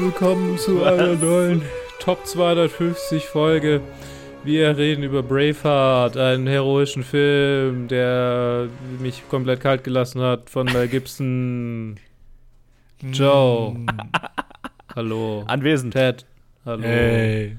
willkommen 0.00 0.56
zu 0.58 0.84
einer 0.84 1.16
neuen 1.16 1.62
Top 1.98 2.24
250 2.24 3.24
Folge. 3.24 3.80
Wir 4.44 4.76
reden 4.76 5.02
über 5.02 5.24
Braveheart, 5.24 6.16
einen 6.16 6.46
heroischen 6.46 7.02
Film, 7.02 7.88
der 7.88 8.68
mich 9.00 9.28
komplett 9.28 9.60
kalt 9.60 9.82
gelassen 9.82 10.20
hat 10.20 10.50
von 10.50 10.66
Mel 10.66 10.86
Gibson. 10.86 11.98
Joe. 13.00 13.76
Hallo. 14.94 15.42
Anwesend. 15.48 15.94
Ted. 15.94 16.24
Hallo. 16.64 16.84
Hey. 16.84 17.56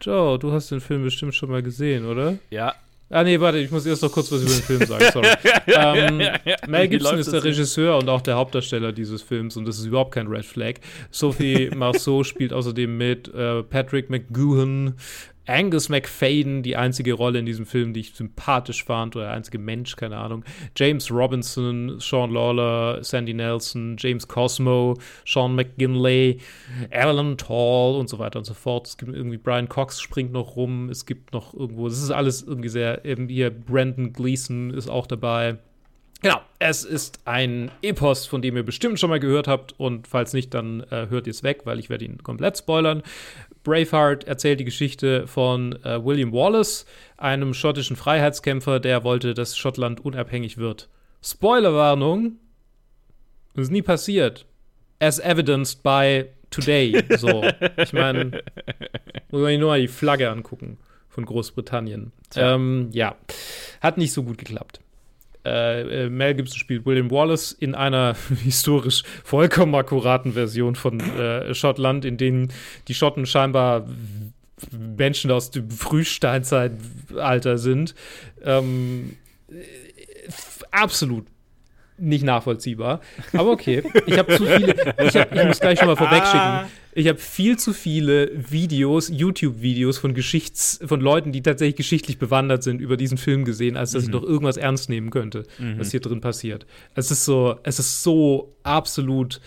Joe, 0.00 0.38
du 0.38 0.52
hast 0.52 0.70
den 0.70 0.80
Film 0.80 1.02
bestimmt 1.02 1.34
schon 1.34 1.50
mal 1.50 1.62
gesehen, 1.62 2.06
oder? 2.06 2.38
Ja. 2.50 2.74
Ah, 3.12 3.24
nee, 3.24 3.40
warte, 3.40 3.58
ich 3.58 3.72
muss 3.72 3.84
erst 3.86 4.02
noch 4.02 4.12
kurz 4.12 4.30
was 4.30 4.42
über 4.42 4.52
den 4.52 4.62
Film 4.62 4.86
sagen, 4.86 5.04
sorry. 5.12 5.28
ähm, 5.66 6.22
Mel 6.68 6.88
Gibson 6.88 7.18
ist 7.18 7.32
der? 7.32 7.42
Regisseur 7.42 7.98
und 7.98 8.08
auch 8.08 8.20
der 8.20 8.36
Hauptdarsteller 8.36 8.92
dieses 8.92 9.20
Films 9.20 9.56
und 9.56 9.66
das 9.66 9.80
ist 9.80 9.86
überhaupt 9.86 10.12
kein 10.14 10.28
Red 10.28 10.44
Flag. 10.44 10.74
Sophie 11.10 11.70
Marceau 11.74 12.22
spielt 12.22 12.52
außerdem 12.52 12.96
mit, 12.96 13.26
äh, 13.34 13.64
Patrick 13.64 14.10
McGoohan, 14.10 14.94
Angus 15.50 15.88
McFadden, 15.88 16.62
die 16.62 16.76
einzige 16.76 17.12
Rolle 17.12 17.40
in 17.40 17.46
diesem 17.46 17.66
Film, 17.66 17.92
die 17.92 18.00
ich 18.00 18.14
sympathisch 18.14 18.84
fand, 18.84 19.16
oder 19.16 19.26
der 19.26 19.34
einzige 19.34 19.58
Mensch, 19.58 19.96
keine 19.96 20.16
Ahnung. 20.16 20.44
James 20.76 21.10
Robinson, 21.10 21.98
Sean 21.98 22.30
Lawler, 22.30 23.02
Sandy 23.02 23.34
Nelson, 23.34 23.96
James 23.98 24.26
Cosmo, 24.26 24.96
Sean 25.26 25.54
McGinley, 25.54 26.38
Alan 26.90 27.36
Tall 27.36 27.96
und 27.96 28.08
so 28.08 28.18
weiter 28.18 28.38
und 28.38 28.44
so 28.44 28.54
fort. 28.54 28.86
Es 28.86 28.96
gibt 28.96 29.14
irgendwie 29.14 29.38
Brian 29.38 29.68
Cox 29.68 30.00
springt 30.00 30.32
noch 30.32 30.56
rum. 30.56 30.88
Es 30.88 31.06
gibt 31.06 31.32
noch 31.32 31.52
irgendwo, 31.54 31.86
es 31.86 32.02
ist 32.02 32.10
alles 32.10 32.42
irgendwie 32.42 32.68
sehr, 32.68 33.04
eben 33.04 33.28
hier 33.28 33.50
Brandon 33.50 34.12
Gleason 34.12 34.70
ist 34.70 34.88
auch 34.88 35.06
dabei. 35.06 35.58
Genau, 36.22 36.40
es 36.58 36.84
ist 36.84 37.20
ein 37.24 37.70
Epos, 37.80 38.26
von 38.26 38.42
dem 38.42 38.54
ihr 38.54 38.62
bestimmt 38.62 39.00
schon 39.00 39.08
mal 39.08 39.20
gehört 39.20 39.48
habt 39.48 39.74
und 39.80 40.06
falls 40.06 40.34
nicht, 40.34 40.52
dann 40.52 40.80
äh, 40.90 41.06
hört 41.08 41.26
ihr 41.26 41.30
es 41.30 41.42
weg, 41.42 41.62
weil 41.64 41.78
ich 41.78 41.88
werde 41.88 42.04
ihn 42.04 42.22
komplett 42.22 42.58
spoilern. 42.58 43.02
Braveheart 43.62 44.24
erzählt 44.24 44.60
die 44.60 44.64
Geschichte 44.64 45.26
von 45.26 45.72
äh, 45.84 46.04
William 46.04 46.32
Wallace, 46.32 46.86
einem 47.16 47.54
schottischen 47.54 47.96
Freiheitskämpfer, 47.96 48.80
der 48.80 49.04
wollte, 49.04 49.34
dass 49.34 49.56
Schottland 49.56 50.04
unabhängig 50.04 50.58
wird. 50.58 50.88
Spoilerwarnung, 51.22 52.38
das 53.54 53.64
ist 53.64 53.72
nie 53.72 53.82
passiert. 53.82 54.46
As 54.98 55.18
evidenced 55.18 55.82
by 55.82 56.26
today. 56.50 57.04
So, 57.16 57.42
ich 57.76 57.92
meine, 57.92 58.42
muss 59.30 59.40
man 59.40 59.46
sich 59.46 59.58
nur 59.58 59.68
mal 59.68 59.80
die 59.80 59.88
Flagge 59.88 60.30
angucken 60.30 60.78
von 61.08 61.24
Großbritannien. 61.24 62.12
Ähm, 62.36 62.88
ja, 62.92 63.16
hat 63.80 63.98
nicht 63.98 64.12
so 64.12 64.22
gut 64.22 64.38
geklappt. 64.38 64.80
Äh, 65.44 66.04
äh, 66.04 66.10
Mel 66.10 66.34
Gibson 66.34 66.58
spielt 66.58 66.84
William 66.84 67.10
Wallace 67.10 67.52
in 67.52 67.74
einer 67.74 68.14
historisch 68.44 69.02
vollkommen 69.24 69.74
akkuraten 69.74 70.32
Version 70.34 70.74
von 70.74 71.00
äh, 71.00 71.54
Schottland, 71.54 72.04
in 72.04 72.16
denen 72.16 72.52
die 72.88 72.94
Schotten 72.94 73.26
scheinbar 73.26 73.86
Menschen 74.70 75.30
aus 75.30 75.50
dem 75.50 75.70
Frühsteinzeitalter 75.70 77.56
sind. 77.56 77.94
Ähm, 78.44 79.16
äh, 79.48 79.54
absolut 80.70 81.26
nicht 81.96 82.24
nachvollziehbar. 82.24 83.00
Aber 83.32 83.50
okay, 83.50 83.82
ich 84.06 84.18
habe 84.18 84.36
zu 84.36 84.44
viele. 84.46 84.94
Ich, 85.02 85.16
hab, 85.16 85.34
ich 85.34 85.44
muss 85.44 85.60
gleich 85.60 85.78
schon 85.78 85.88
mal 85.88 85.96
vorwegschicken. 85.96 86.70
Ich 86.92 87.06
habe 87.06 87.18
viel 87.18 87.56
zu 87.58 87.72
viele 87.72 88.30
Videos, 88.50 89.08
YouTube-Videos 89.08 89.98
von 89.98 90.14
Geschichts, 90.14 90.80
von 90.84 91.00
Leuten, 91.00 91.30
die 91.30 91.42
tatsächlich 91.42 91.76
geschichtlich 91.76 92.18
bewandert 92.18 92.62
sind, 92.62 92.80
über 92.80 92.96
diesen 92.96 93.16
Film 93.16 93.44
gesehen, 93.44 93.76
als 93.76 93.92
dass 93.92 94.04
ich 94.04 94.10
noch 94.10 94.22
irgendwas 94.22 94.56
ernst 94.56 94.88
nehmen 94.88 95.10
könnte, 95.10 95.44
was 95.76 95.90
hier 95.92 96.00
drin 96.00 96.20
passiert. 96.20 96.66
Es 96.94 97.10
ist 97.10 97.24
so, 97.24 97.58
es 97.62 97.78
ist 97.78 98.02
so 98.02 98.56
absolut 98.62 99.40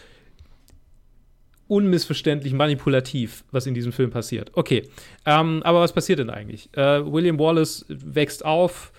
unmissverständlich 1.68 2.53
manipulativ, 2.53 3.44
was 3.51 3.66
in 3.66 3.73
diesem 3.73 3.91
Film 3.91 4.12
passiert. 4.12 4.51
Okay, 4.53 4.84
ähm, 5.25 5.62
aber 5.63 5.81
was 5.81 5.94
passiert 5.94 6.19
denn 6.19 6.29
eigentlich? 6.29 6.69
Äh, 6.73 7.12
William 7.12 7.39
Wallace 7.39 7.85
wächst 7.89 8.45
auf 8.45 8.91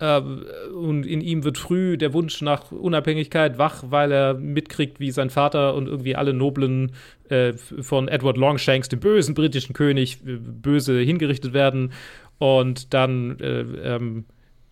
und 0.00 1.06
in 1.06 1.20
ihm 1.20 1.42
wird 1.42 1.58
früh 1.58 1.98
der 1.98 2.12
Wunsch 2.12 2.40
nach 2.40 2.70
Unabhängigkeit 2.70 3.58
wach, 3.58 3.82
weil 3.88 4.12
er 4.12 4.34
mitkriegt, 4.34 5.00
wie 5.00 5.10
sein 5.10 5.28
Vater 5.28 5.74
und 5.74 5.88
irgendwie 5.88 6.14
alle 6.14 6.32
Noblen 6.32 6.92
äh, 7.28 7.54
von 7.54 8.06
Edward 8.06 8.36
Longshanks, 8.36 8.88
dem 8.88 9.00
bösen 9.00 9.34
britischen 9.34 9.72
König, 9.72 10.18
äh, 10.24 10.36
böse 10.36 11.00
hingerichtet 11.00 11.52
werden. 11.52 11.92
Und 12.38 12.94
dann 12.94 13.40
äh, 13.40 13.60
ähm, 13.60 14.24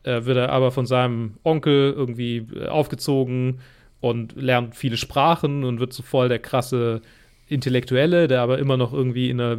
äh, 0.05 0.25
wird 0.25 0.37
er 0.37 0.51
aber 0.51 0.71
von 0.71 0.87
seinem 0.87 1.35
Onkel 1.43 1.93
irgendwie 1.97 2.47
äh, 2.55 2.69
aufgezogen 2.69 3.59
und 4.01 4.41
lernt 4.41 4.77
viele 4.77 4.97
Sprachen 4.97 5.65
und 5.65 5.81
wird 5.81 5.93
so 5.93 6.05
voll 6.05 6.29
der 6.29 6.39
krasse 6.39 7.03
Intellektuelle, 7.49 8.27
der 8.29 8.41
aber 8.43 8.59
immer 8.59 8.77
noch 8.77 8.93
irgendwie 8.93 9.31
in 9.31 9.41
einer 9.41 9.59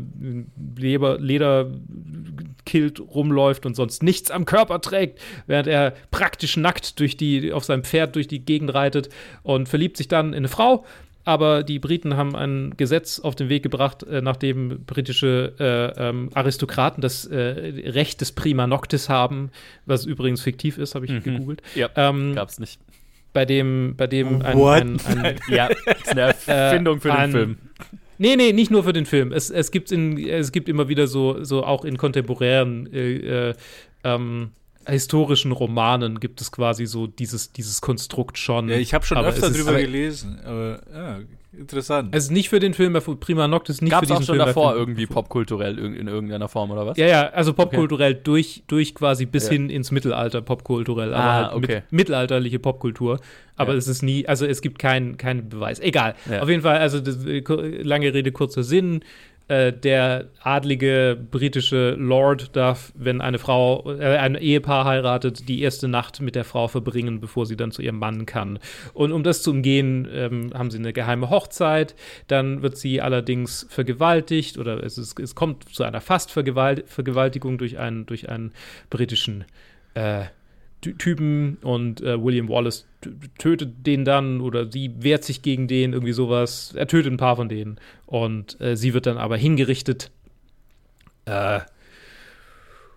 Leber 0.77 1.17
Lederkilt 1.19 2.99
rumläuft 2.99 3.65
und 3.65 3.75
sonst 3.75 4.03
nichts 4.03 4.31
am 4.31 4.45
Körper 4.45 4.81
trägt, 4.81 5.19
während 5.47 5.67
er 5.67 5.93
praktisch 6.11 6.57
nackt 6.57 6.99
durch 6.99 7.17
die, 7.17 7.51
auf 7.53 7.63
seinem 7.63 7.83
Pferd 7.83 8.15
durch 8.15 8.27
die 8.27 8.43
Gegend 8.43 8.73
reitet 8.73 9.09
und 9.43 9.69
verliebt 9.69 9.97
sich 9.97 10.07
dann 10.07 10.27
in 10.29 10.37
eine 10.39 10.47
Frau. 10.47 10.85
Aber 11.23 11.63
die 11.63 11.77
Briten 11.79 12.15
haben 12.15 12.37
ein 12.37 12.73
Gesetz 12.77 13.19
auf 13.19 13.35
den 13.35 13.49
Weg 13.49 13.61
gebracht, 13.61 14.03
äh, 14.03 14.21
nachdem 14.21 14.85
britische 14.85 15.53
äh, 15.59 16.07
ähm, 16.09 16.29
Aristokraten 16.33 17.01
das 17.01 17.25
äh, 17.25 17.35
Recht 17.89 18.21
des 18.21 18.31
Prima 18.31 18.65
Noctis 18.65 19.09
haben, 19.09 19.51
was 19.85 20.05
übrigens 20.05 20.41
fiktiv 20.41 20.77
ist, 20.77 20.95
habe 20.95 21.05
ich 21.05 21.21
gegoogelt. 21.23 21.61
Ja, 21.75 21.89
Ähm, 21.97 22.33
gab's 22.33 22.59
nicht. 22.59 22.79
bei 23.33 23.43
dem, 23.43 23.95
bei 23.97 24.07
dem 24.07 24.41
ein, 24.41 24.57
What? 24.57 24.81
ein, 24.83 24.99
ein 25.05 25.35
Ja, 25.49 25.67
ist 25.67 26.07
eine 26.17 26.33
Erfindung 26.47 27.01
für 27.01 27.09
den 27.09 27.17
ein- 27.17 27.31
Film. 27.31 27.57
Nee, 28.17 28.35
nee, 28.35 28.53
nicht 28.53 28.71
nur 28.71 28.83
für 28.83 28.93
den 28.93 29.05
Film. 29.05 29.31
Es, 29.31 29.49
es, 29.49 29.71
gibt, 29.71 29.91
in, 29.91 30.17
es 30.17 30.51
gibt 30.51 30.69
immer 30.69 30.87
wieder 30.87 31.07
so, 31.07 31.43
so 31.43 31.63
auch 31.63 31.85
in 31.85 31.97
kontemporären 31.97 32.91
äh, 32.91 33.49
äh, 33.49 33.53
ähm, 34.03 34.51
historischen 34.87 35.51
Romanen 35.51 36.19
gibt 36.19 36.41
es 36.41 36.51
quasi 36.51 36.85
so 36.85 37.07
dieses, 37.07 37.51
dieses 37.51 37.81
Konstrukt 37.81 38.37
schon. 38.37 38.69
Ja, 38.69 38.77
ich 38.77 38.93
habe 38.93 39.05
schon 39.05 39.17
öfter 39.17 39.51
drüber 39.51 39.79
gelesen, 39.79 40.39
aber 40.43 40.81
ja, 40.93 41.19
interessant. 41.57 42.15
Es 42.15 42.25
ist 42.25 42.31
nicht 42.31 42.49
für 42.49 42.59
den 42.59 42.73
Film, 42.73 42.99
für 43.01 43.15
Prima 43.15 43.47
Noctis, 43.47 43.81
nicht 43.81 43.91
Gab's 43.91 44.07
für 44.07 44.13
auch 44.13 44.17
diesen 44.19 44.27
schon 44.27 44.35
Film. 44.37 44.47
davor 44.47 44.63
erfunden. 44.71 44.79
irgendwie 44.81 45.05
popkulturell 45.07 45.77
irg- 45.79 45.95
in 45.95 46.07
irgendeiner 46.07 46.47
Form, 46.47 46.71
oder 46.71 46.85
was? 46.85 46.97
Ja, 46.97 47.07
ja, 47.07 47.27
also 47.29 47.53
popkulturell 47.53 48.13
durch, 48.15 48.63
durch 48.67 48.93
quasi 48.95 49.25
bis 49.25 49.45
Ja. 49.45 49.51
hin 49.53 49.69
ins 49.69 49.91
Mittelalter 49.91 50.41
popkulturell, 50.41 51.13
aber 51.13 51.23
Ah, 51.23 51.33
halt 51.47 51.53
okay. 51.55 51.75
mit, 51.75 51.91
mittelalterliche 51.91 52.59
Popkultur. 52.59 53.19
Aber 53.55 53.71
Ja. 53.73 53.77
es 53.77 53.87
ist 53.87 54.03
nie, 54.03 54.27
also 54.27 54.45
es 54.45 54.61
gibt 54.61 54.79
keinen 54.79 55.17
keinen 55.17 55.49
Beweis. 55.49 55.79
Egal. 55.79 56.15
Ja. 56.29 56.41
Auf 56.43 56.49
jeden 56.49 56.61
Fall, 56.61 56.77
also 56.77 56.99
das, 56.99 57.25
äh, 57.25 57.41
lange 57.81 58.13
Rede, 58.13 58.31
kurzer 58.31 58.63
Sinn. 58.63 59.01
Äh, 59.47 59.71
der 59.71 60.25
adlige 60.41 61.17
britische 61.31 61.91
Lord 61.91 62.55
darf, 62.55 62.91
wenn 62.95 63.21
eine 63.21 63.39
Frau, 63.39 63.89
äh, 63.97 64.17
ein 64.17 64.35
Ehepaar 64.35 64.83
heiratet, 64.83 65.47
die 65.47 65.61
erste 65.61 65.87
Nacht 65.87 66.19
mit 66.19 66.35
der 66.35 66.43
Frau 66.43 66.67
verbringen, 66.67 67.21
bevor 67.21 67.45
sie 67.45 67.55
dann 67.55 67.71
zu 67.71 67.81
ihrem 67.81 67.97
Mann 67.97 68.25
kann. 68.25 68.59
Und 68.93 69.13
um 69.13 69.23
das 69.23 69.43
zu 69.43 69.51
umgehen, 69.51 70.05
ähm, 70.11 70.51
haben 70.53 70.69
sie 70.69 70.79
eine 70.79 70.91
geheime 70.91 71.29
Hochzeit. 71.29 71.95
Dann 72.27 72.61
wird 72.61 72.77
sie 72.77 72.99
allerdings 72.99 73.65
vergewaltigt 73.69 74.57
oder 74.57 74.83
es, 74.83 74.97
ist, 74.97 75.17
es 75.17 75.33
kommt 75.33 75.73
zu 75.73 75.83
einer 75.83 76.01
Fast-Vergewaltigung 76.01 77.57
durch 77.57 77.79
einen, 77.79 78.05
durch 78.05 78.27
einen 78.27 78.51
britischen 78.89 79.45
äh, 79.93 80.25
Typen 80.81 81.57
und 81.61 82.01
äh, 82.01 82.23
William 82.23 82.49
Wallace 82.49 82.85
tötet 83.37 83.85
den 83.85 84.05
dann 84.05 84.41
oder 84.41 84.71
sie 84.71 84.91
wehrt 84.99 85.23
sich 85.23 85.41
gegen 85.41 85.67
den, 85.67 85.93
irgendwie 85.93 86.13
sowas. 86.13 86.73
Er 86.75 86.87
tötet 86.87 87.11
ein 87.11 87.17
paar 87.17 87.35
von 87.35 87.49
denen 87.49 87.79
und 88.05 88.59
äh, 88.61 88.75
sie 88.77 88.93
wird 88.93 89.05
dann 89.05 89.17
aber 89.17 89.37
hingerichtet. 89.37 90.11
Äh, 91.25 91.61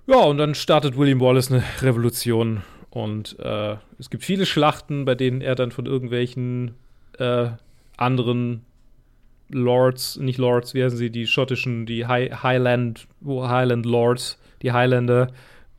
ja, 0.06 0.16
und 0.16 0.38
dann 0.38 0.54
startet 0.54 0.96
William 0.96 1.20
Wallace 1.20 1.50
eine 1.50 1.62
Revolution 1.81 2.62
und 2.90 3.38
äh, 3.38 3.76
es 3.99 4.10
gibt 4.10 4.25
viele 4.25 4.46
Schlachten, 4.46 5.04
bei 5.04 5.14
denen 5.14 5.40
er 5.40 5.54
dann 5.54 5.70
von 5.70 5.87
irgendwelchen 5.87 6.75
äh, 7.19 7.50
anderen 7.96 8.64
Lords, 9.49 10.16
nicht 10.19 10.38
Lords, 10.38 10.75
wie 10.75 10.84
heißen 10.84 10.99
sie, 10.99 11.10
die 11.10 11.26
schottischen, 11.26 11.87
die 11.87 12.06
High, 12.06 12.43
Highland, 12.43 13.06
Highland 13.26 13.87
Lords, 13.87 14.38
die 14.62 14.72
Highlander, 14.72 15.28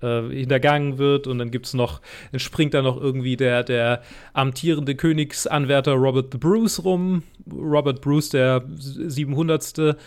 äh, 0.01 0.29
hintergangen 0.29 0.97
wird 0.97 1.27
und 1.27 1.37
dann 1.37 1.51
gibt 1.51 1.65
es 1.67 1.73
noch, 1.73 2.01
dann 2.31 2.39
springt 2.39 2.73
da 2.73 2.81
noch 2.81 2.99
irgendwie 2.99 3.37
der, 3.37 3.63
der 3.63 4.01
amtierende 4.33 4.95
Königsanwärter 4.95 5.93
Robert 5.93 6.31
the 6.31 6.37
Bruce 6.37 6.83
rum, 6.83 7.23
Robert 7.51 8.01
Bruce, 8.01 8.29
der 8.29 8.63
700. 8.77 9.97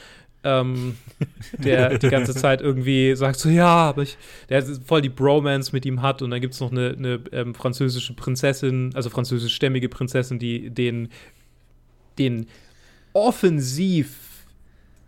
Ähm, 0.46 0.96
der 1.56 1.98
die 1.98 2.08
ganze 2.10 2.34
Zeit 2.34 2.60
irgendwie 2.60 3.16
sagt 3.16 3.38
so, 3.38 3.48
ja, 3.48 3.66
aber 3.66 4.02
ich, 4.02 4.18
der 4.50 4.62
voll 4.62 5.00
die 5.00 5.08
Bromance 5.08 5.72
mit 5.72 5.86
ihm 5.86 6.02
hat 6.02 6.20
und 6.20 6.30
dann 6.30 6.40
gibt 6.42 6.52
es 6.52 6.60
noch 6.60 6.70
eine, 6.70 6.90
eine 6.90 7.20
ähm, 7.32 7.54
französische 7.54 8.14
Prinzessin, 8.14 8.90
also 8.94 9.08
französischstämmige 9.08 9.88
Prinzessin, 9.88 10.38
die 10.38 10.68
den, 10.68 11.08
den 12.18 12.46
offensiv 13.14 14.23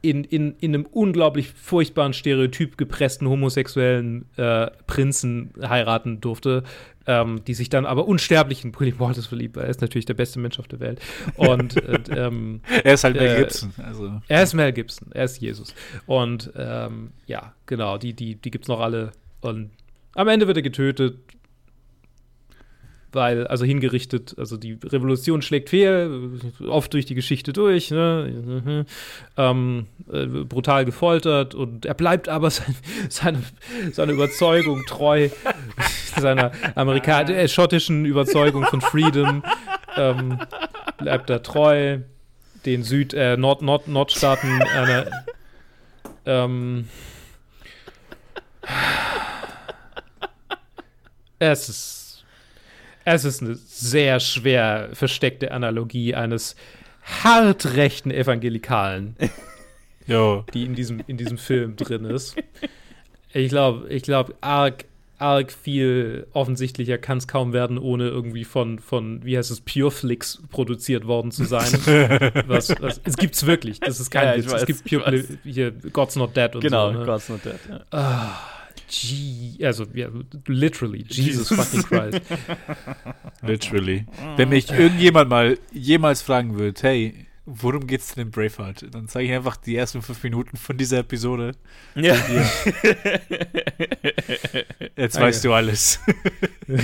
in, 0.08 0.24
in, 0.24 0.54
in 0.60 0.74
einem 0.74 0.86
unglaublich 0.86 1.48
furchtbaren 1.48 2.12
Stereotyp 2.12 2.78
gepressten 2.78 3.28
homosexuellen 3.28 4.26
äh, 4.36 4.70
Prinzen 4.86 5.52
heiraten 5.60 6.20
durfte, 6.20 6.62
ähm, 7.06 7.42
die 7.46 7.54
sich 7.54 7.68
dann 7.68 7.86
aber 7.86 8.06
unsterblich 8.06 8.64
in 8.64 8.78
William 8.78 8.98
Walters 9.00 9.26
verliebt, 9.26 9.56
er 9.56 9.68
ist 9.68 9.80
natürlich 9.80 10.06
der 10.06 10.14
beste 10.14 10.38
Mensch 10.38 10.58
auf 10.58 10.68
der 10.68 10.80
Welt. 10.80 11.00
Und 11.36 11.74
ähm, 12.10 12.60
er 12.84 12.94
ist 12.94 13.04
halt 13.04 13.16
Mel 13.16 13.36
äh, 13.36 13.38
Gibson. 13.40 13.72
Also. 13.82 14.20
Er 14.28 14.42
ist 14.42 14.54
Mel 14.54 14.72
Gibson, 14.72 15.08
er 15.12 15.24
ist 15.24 15.40
Jesus. 15.40 15.74
Und 16.06 16.52
ähm, 16.56 17.10
ja, 17.26 17.54
genau, 17.66 17.98
die, 17.98 18.12
die, 18.12 18.36
die 18.36 18.50
gibt 18.50 18.64
es 18.64 18.68
noch 18.68 18.80
alle. 18.80 19.12
Und 19.40 19.70
am 20.14 20.28
Ende 20.28 20.46
wird 20.46 20.56
er 20.56 20.62
getötet, 20.62 21.18
weil, 23.16 23.48
also 23.48 23.64
hingerichtet, 23.64 24.36
also 24.38 24.56
die 24.56 24.78
Revolution 24.84 25.42
schlägt 25.42 25.70
fehl, 25.70 26.38
oft 26.68 26.92
durch 26.92 27.06
die 27.06 27.16
Geschichte 27.16 27.52
durch, 27.52 27.90
ne? 27.90 28.86
ähm, 29.36 29.86
äh, 30.12 30.26
brutal 30.26 30.84
gefoltert 30.84 31.56
und 31.56 31.84
er 31.84 31.94
bleibt 31.94 32.28
aber 32.28 32.50
sein, 32.50 32.76
seine, 33.08 33.42
seine 33.90 34.12
Überzeugung 34.12 34.84
treu, 34.86 35.30
seiner 36.16 36.52
amerikanischen, 36.76 37.34
äh, 37.34 37.48
schottischen 37.48 38.04
Überzeugung 38.04 38.64
von 38.66 38.80
Freedom, 38.80 39.42
ähm, 39.96 40.38
bleibt 40.98 41.28
er 41.30 41.42
treu, 41.42 41.98
den 42.64 42.84
Süd-, 42.84 43.14
äh, 43.14 43.36
Nord-, 43.36 43.62
Nord-, 43.62 43.88
Nordstaaten 43.88 44.62
einer, 44.62 45.06
ähm, 46.26 46.88
es 51.38 51.68
ist 51.68 52.05
es 53.14 53.24
ist 53.24 53.40
eine 53.40 53.54
sehr 53.54 54.18
schwer 54.18 54.90
versteckte 54.92 55.52
Analogie 55.52 56.14
eines 56.14 56.56
hart 57.04 57.76
rechten 57.76 58.10
Evangelikalen, 58.10 59.14
jo. 60.06 60.44
die 60.52 60.64
in 60.64 60.74
diesem, 60.74 61.00
in 61.06 61.16
diesem 61.16 61.38
Film 61.38 61.76
drin 61.76 62.04
ist. 62.04 62.36
Ich 63.32 63.48
glaube, 63.48 63.88
ich 63.90 64.02
glaube, 64.02 64.34
arg, 64.40 64.86
arg 65.18 65.52
viel 65.52 66.26
offensichtlicher 66.32 66.98
kann 66.98 67.18
es 67.18 67.28
kaum 67.28 67.52
werden, 67.52 67.78
ohne 67.78 68.08
irgendwie 68.08 68.44
von, 68.44 68.80
von, 68.80 69.24
wie 69.24 69.38
heißt 69.38 69.52
es, 69.52 69.60
Pureflix 69.60 70.42
produziert 70.50 71.06
worden 71.06 71.30
zu 71.30 71.44
sein. 71.44 71.72
was, 72.48 72.70
was, 72.80 73.00
es 73.04 73.16
gibt's 73.16 73.46
wirklich, 73.46 73.78
das 73.78 74.00
ist 74.00 74.10
kein 74.10 74.26
ja, 74.26 74.36
Witz. 74.36 74.50
Weiß, 74.50 74.62
es 74.62 74.66
gibt 74.66 74.84
Pure, 74.84 75.24
hier 75.44 75.70
God's 75.70 76.16
Not 76.16 76.36
Dead 76.36 76.56
und 76.56 76.60
genau, 76.60 76.86
so. 76.86 76.92
Genau, 76.92 77.00
ne? 77.04 77.06
God's 77.06 77.28
Not 77.28 77.44
Dead, 77.44 77.60
ja. 77.70 77.80
Ah. 77.92 78.55
G 78.88 79.58
also 79.64 79.84
ja, 79.94 80.08
literally, 80.46 81.04
Jesus, 81.08 81.48
fucking 81.48 81.82
Christ. 81.82 82.20
literally. 83.42 84.06
Wenn 84.36 84.48
mich 84.50 84.70
irgendjemand 84.70 85.28
mal 85.30 85.58
jemals 85.72 86.22
fragen 86.22 86.58
würde, 86.58 86.80
hey, 86.82 87.26
worum 87.46 87.86
geht's 87.86 88.14
denn 88.14 88.26
in 88.26 88.30
Braveheart? 88.30 88.94
Dann 88.94 89.08
zeige 89.08 89.28
ich 89.28 89.34
einfach 89.34 89.56
die 89.56 89.76
ersten 89.76 90.02
fünf 90.02 90.22
Minuten 90.22 90.56
von 90.56 90.76
dieser 90.76 90.98
Episode. 90.98 91.52
Ja. 91.94 92.16
Jetzt 94.96 95.20
weißt 95.20 95.44
du 95.44 95.52
alles. 95.52 96.00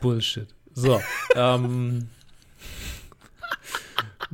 Bullshit. 0.00 0.48
So, 0.74 1.00
ähm. 1.36 2.08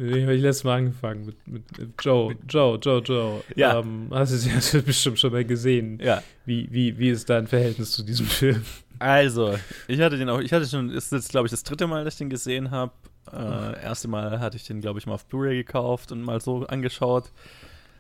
Nee, 0.01 0.23
habe 0.23 0.37
ich 0.37 0.43
letztes 0.43 0.63
Mal 0.63 0.79
angefangen 0.79 1.27
mit, 1.27 1.49
mit, 1.49 1.79
mit 1.79 1.91
Joe, 2.01 2.37
Joe, 2.49 2.79
Joe, 2.81 3.03
Joe. 3.03 3.43
Ja. 3.57 3.81
Ähm, 3.81 4.07
hast 4.13 4.47
du 4.47 4.51
hast 4.55 4.87
bestimmt 4.87 5.19
schon 5.19 5.33
mal 5.33 5.45
gesehen. 5.45 5.99
Ja. 6.01 6.23
Wie, 6.47 6.69
wie, 6.71 6.97
wie 6.99 7.09
ist 7.09 7.29
dein 7.29 7.49
Verhältnis 7.49 7.91
zu 7.91 8.05
diesem 8.05 8.27
Film? 8.27 8.63
Also, 9.01 9.59
ich 9.89 10.01
hatte 10.01 10.17
den 10.17 10.29
auch, 10.29 10.39
ich 10.39 10.53
hatte 10.53 10.67
schon, 10.67 10.91
ist 10.91 11.11
jetzt 11.11 11.31
glaube 11.31 11.47
ich 11.47 11.51
das 11.51 11.65
dritte 11.65 11.89
Mal, 11.89 12.05
dass 12.05 12.15
ich 12.15 12.19
den 12.19 12.31
gesehen 12.31 12.71
habe. 12.71 12.93
Äh, 13.33 13.83
erste 13.83 14.07
Mal 14.07 14.39
hatte 14.39 14.57
ich 14.57 14.65
den, 14.65 14.81
glaube 14.81 15.01
ich, 15.01 15.07
mal 15.07 15.15
auf 15.15 15.27
Blu-ray 15.27 15.57
gekauft 15.57 16.13
und 16.13 16.23
mal 16.23 16.41
so 16.41 16.65
angeschaut. 16.67 17.31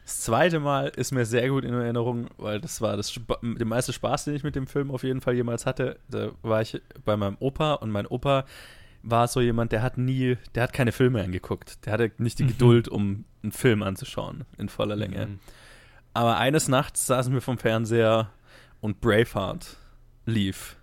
Das 0.04 0.20
zweite 0.20 0.60
Mal 0.60 0.88
ist 0.96 1.12
mir 1.12 1.26
sehr 1.26 1.48
gut 1.50 1.64
in 1.64 1.74
Erinnerung, 1.74 2.28
weil 2.38 2.60
das 2.60 2.80
war 2.80 2.96
das 2.96 3.12
der 3.42 3.66
meiste 3.66 3.92
Spaß, 3.92 4.24
den 4.24 4.36
ich 4.36 4.42
mit 4.42 4.56
dem 4.56 4.66
Film 4.66 4.90
auf 4.90 5.02
jeden 5.02 5.20
Fall 5.20 5.34
jemals 5.34 5.66
hatte. 5.66 5.98
Da 6.08 6.30
war 6.42 6.62
ich 6.62 6.80
bei 7.04 7.16
meinem 7.16 7.36
Opa 7.40 7.74
und 7.74 7.90
mein 7.90 8.06
Opa 8.06 8.46
war 9.10 9.28
so 9.28 9.40
jemand, 9.40 9.72
der 9.72 9.82
hat 9.82 9.98
nie, 9.98 10.36
der 10.54 10.64
hat 10.64 10.72
keine 10.72 10.92
Filme 10.92 11.22
angeguckt. 11.22 11.84
Der 11.86 11.92
hatte 11.92 12.12
nicht 12.18 12.38
die 12.38 12.44
mhm. 12.44 12.48
Geduld, 12.48 12.88
um 12.88 13.24
einen 13.42 13.52
Film 13.52 13.82
anzuschauen 13.82 14.44
in 14.56 14.68
voller 14.68 14.96
Länge. 14.96 15.26
Mhm. 15.26 15.38
Aber 16.14 16.38
eines 16.38 16.68
Nachts 16.68 17.06
saßen 17.06 17.32
wir 17.32 17.40
vom 17.40 17.58
Fernseher 17.58 18.30
und 18.80 19.00
Braveheart 19.00 19.76
lief. 20.26 20.76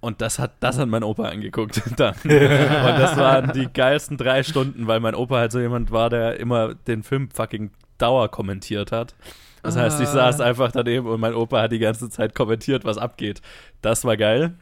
Und 0.00 0.20
das 0.20 0.40
hat, 0.40 0.54
das 0.60 0.78
hat 0.78 0.88
mein 0.88 1.04
Opa 1.04 1.28
angeguckt 1.28 1.80
dann. 1.96 2.14
und 2.24 2.30
das 2.30 3.16
waren 3.16 3.52
die 3.52 3.68
geilsten 3.72 4.16
drei 4.16 4.42
Stunden, 4.42 4.88
weil 4.88 4.98
mein 4.98 5.14
Opa 5.14 5.36
halt 5.36 5.52
so 5.52 5.60
jemand 5.60 5.92
war, 5.92 6.10
der 6.10 6.40
immer 6.40 6.74
den 6.74 7.04
Film 7.04 7.30
fucking 7.30 7.70
Dauer 7.98 8.28
kommentiert 8.28 8.90
hat. 8.90 9.14
Das 9.62 9.76
heißt, 9.76 10.00
ich 10.00 10.08
saß 10.08 10.40
ah. 10.40 10.44
einfach 10.44 10.72
daneben 10.72 11.06
und 11.06 11.20
mein 11.20 11.34
Opa 11.34 11.62
hat 11.62 11.70
die 11.70 11.78
ganze 11.78 12.10
Zeit 12.10 12.34
kommentiert, 12.34 12.84
was 12.84 12.98
abgeht. 12.98 13.40
Das 13.80 14.04
war 14.04 14.16
geil 14.16 14.54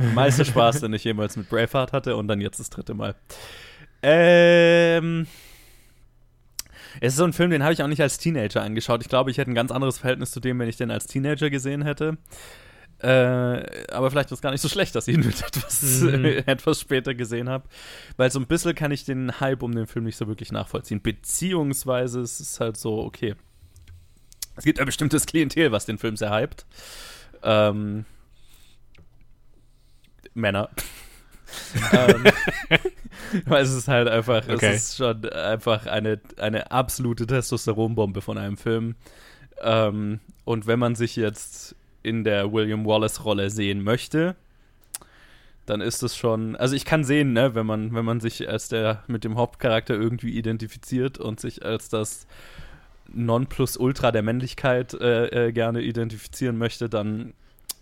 meiste 0.14 0.44
Spaß, 0.44 0.80
den 0.80 0.92
ich 0.92 1.04
jemals 1.04 1.36
mit 1.36 1.48
Braveheart 1.48 1.92
hatte 1.92 2.16
und 2.16 2.28
dann 2.28 2.40
jetzt 2.40 2.60
das 2.60 2.70
dritte 2.70 2.94
Mal. 2.94 3.14
Ähm. 4.02 5.26
Es 7.00 7.12
ist 7.12 7.18
so 7.18 7.24
ein 7.24 7.32
Film, 7.32 7.50
den 7.50 7.62
habe 7.62 7.72
ich 7.72 7.82
auch 7.82 7.86
nicht 7.86 8.02
als 8.02 8.18
Teenager 8.18 8.62
angeschaut. 8.62 9.00
Ich 9.02 9.08
glaube, 9.08 9.30
ich 9.30 9.38
hätte 9.38 9.50
ein 9.50 9.54
ganz 9.54 9.70
anderes 9.70 9.98
Verhältnis 9.98 10.32
zu 10.32 10.40
dem, 10.40 10.58
wenn 10.58 10.68
ich 10.68 10.76
den 10.76 10.90
als 10.90 11.06
Teenager 11.06 11.48
gesehen 11.48 11.82
hätte. 11.82 12.18
Äh, 13.02 13.86
aber 13.92 14.10
vielleicht 14.10 14.26
ist 14.26 14.38
es 14.38 14.42
gar 14.42 14.50
nicht 14.50 14.60
so 14.60 14.68
schlecht, 14.68 14.94
dass 14.94 15.08
ich 15.08 15.14
ihn 15.14 15.22
etwas, 15.28 15.82
mhm. 16.02 16.24
etwas 16.46 16.80
später 16.80 17.14
gesehen 17.14 17.48
habe. 17.48 17.64
Weil 18.16 18.30
so 18.30 18.38
ein 18.38 18.46
bisschen 18.46 18.74
kann 18.74 18.90
ich 18.90 19.04
den 19.04 19.40
Hype 19.40 19.62
um 19.62 19.74
den 19.74 19.86
Film 19.86 20.04
nicht 20.04 20.16
so 20.16 20.26
wirklich 20.26 20.52
nachvollziehen. 20.52 21.00
Beziehungsweise 21.00 22.20
es 22.20 22.40
ist 22.40 22.60
halt 22.60 22.76
so, 22.76 22.98
okay. 22.98 23.34
Es 24.56 24.64
gibt 24.64 24.80
ein 24.80 24.86
bestimmtes 24.86 25.26
Klientel, 25.26 25.72
was 25.72 25.86
den 25.86 25.96
Film 25.96 26.16
sehr 26.16 26.34
hypt. 26.34 26.66
Ähm, 27.42 28.04
Männer. 30.34 30.68
ähm, 31.92 32.24
weil 33.46 33.62
es 33.62 33.72
ist 33.72 33.88
halt 33.88 34.08
einfach, 34.08 34.48
okay. 34.48 34.74
es 34.74 34.90
ist 34.90 34.96
schon 34.96 35.28
einfach 35.30 35.86
eine, 35.86 36.20
eine 36.38 36.70
absolute 36.70 37.26
Testosteronbombe 37.26 38.20
von 38.20 38.38
einem 38.38 38.56
Film. 38.56 38.94
Ähm, 39.62 40.20
und 40.44 40.66
wenn 40.66 40.78
man 40.78 40.94
sich 40.94 41.16
jetzt 41.16 41.74
in 42.02 42.24
der 42.24 42.52
William 42.52 42.86
Wallace-Rolle 42.86 43.50
sehen 43.50 43.82
möchte, 43.82 44.36
dann 45.66 45.80
ist 45.80 46.02
es 46.02 46.16
schon, 46.16 46.56
also 46.56 46.74
ich 46.74 46.84
kann 46.84 47.04
sehen, 47.04 47.32
ne, 47.32 47.54
wenn 47.54 47.66
man, 47.66 47.94
wenn 47.94 48.04
man 48.04 48.20
sich 48.20 48.48
als 48.48 48.68
der 48.68 49.04
mit 49.06 49.22
dem 49.22 49.36
Hauptcharakter 49.36 49.94
irgendwie 49.94 50.36
identifiziert 50.36 51.18
und 51.18 51.38
sich 51.38 51.64
als 51.64 51.88
das 51.88 52.26
Nonplusultra 53.12 54.12
der 54.12 54.22
Männlichkeit 54.22 54.94
äh, 54.94 55.48
äh, 55.48 55.52
gerne 55.52 55.82
identifizieren 55.82 56.58
möchte, 56.58 56.88
dann 56.88 57.34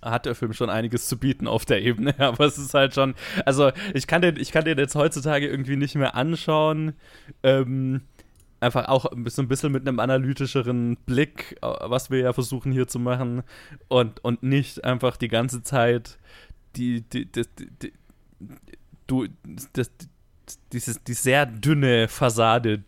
hat 0.02 0.26
der 0.26 0.35
Film 0.35 0.52
schon 0.52 0.71
einiges 0.71 1.09
zu 1.09 1.19
bieten 1.19 1.47
auf 1.47 1.64
der 1.64 1.83
Ebene, 1.83 2.14
aber 2.19 2.47
es 2.47 2.59
ist 2.59 2.75
halt 2.75 2.95
schon, 2.95 3.14
also 3.45 3.73
ich 3.95 4.07
kann 4.07 4.23
den, 4.23 4.37
ich 4.37 4.52
kann 4.52 4.64
den 4.64 4.78
jetzt 4.78 4.95
heutzutage 4.95 5.47
irgendwie 5.47 5.76
nicht 5.76 5.95
mehr 5.95 6.14
anschauen. 6.14 6.95
Ähm, 7.43 8.02
einfach 8.61 8.88
auch 8.88 9.07
so 9.26 9.43
ein 9.43 9.49
bisschen 9.49 9.73
mit 9.73 9.87
einem 9.87 10.00
analytischeren 10.00 10.97
Blick, 11.07 11.57
äh, 11.62 11.67
was 11.83 12.11
wir 12.11 12.19
ja 12.19 12.33
versuchen 12.33 12.73
hier 12.73 12.88
zu 12.88 12.99
machen 12.99 13.43
und, 13.88 14.25
und 14.25 14.43
nicht 14.43 14.85
einfach 14.85 15.17
die 15.17 15.28
ganze 15.28 15.62
Zeit 15.62 16.19
die, 16.76 17.02
die, 17.02 17.26
die, 17.26 17.45
die 17.83 17.93
du, 19.07 19.26
das, 19.73 19.90
dieses, 20.73 21.02
die 21.02 21.14
sehr 21.14 21.47
dünne 21.47 22.09
Fassade 22.09 22.85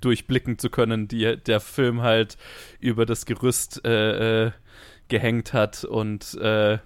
durchblicken 0.00 0.58
zu 0.58 0.68
können, 0.68 1.08
die 1.08 1.36
der 1.36 1.60
Film 1.60 2.02
halt 2.02 2.36
über 2.80 3.06
das 3.06 3.24
Gerüst 3.24 3.84
äh, 3.84 4.46
äh 4.46 4.52
gehängt 5.10 5.52
hat 5.52 5.84
und 5.84 6.34
äh, 6.40 6.78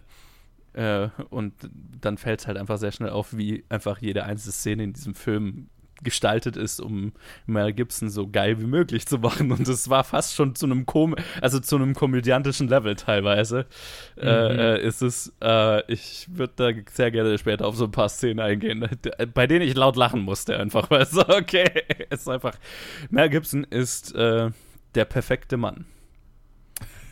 äh, 0.75 1.09
und 1.31 1.55
dann 2.01 2.19
fällt 2.19 2.41
es 2.41 2.47
halt 2.47 2.59
einfach 2.59 2.79
sehr 2.79 2.93
schnell 2.93 3.11
auf, 3.11 3.37
wie 3.37 3.65
einfach 3.69 3.99
jede 3.99 4.25
einzelne 4.25 4.53
Szene 4.53 4.83
in 4.85 4.93
diesem 4.93 5.15
Film 5.15 5.69
gestaltet 6.03 6.57
ist, 6.57 6.81
um 6.81 7.13
Mel 7.47 7.73
Gibson 7.73 8.11
so 8.11 8.29
geil 8.29 8.61
wie 8.61 8.67
möglich 8.67 9.07
zu 9.07 9.19
machen. 9.19 9.53
Und 9.53 9.67
es 9.69 9.89
war 9.89 10.05
fast 10.05 10.35
schon 10.35 10.55
zu 10.55 10.67
einem 10.67 10.87
Kom 10.87 11.15
also 11.41 11.61
zu 11.61 11.77
einem 11.77 11.95
komödiantischen 11.95 12.69
Level 12.69 12.97
teilweise. 12.97 13.67
Äh, 14.17 14.53
mhm. 14.53 14.59
Äh, 14.59 14.83
ist 14.83 15.03
es, 15.03 15.33
äh, 15.43 15.91
ich 15.91 16.27
würde 16.31 16.53
da 16.57 16.71
sehr 16.93 17.11
gerne 17.11 17.39
später 17.39 17.67
auf 17.67 17.77
so 17.77 17.85
ein 17.85 17.93
paar 17.93 18.09
Szenen 18.09 18.41
eingehen, 18.41 18.87
bei 19.33 19.47
denen 19.47 19.67
ich 19.67 19.75
laut 19.77 19.97
lachen 19.97 20.21
musste, 20.23 20.59
einfach, 20.59 20.91
weil 20.91 21.07
so, 21.07 21.27
okay, 21.29 21.71
es 22.11 22.23
ist 22.23 22.29
einfach, 22.29 22.57
Mel 23.11 23.31
Gibson 23.31 23.65
ist 23.65 24.15
äh, 24.15 24.51
der 24.95 25.05
perfekte 25.05 25.57
Mann. 25.57 25.87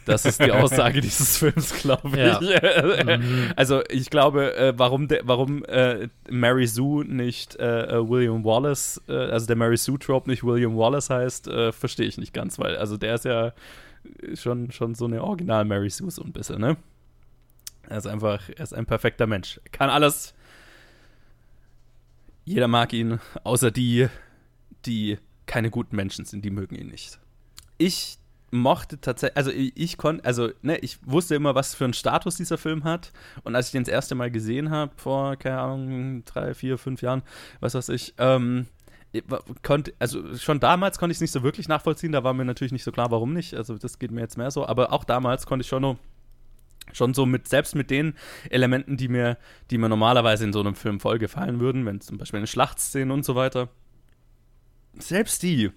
Das 0.04 0.24
ist 0.24 0.40
die 0.40 0.52
Aussage 0.52 1.00
dieses 1.00 1.38
Films, 1.38 1.74
glaube 1.74 2.08
ich. 2.10 2.16
Ja. 2.16 3.16
Mhm. 3.16 3.52
Also 3.56 3.82
ich 3.88 4.10
glaube, 4.10 4.56
äh, 4.56 4.72
warum, 4.76 5.08
de, 5.08 5.20
warum 5.24 5.64
äh, 5.64 6.08
Mary 6.30 6.66
Sue 6.66 7.04
nicht 7.04 7.56
äh, 7.56 7.96
äh 7.96 8.08
William 8.08 8.44
Wallace, 8.44 9.00
äh, 9.08 9.12
also 9.12 9.46
der 9.46 9.56
Mary 9.56 9.76
Sue 9.76 9.98
Trope 9.98 10.28
nicht 10.28 10.44
William 10.44 10.76
Wallace 10.76 11.10
heißt, 11.10 11.48
äh, 11.48 11.72
verstehe 11.72 12.06
ich 12.06 12.18
nicht 12.18 12.32
ganz, 12.32 12.58
weil 12.58 12.76
also 12.76 12.96
der 12.96 13.14
ist 13.14 13.24
ja 13.24 13.52
schon, 14.34 14.70
schon 14.72 14.94
so 14.94 15.04
eine 15.04 15.22
Original 15.22 15.64
Mary 15.64 15.90
Sue 15.90 16.10
so 16.10 16.22
ein 16.22 16.32
bisschen, 16.32 16.60
ne? 16.60 16.76
Er 17.88 17.98
ist 17.98 18.06
einfach, 18.06 18.48
er 18.48 18.62
ist 18.62 18.74
ein 18.74 18.86
perfekter 18.86 19.26
Mensch. 19.26 19.60
Er 19.64 19.70
kann 19.70 19.90
alles. 19.90 20.34
Jeder 22.44 22.68
mag 22.68 22.92
ihn, 22.92 23.20
außer 23.44 23.70
die, 23.70 24.08
die 24.86 25.18
keine 25.46 25.70
guten 25.70 25.96
Menschen 25.96 26.24
sind, 26.24 26.44
die 26.44 26.50
mögen 26.50 26.74
ihn 26.74 26.88
nicht. 26.88 27.18
Ich 27.78 28.18
mochte 28.52 29.00
tatsächlich, 29.00 29.36
also 29.36 29.50
ich, 29.50 29.72
ich 29.76 29.96
konnte, 29.96 30.24
also 30.24 30.50
ne, 30.60 30.78
ich 30.78 30.98
wusste 31.06 31.34
immer, 31.34 31.54
was 31.54 31.74
für 31.74 31.84
einen 31.84 31.94
Status 31.94 32.36
dieser 32.36 32.58
Film 32.58 32.84
hat. 32.84 33.12
Und 33.42 33.56
als 33.56 33.66
ich 33.66 33.72
den 33.72 33.84
das 33.84 33.92
erste 33.92 34.14
Mal 34.14 34.30
gesehen 34.30 34.70
habe, 34.70 34.92
vor, 34.96 35.36
keine 35.36 35.58
Ahnung, 35.58 36.24
drei, 36.24 36.54
vier, 36.54 36.78
fünf 36.78 37.02
Jahren, 37.02 37.22
was 37.60 37.74
weiß 37.74 37.88
ich, 37.88 38.14
ähm, 38.18 38.66
konnte, 39.62 39.92
also 39.98 40.36
schon 40.36 40.60
damals 40.60 40.98
konnte 40.98 41.12
ich 41.12 41.16
es 41.16 41.22
nicht 41.22 41.32
so 41.32 41.42
wirklich 41.42 41.68
nachvollziehen, 41.68 42.12
da 42.12 42.24
war 42.24 42.34
mir 42.34 42.44
natürlich 42.44 42.72
nicht 42.72 42.84
so 42.84 42.92
klar, 42.92 43.10
warum 43.10 43.32
nicht. 43.32 43.54
Also 43.54 43.76
das 43.76 43.98
geht 43.98 44.10
mir 44.10 44.20
jetzt 44.20 44.38
mehr 44.38 44.50
so, 44.50 44.66
aber 44.66 44.92
auch 44.92 45.04
damals 45.04 45.46
konnte 45.46 45.62
ich 45.62 45.68
schon 45.68 45.82
noch 45.82 45.96
schon 46.92 47.14
so 47.14 47.24
mit, 47.24 47.48
selbst 47.48 47.74
mit 47.74 47.90
den 47.90 48.14
Elementen, 48.50 48.96
die 48.96 49.08
mir, 49.08 49.38
die 49.70 49.78
mir 49.78 49.88
normalerweise 49.88 50.44
in 50.44 50.52
so 50.52 50.60
einem 50.60 50.74
Film 50.74 51.00
voll 51.00 51.18
gefallen 51.18 51.60
würden, 51.60 51.86
wenn 51.86 52.00
zum 52.00 52.18
Beispiel 52.18 52.38
eine 52.38 52.46
Schlachtszene 52.46 53.12
und 53.12 53.24
so 53.24 53.34
weiter, 53.34 53.68
selbst 54.98 55.42
die 55.42 55.70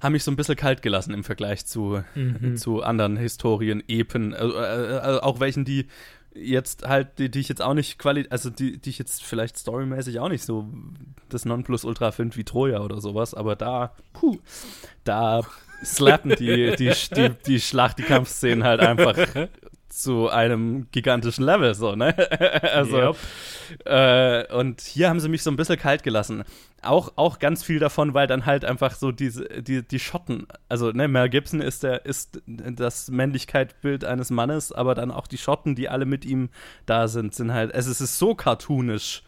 haben 0.00 0.12
mich 0.12 0.24
so 0.24 0.30
ein 0.30 0.36
bisschen 0.36 0.56
kalt 0.56 0.82
gelassen 0.82 1.12
im 1.12 1.24
Vergleich 1.24 1.66
zu, 1.66 2.02
mhm. 2.14 2.56
zu 2.56 2.82
anderen 2.82 3.16
Historien, 3.16 3.82
Epen, 3.86 4.34
also, 4.34 4.56
äh, 4.56 5.20
auch 5.20 5.40
welchen, 5.40 5.64
die 5.64 5.86
jetzt 6.34 6.86
halt, 6.86 7.18
die, 7.18 7.30
die 7.30 7.40
ich 7.40 7.48
jetzt 7.48 7.62
auch 7.62 7.74
nicht 7.74 7.98
quali 7.98 8.26
also 8.30 8.50
die, 8.50 8.78
die 8.78 8.90
ich 8.90 8.98
jetzt 8.98 9.24
vielleicht 9.24 9.58
storymäßig 9.58 10.20
auch 10.20 10.28
nicht 10.28 10.44
so 10.44 10.68
das 11.28 11.44
Nonplusultra 11.44 12.12
finde 12.12 12.36
wie 12.36 12.44
Troja 12.44 12.80
oder 12.80 13.00
sowas, 13.00 13.34
aber 13.34 13.56
da, 13.56 13.94
puh, 14.12 14.38
da 15.04 15.42
slappen 15.84 16.34
die, 16.36 16.76
die, 16.76 16.92
die, 17.14 17.30
die 17.46 17.60
Schlacht, 17.60 17.98
die 17.98 18.02
Kampfszenen 18.02 18.64
halt 18.64 18.80
einfach 18.80 19.16
zu 19.90 20.28
einem 20.28 20.90
gigantischen 20.92 21.44
Level, 21.44 21.74
so, 21.74 21.94
ne? 21.94 22.16
also, 22.72 22.96
yep. 22.96 23.16
äh, 23.84 24.54
und 24.54 24.80
hier 24.80 25.08
haben 25.08 25.20
sie 25.20 25.28
mich 25.28 25.42
so 25.42 25.50
ein 25.50 25.56
bisschen 25.56 25.78
kalt 25.78 26.02
gelassen. 26.02 26.44
Auch, 26.82 27.12
auch 27.16 27.38
ganz 27.38 27.62
viel 27.62 27.78
davon, 27.78 28.14
weil 28.14 28.26
dann 28.26 28.46
halt 28.46 28.64
einfach 28.64 28.94
so 28.94 29.12
diese, 29.12 29.46
die, 29.62 29.82
die 29.82 29.98
Schotten, 29.98 30.46
also, 30.68 30.92
ne, 30.92 31.08
Mel 31.08 31.28
Gibson 31.28 31.60
ist 31.60 31.82
der, 31.82 32.06
ist 32.06 32.40
das 32.46 33.10
Männlichkeitsbild 33.10 34.04
eines 34.04 34.30
Mannes, 34.30 34.72
aber 34.72 34.94
dann 34.94 35.10
auch 35.10 35.26
die 35.26 35.38
Schotten, 35.38 35.74
die 35.74 35.88
alle 35.88 36.06
mit 36.06 36.24
ihm 36.24 36.48
da 36.86 37.08
sind, 37.08 37.34
sind 37.34 37.52
halt, 37.52 37.74
es 37.74 37.86
ist 37.86 38.18
so 38.18 38.34
cartoonisch, 38.34 39.22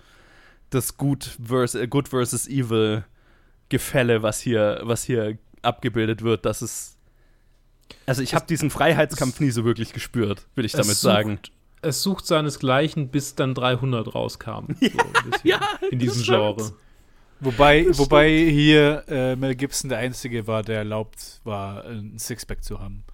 das 0.70 0.96
Good 0.96 1.38
versus, 1.44 1.90
Good 1.90 2.08
versus 2.08 2.48
Evil 2.48 3.04
Gefälle, 3.68 4.22
was 4.22 4.40
hier, 4.40 4.80
was 4.82 5.02
hier 5.04 5.38
abgebildet 5.62 6.22
wird, 6.22 6.44
dass 6.44 6.62
es 6.62 6.98
also 8.06 8.22
ich 8.22 8.34
habe 8.34 8.46
diesen 8.46 8.70
Freiheitskampf 8.70 9.40
nie 9.40 9.50
so 9.50 9.64
wirklich 9.64 9.92
gespürt, 9.92 10.46
würde 10.54 10.66
ich 10.66 10.72
damit 10.72 10.96
sucht, 10.96 11.00
sagen. 11.00 11.38
Es 11.80 12.02
sucht 12.02 12.26
seinesgleichen, 12.26 13.08
bis 13.08 13.34
dann 13.34 13.54
300 13.54 14.14
rauskam. 14.14 14.66
Ja, 14.80 14.90
so 15.22 15.38
ja 15.42 15.60
in 15.90 15.98
diesem 15.98 16.22
Genre. 16.22 16.72
Wobei, 17.40 17.86
wobei 17.98 18.28
hier 18.30 19.02
äh, 19.08 19.34
Mel 19.34 19.56
Gibson 19.56 19.88
der 19.88 19.98
Einzige 19.98 20.46
war, 20.46 20.62
der 20.62 20.78
erlaubt 20.78 21.40
war, 21.42 21.84
ein 21.84 22.16
Sixpack 22.18 22.62
zu 22.62 22.78
haben. 22.78 23.04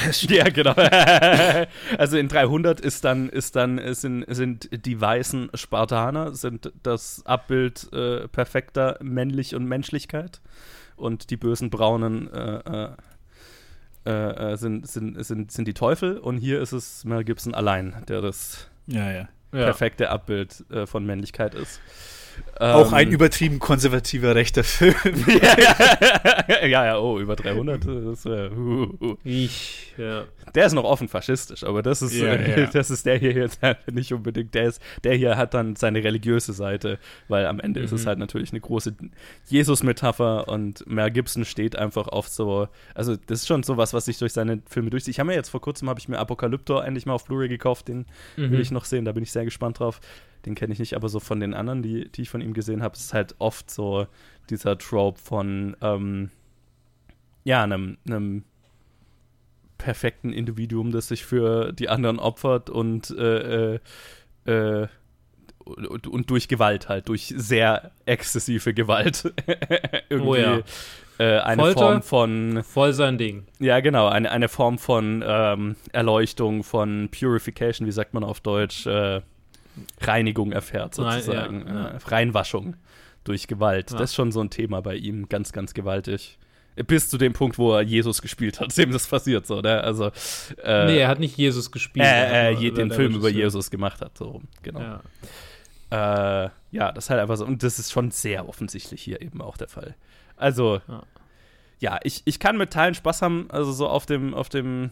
Ja, 0.28 0.44
genau. 0.44 0.72
also 1.98 2.16
in 2.16 2.28
300 2.28 2.80
ist 2.80 3.04
dann, 3.04 3.28
ist 3.28 3.56
dann 3.56 3.80
sind, 3.94 4.24
sind 4.28 4.86
die 4.86 5.00
weißen 5.00 5.50
Spartaner, 5.54 6.34
sind 6.34 6.72
das 6.82 7.24
Abbild 7.26 7.92
äh, 7.92 8.28
perfekter 8.28 8.98
Männlich 9.02 9.54
und 9.54 9.66
Menschlichkeit. 9.66 10.40
Und 10.96 11.30
die 11.30 11.36
bösen 11.36 11.70
braunen 11.70 12.32
äh, 12.32 12.92
äh 14.06 14.52
äh, 14.52 14.56
sind, 14.56 14.88
sind, 14.88 15.24
sind, 15.24 15.52
sind 15.52 15.68
die 15.68 15.74
Teufel 15.74 16.18
und 16.18 16.38
hier 16.38 16.60
ist 16.60 16.72
es 16.72 17.04
Mel 17.04 17.24
Gibson 17.24 17.54
allein, 17.54 18.04
der 18.08 18.20
das 18.20 18.68
ja, 18.86 19.10
ja. 19.10 19.28
perfekte 19.50 20.10
Abbild 20.10 20.64
äh, 20.70 20.86
von 20.86 21.04
Männlichkeit 21.04 21.54
ist. 21.54 21.80
Auch 22.58 22.88
ähm, 22.88 22.94
ein 22.94 23.10
übertrieben 23.10 23.58
konservativer 23.58 24.34
rechter 24.34 24.64
Film. 24.64 24.94
ja, 26.48 26.66
ja, 26.66 26.98
oh, 26.98 27.18
über 27.18 27.36
300. 27.36 27.86
Das, 27.86 28.26
äh, 28.26 28.50
uh, 28.50 28.94
uh. 29.00 29.16
Ich, 29.24 29.94
ja. 29.96 30.24
Der 30.54 30.66
ist 30.66 30.72
noch 30.72 30.84
offen 30.84 31.08
faschistisch, 31.08 31.64
aber 31.64 31.82
das 31.82 32.02
ist, 32.02 32.14
ja, 32.14 32.34
äh, 32.34 32.60
ja. 32.60 32.66
das 32.72 32.90
ist 32.90 33.06
der 33.06 33.18
hier 33.18 33.32
jetzt 33.32 33.60
nicht 33.90 34.12
unbedingt. 34.12 34.54
Der, 34.54 34.64
ist, 34.64 34.82
der 35.04 35.14
hier 35.14 35.36
hat 35.36 35.54
dann 35.54 35.76
seine 35.76 36.04
religiöse 36.04 36.52
Seite, 36.52 36.98
weil 37.28 37.46
am 37.46 37.60
Ende 37.60 37.80
mhm. 37.80 37.86
ist 37.86 37.92
es 37.92 38.02
mhm. 38.02 38.08
halt 38.08 38.18
natürlich 38.18 38.50
eine 38.50 38.60
große 38.60 38.94
Jesus-Metapher 39.46 40.48
und 40.48 40.86
Mel 40.86 41.10
Gibson 41.10 41.44
steht 41.44 41.76
einfach 41.76 42.08
auf 42.08 42.28
so. 42.28 42.68
Also, 42.94 43.16
das 43.16 43.40
ist 43.40 43.48
schon 43.48 43.62
sowas, 43.62 43.94
was 43.94 44.04
sich 44.04 44.18
durch 44.18 44.32
seine 44.32 44.60
Filme 44.68 44.90
durchzieht. 44.90 45.14
Ich 45.14 45.20
habe 45.20 45.28
mir 45.28 45.34
jetzt 45.34 45.48
vor 45.48 45.60
kurzem 45.60 45.88
habe 45.88 45.98
ich 45.98 46.08
mir 46.08 46.18
Apokalypto 46.18 46.78
endlich 46.80 47.06
mal 47.06 47.14
auf 47.14 47.24
Blu-ray 47.24 47.48
gekauft, 47.48 47.88
den 47.88 48.06
mhm. 48.36 48.50
will 48.50 48.60
ich 48.60 48.70
noch 48.70 48.84
sehen, 48.84 49.04
da 49.04 49.12
bin 49.12 49.22
ich 49.22 49.32
sehr 49.32 49.44
gespannt 49.44 49.78
drauf 49.78 50.00
den 50.46 50.54
kenne 50.54 50.72
ich 50.72 50.78
nicht, 50.78 50.94
aber 50.94 51.08
so 51.08 51.20
von 51.20 51.40
den 51.40 51.54
anderen, 51.54 51.82
die, 51.82 52.10
die 52.10 52.22
ich 52.22 52.30
von 52.30 52.40
ihm 52.40 52.54
gesehen 52.54 52.82
habe, 52.82 52.96
ist 52.96 53.14
halt 53.14 53.34
oft 53.38 53.70
so 53.70 54.06
dieser 54.48 54.78
Trope 54.78 55.18
von, 55.18 55.76
ähm, 55.80 56.30
ja, 57.44 57.62
einem, 57.62 57.98
einem 58.06 58.44
perfekten 59.78 60.32
Individuum, 60.32 60.92
das 60.92 61.08
sich 61.08 61.24
für 61.24 61.72
die 61.72 61.88
anderen 61.88 62.18
opfert 62.18 62.70
und, 62.70 63.10
äh, 63.10 63.74
äh, 63.74 63.80
äh 64.44 64.88
und, 65.64 66.06
und, 66.06 66.30
durch 66.30 66.48
Gewalt 66.48 66.88
halt, 66.88 67.08
durch 67.08 67.32
sehr 67.36 67.92
exzessive 68.04 68.74
Gewalt. 68.74 69.32
Irgendwie 70.08 70.28
oh 70.28 70.34
ja. 70.34 70.60
äh, 71.18 71.38
eine 71.40 71.62
Folter, 71.62 71.80
Form 71.80 72.02
von. 72.02 72.64
Voll 72.64 72.92
sein 72.92 73.18
Ding. 73.18 73.46
Ja, 73.60 73.80
genau, 73.80 74.08
eine, 74.08 74.30
eine 74.30 74.48
Form 74.48 74.78
von 74.78 75.22
ähm, 75.24 75.76
Erleuchtung, 75.92 76.64
von 76.64 77.08
Purification, 77.10 77.86
wie 77.86 77.92
sagt 77.92 78.14
man 78.14 78.24
auf 78.24 78.40
Deutsch? 78.40 78.86
Äh, 78.86 79.20
Reinigung 80.00 80.52
erfährt, 80.52 80.94
sozusagen. 80.94 81.66
Ja, 81.66 81.74
ja. 81.74 81.88
Äh, 81.88 81.98
Reinwaschung 82.06 82.76
durch 83.24 83.46
Gewalt. 83.46 83.90
Ja. 83.90 83.98
Das 83.98 84.10
ist 84.10 84.16
schon 84.16 84.32
so 84.32 84.40
ein 84.40 84.50
Thema 84.50 84.80
bei 84.82 84.96
ihm, 84.96 85.28
ganz, 85.28 85.52
ganz 85.52 85.74
gewaltig. 85.74 86.38
Bis 86.86 87.10
zu 87.10 87.18
dem 87.18 87.32
Punkt, 87.32 87.58
wo 87.58 87.74
er 87.74 87.82
Jesus 87.82 88.22
gespielt 88.22 88.60
hat, 88.60 88.76
dem 88.76 88.92
das 88.92 89.06
passiert, 89.06 89.46
so, 89.46 89.60
ne? 89.60 89.82
Also. 89.82 90.10
Äh, 90.62 90.86
nee, 90.86 90.98
er 90.98 91.08
hat 91.08 91.18
nicht 91.18 91.36
Jesus 91.36 91.70
gespielt. 91.70 92.06
Äh, 92.06 92.52
äh, 92.52 92.70
den 92.70 92.90
Film 92.90 93.14
über 93.14 93.28
Jesus 93.28 93.70
gemacht 93.70 94.00
hat, 94.00 94.16
so, 94.16 94.40
genau. 94.62 94.80
Ja. 94.80 95.02
Äh, 95.90 96.50
ja, 96.70 96.92
das 96.92 97.04
ist 97.04 97.10
halt 97.10 97.20
einfach 97.20 97.36
so. 97.36 97.44
Und 97.44 97.62
das 97.62 97.78
ist 97.78 97.90
schon 97.90 98.10
sehr 98.10 98.48
offensichtlich 98.48 99.02
hier 99.02 99.20
eben 99.20 99.42
auch 99.42 99.56
der 99.56 99.68
Fall. 99.68 99.96
Also, 100.36 100.80
ja, 100.88 101.02
ja 101.80 102.00
ich, 102.04 102.22
ich 102.24 102.38
kann 102.38 102.56
mit 102.56 102.72
Teilen 102.72 102.94
Spaß 102.94 103.22
haben, 103.22 103.50
also 103.50 103.72
so 103.72 103.88
auf 103.88 104.06
dem, 104.06 104.32
auf 104.32 104.48
dem 104.48 104.90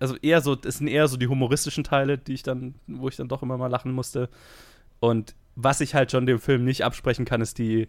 also 0.00 0.16
eher 0.16 0.40
so, 0.40 0.56
es 0.64 0.78
sind 0.78 0.88
eher 0.88 1.08
so 1.08 1.16
die 1.16 1.26
humoristischen 1.26 1.84
Teile, 1.84 2.18
die 2.18 2.34
ich 2.34 2.42
dann, 2.42 2.74
wo 2.86 3.08
ich 3.08 3.16
dann 3.16 3.28
doch 3.28 3.42
immer 3.42 3.56
mal 3.56 3.68
lachen 3.68 3.92
musste. 3.92 4.28
Und 5.00 5.34
was 5.56 5.80
ich 5.80 5.94
halt 5.94 6.10
schon 6.10 6.26
dem 6.26 6.38
Film 6.38 6.64
nicht 6.64 6.84
absprechen 6.84 7.24
kann, 7.24 7.40
ist 7.40 7.58
die 7.58 7.88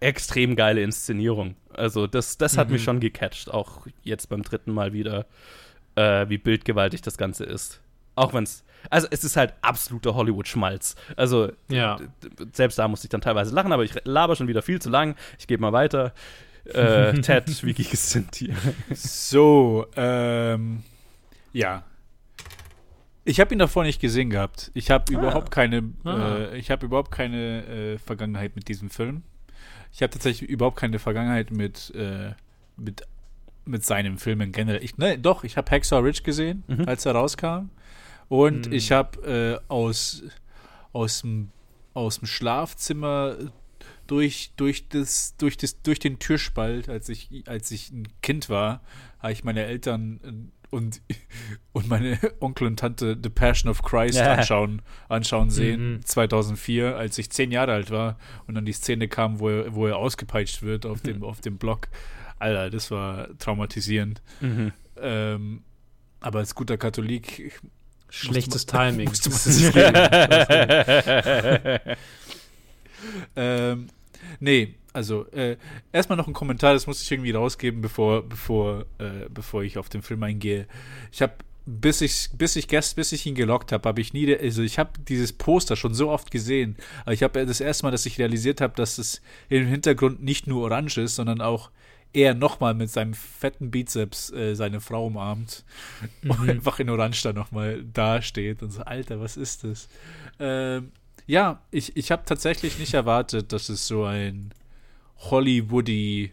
extrem 0.00 0.56
geile 0.56 0.82
Inszenierung. 0.82 1.56
Also 1.72 2.06
das, 2.06 2.38
das 2.38 2.56
hat 2.56 2.68
mhm. 2.68 2.74
mich 2.74 2.84
schon 2.84 3.00
gecatcht, 3.00 3.50
auch 3.50 3.86
jetzt 4.02 4.28
beim 4.28 4.42
dritten 4.42 4.72
Mal 4.72 4.92
wieder, 4.92 5.26
äh, 5.94 6.28
wie 6.28 6.38
bildgewaltig 6.38 7.02
das 7.02 7.18
Ganze 7.18 7.44
ist. 7.44 7.80
Auch 8.14 8.32
wenn 8.34 8.44
es, 8.44 8.64
also 8.88 9.06
es 9.10 9.24
ist 9.24 9.36
halt 9.36 9.54
absoluter 9.60 10.14
Hollywood-Schmalz. 10.14 10.96
Also 11.16 11.52
ja. 11.68 11.98
selbst 12.52 12.78
da 12.78 12.88
musste 12.88 13.06
ich 13.06 13.10
dann 13.10 13.20
teilweise 13.20 13.54
lachen, 13.54 13.72
aber 13.72 13.84
ich 13.84 13.92
laber 14.04 14.36
schon 14.36 14.48
wieder 14.48 14.62
viel 14.62 14.80
zu 14.80 14.90
lang. 14.90 15.16
Ich 15.38 15.46
gebe 15.46 15.60
mal 15.60 15.72
weiter. 15.72 16.12
Äh, 16.64 17.12
Ted, 17.20 17.64
wie 17.64 17.74
ging 17.74 17.88
es 17.92 18.12
denn 18.12 18.28
dir? 18.32 18.54
So, 18.94 19.86
ähm, 19.96 20.82
ja. 21.52 21.84
Ich 23.24 23.38
habe 23.38 23.54
ihn 23.54 23.58
davor 23.58 23.84
nicht 23.84 24.00
gesehen 24.00 24.30
gehabt. 24.30 24.70
Ich 24.74 24.90
habe 24.90 25.04
ah. 25.10 25.18
überhaupt 25.18 25.50
keine, 25.50 25.92
ah. 26.04 26.36
äh, 26.36 26.58
ich 26.58 26.70
habe 26.70 26.86
überhaupt 26.86 27.10
keine 27.10 27.66
äh, 27.66 27.98
Vergangenheit 27.98 28.56
mit 28.56 28.68
diesem 28.68 28.90
Film. 28.90 29.22
Ich 29.92 30.02
habe 30.02 30.10
tatsächlich 30.10 30.48
überhaupt 30.48 30.76
keine 30.76 30.98
Vergangenheit 30.98 31.50
mit, 31.50 31.92
äh, 31.94 32.32
mit, 32.76 33.02
mit 33.64 33.84
seinen 33.84 34.18
Filmen 34.18 34.52
generell. 34.52 34.82
Ich, 34.82 34.96
ne, 34.98 35.18
doch, 35.18 35.44
ich 35.44 35.56
habe 35.56 35.70
Hacksaw 35.70 36.00
Ridge 36.00 36.22
gesehen, 36.22 36.64
mhm. 36.66 36.86
als 36.86 37.04
er 37.06 37.12
rauskam. 37.12 37.70
Und 38.28 38.68
mhm. 38.68 38.72
ich 38.72 38.92
habe 38.92 39.60
äh, 39.60 39.70
aus, 39.70 40.22
aus, 40.92 41.22
dem, 41.22 41.50
aus 41.94 42.20
dem 42.20 42.26
Schlafzimmer 42.26 43.36
durch, 44.06 44.52
durch, 44.56 44.88
das, 44.88 45.36
durch, 45.36 45.56
das, 45.56 45.82
durch 45.82 45.98
den 45.98 46.18
Türspalt, 46.18 46.88
als 46.88 47.08
ich, 47.08 47.44
als 47.46 47.70
ich 47.70 47.90
ein 47.90 48.08
Kind 48.22 48.48
war, 48.48 48.80
habe 49.18 49.32
ich 49.32 49.44
meine 49.44 49.64
Eltern 49.64 50.20
äh, 50.24 50.59
und, 50.70 51.02
und 51.72 51.88
meine 51.88 52.18
Onkel 52.40 52.66
und 52.66 52.78
Tante 52.78 53.16
The 53.20 53.28
Passion 53.28 53.70
of 53.70 53.82
Christ 53.82 54.18
ja. 54.18 54.34
anschauen, 54.34 54.82
anschauen 55.08 55.50
sehen, 55.50 55.94
mhm. 55.94 56.04
2004, 56.04 56.96
als 56.96 57.18
ich 57.18 57.30
zehn 57.30 57.52
Jahre 57.52 57.72
alt 57.72 57.90
war 57.90 58.18
und 58.46 58.54
dann 58.54 58.64
die 58.64 58.72
Szene 58.72 59.08
kam, 59.08 59.40
wo 59.40 59.48
er, 59.48 59.74
wo 59.74 59.86
er 59.86 59.96
ausgepeitscht 59.96 60.62
wird 60.62 60.86
auf 60.86 61.00
dem, 61.00 61.22
auf 61.22 61.40
dem 61.40 61.58
Block. 61.58 61.88
Alter, 62.38 62.70
das 62.70 62.90
war 62.90 63.28
traumatisierend. 63.38 64.22
Mhm. 64.40 64.72
Ähm, 65.00 65.62
aber 66.20 66.40
als 66.40 66.54
guter 66.54 66.78
Katholik. 66.78 67.60
Schlechtes 68.08 68.66
man, 68.72 68.92
Timing. 68.92 69.08
Musste 69.08 69.30
man 69.30 69.38
sich 69.38 69.74
ähm, 73.36 73.86
nee, 74.40 74.74
also 74.92 75.26
äh, 75.32 75.56
erstmal 75.92 76.16
noch 76.16 76.26
ein 76.26 76.32
Kommentar, 76.32 76.72
das 76.72 76.86
muss 76.86 77.02
ich 77.02 77.10
irgendwie 77.10 77.30
rausgeben, 77.30 77.80
bevor, 77.80 78.22
bevor, 78.28 78.86
äh, 78.98 79.28
bevor 79.28 79.62
ich 79.62 79.78
auf 79.78 79.88
den 79.88 80.02
Film 80.02 80.22
eingehe. 80.22 80.66
Ich 81.12 81.22
habe 81.22 81.34
bis 81.66 82.00
ich, 82.00 82.30
bis 82.32 82.56
ich 82.56 82.68
gest, 82.68 82.96
bis 82.96 83.12
ich 83.12 83.26
ihn 83.26 83.34
gelockt 83.34 83.70
habe, 83.70 83.88
habe 83.88 84.00
ich 84.00 84.12
nie, 84.12 84.34
also 84.36 84.62
ich 84.62 84.78
habe 84.78 84.90
dieses 85.06 85.32
Poster 85.32 85.76
schon 85.76 85.94
so 85.94 86.10
oft 86.10 86.30
gesehen. 86.30 86.76
Aber 87.02 87.12
ich 87.12 87.22
habe 87.22 87.46
das 87.46 87.60
erste 87.60 87.84
Mal, 87.84 87.90
dass 87.92 88.06
ich 88.06 88.18
realisiert 88.18 88.60
habe, 88.60 88.74
dass 88.74 88.98
es 88.98 89.20
im 89.48 89.66
Hintergrund 89.66 90.22
nicht 90.22 90.46
nur 90.46 90.62
orange 90.64 90.98
ist, 90.98 91.16
sondern 91.16 91.40
auch 91.40 91.70
er 92.12 92.34
nochmal 92.34 92.74
mit 92.74 92.90
seinem 92.90 93.14
fetten 93.14 93.70
Bizeps 93.70 94.32
äh, 94.32 94.54
seine 94.54 94.80
Frau 94.80 95.06
umarmt 95.06 95.64
mhm. 96.22 96.30
und 96.30 96.50
einfach 96.50 96.80
in 96.80 96.90
Orange 96.90 97.22
da 97.22 97.32
nochmal 97.32 97.84
dasteht 97.84 98.62
und 98.62 98.70
so, 98.72 98.82
Alter, 98.82 99.20
was 99.20 99.36
ist 99.36 99.62
das? 99.62 99.88
Ähm, 100.40 100.90
ja, 101.26 101.62
ich, 101.70 101.96
ich 101.96 102.10
habe 102.10 102.22
tatsächlich 102.26 102.78
nicht 102.80 102.94
erwartet, 102.94 103.52
dass 103.52 103.68
es 103.68 103.86
so 103.86 104.04
ein 104.04 104.52
Hollywoody 105.20 106.32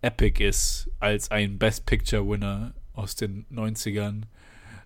Epic 0.00 0.44
ist 0.44 0.90
als 0.98 1.30
ein 1.30 1.58
Best 1.58 1.86
Picture 1.86 2.26
Winner 2.26 2.74
aus 2.94 3.14
den 3.14 3.46
90ern. 3.52 4.22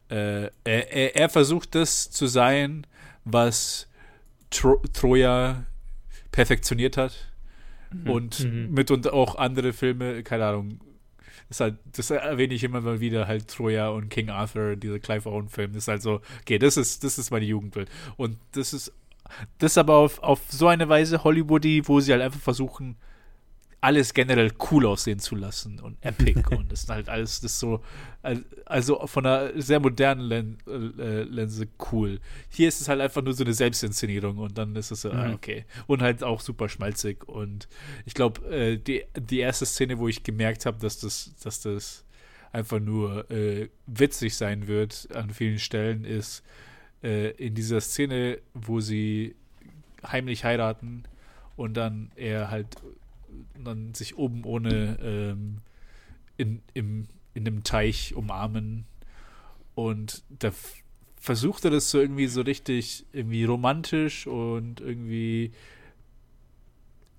Äh, 0.08 0.50
er, 0.64 0.92
er, 0.92 1.16
er, 1.16 1.28
versucht 1.28 1.75
das 1.75 2.10
zu 2.10 2.26
sein, 2.26 2.86
was 3.25 3.88
Tro 4.50 4.80
Troja 4.92 5.64
perfektioniert 6.30 6.96
hat. 6.96 7.32
Mhm. 7.92 8.10
Und 8.10 8.40
mhm. 8.40 8.72
mit 8.72 8.90
und 8.90 9.10
auch 9.12 9.36
andere 9.36 9.72
Filme, 9.72 10.22
keine 10.22 10.46
Ahnung. 10.46 10.80
Das, 11.48 11.60
halt, 11.60 11.76
das 11.92 12.10
erwähne 12.10 12.54
ich 12.54 12.64
immer 12.64 12.80
mal 12.80 13.00
wieder, 13.00 13.28
halt 13.28 13.48
Troja 13.48 13.88
und 13.88 14.08
King 14.08 14.30
Arthur, 14.30 14.75
diese 14.76 14.98
Clive 14.98 15.28
Owen-Film. 15.28 15.72
Das 15.72 15.84
ist 15.84 15.88
halt 15.88 16.02
so, 16.02 16.20
okay, 16.40 16.58
das 16.58 16.76
ist, 16.76 17.04
das 17.04 17.18
ist 17.18 17.30
meine 17.30 17.44
Jugendbild. 17.44 17.88
Und 18.16 18.38
das 18.52 18.72
ist, 18.72 18.92
das 19.59 19.78
aber 19.78 19.95
auf, 19.95 20.23
auf 20.23 20.40
so 20.49 20.68
eine 20.68 20.88
Weise 20.88 21.25
Hollywoody, 21.25 21.87
wo 21.87 22.00
sie 22.00 22.12
halt 22.12 22.23
einfach 22.23 22.40
versuchen, 22.40 22.97
alles 23.80 24.14
generell 24.14 24.52
cool 24.71 24.87
aussehen 24.87 25.18
zu 25.18 25.37
lassen 25.37 25.78
und 25.80 25.97
epic 26.04 26.42
und 26.56 26.73
das 26.73 26.85
ist 26.85 26.90
halt 26.90 27.09
alles 27.09 27.40
das 27.40 27.61
so 27.61 27.83
also 28.64 29.06
von 29.06 29.25
einer 29.25 29.61
sehr 29.61 29.78
modernen 29.78 30.23
Len 30.23 30.59
äh, 30.99 31.23
Linse 31.23 31.68
cool. 31.92 32.18
Hier 32.49 32.66
ist 32.66 32.80
es 32.80 32.88
halt 32.88 33.00
einfach 33.00 33.23
nur 33.23 33.35
so 33.35 33.45
eine 33.45 33.54
Selbstinszenierung 33.54 34.38
und 34.38 34.59
dann 34.59 34.75
ist 34.75 34.90
es 34.90 35.02
so, 35.02 35.12
ah, 35.12 35.28
mhm. 35.28 35.35
okay. 35.35 35.64
Und 35.87 36.02
halt 36.02 36.25
auch 36.25 36.40
super 36.40 36.68
schmalzig 36.68 37.28
und 37.28 37.68
ich 38.04 38.14
glaube, 38.14 38.45
äh, 38.50 38.76
die, 38.78 39.04
die 39.16 39.38
erste 39.38 39.66
Szene, 39.66 39.99
wo 39.99 40.09
ich 40.09 40.25
gemerkt 40.25 40.66
habe, 40.66 40.78
dass 40.78 40.99
das, 40.99 41.35
dass 41.42 41.61
das 41.61 42.04
einfach 42.52 42.80
nur 42.80 43.30
äh, 43.30 43.68
witzig 43.87 44.35
sein 44.35 44.66
wird 44.66 45.09
an 45.14 45.30
vielen 45.30 45.61
Stellen, 45.61 46.04
ist 46.04 46.42
äh, 47.03 47.31
in 47.33 47.55
dieser 47.55 47.81
Szene, 47.81 48.38
wo 48.55 48.81
sie 48.81 49.35
heimlich 50.05 50.45
heiraten 50.45 51.05
und 51.57 51.75
dann 51.76 52.11
er 52.17 52.50
halt 52.50 52.76
dann 53.62 53.95
sich 53.95 54.17
oben 54.17 54.45
ohne 54.45 54.99
ähm, 55.03 55.59
in, 56.37 56.62
im, 56.75 57.09
in 57.35 57.47
einem 57.47 57.65
Teich 57.65 58.15
umarmen. 58.15 58.85
Und 59.75 60.23
da 60.31 60.53
versucht 61.17 61.65
er 61.65 61.71
das 61.71 61.91
so 61.91 62.00
irgendwie 62.00 62.29
so 62.29 62.43
richtig 62.43 63.05
irgendwie 63.12 63.45
romantisch 63.45 64.26
und 64.26 64.81
irgendwie 64.81 65.53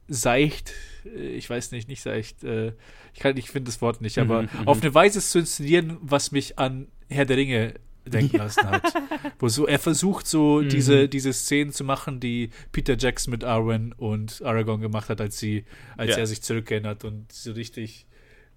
seicht, 0.07 0.73
äh, 1.05 1.35
ich 1.35 1.49
weiß 1.49 1.71
nicht, 1.71 1.87
nicht 1.87 2.01
seicht, 2.01 2.43
äh, 2.43 2.73
ich 3.13 3.19
kann, 3.19 3.35
ich 3.37 3.51
finde 3.51 3.69
das 3.69 3.81
Wort 3.81 4.01
nicht, 4.01 4.17
aber 4.19 4.43
mhm, 4.43 4.49
mhm, 4.61 4.67
auf 4.67 4.81
eine 4.81 4.93
Weise 4.93 5.19
zu 5.19 5.39
inszenieren, 5.39 5.97
was 6.01 6.31
mich 6.31 6.57
an 6.57 6.87
Herr 7.09 7.25
der 7.25 7.37
Ringe 7.37 7.73
denken 8.05 8.37
lassen 8.37 8.69
hat. 8.69 8.93
Wo 9.39 9.47
so, 9.47 9.67
er 9.67 9.79
versucht 9.79 10.27
so 10.27 10.61
mhm. 10.61 10.69
diese, 10.69 11.09
diese 11.09 11.33
Szenen 11.33 11.71
zu 11.71 11.83
machen, 11.83 12.19
die 12.19 12.49
Peter 12.71 12.97
Jackson 12.97 13.31
mit 13.31 13.43
Arwen 13.43 13.93
und 13.93 14.41
Aragorn 14.43 14.81
gemacht 14.81 15.09
hat, 15.09 15.21
als 15.21 15.39
sie, 15.39 15.65
als 15.95 16.11
ja. 16.11 16.17
er 16.17 16.27
sich 16.27 16.41
zurückerinnert 16.41 17.03
und 17.03 17.31
so 17.31 17.51
richtig 17.51 18.07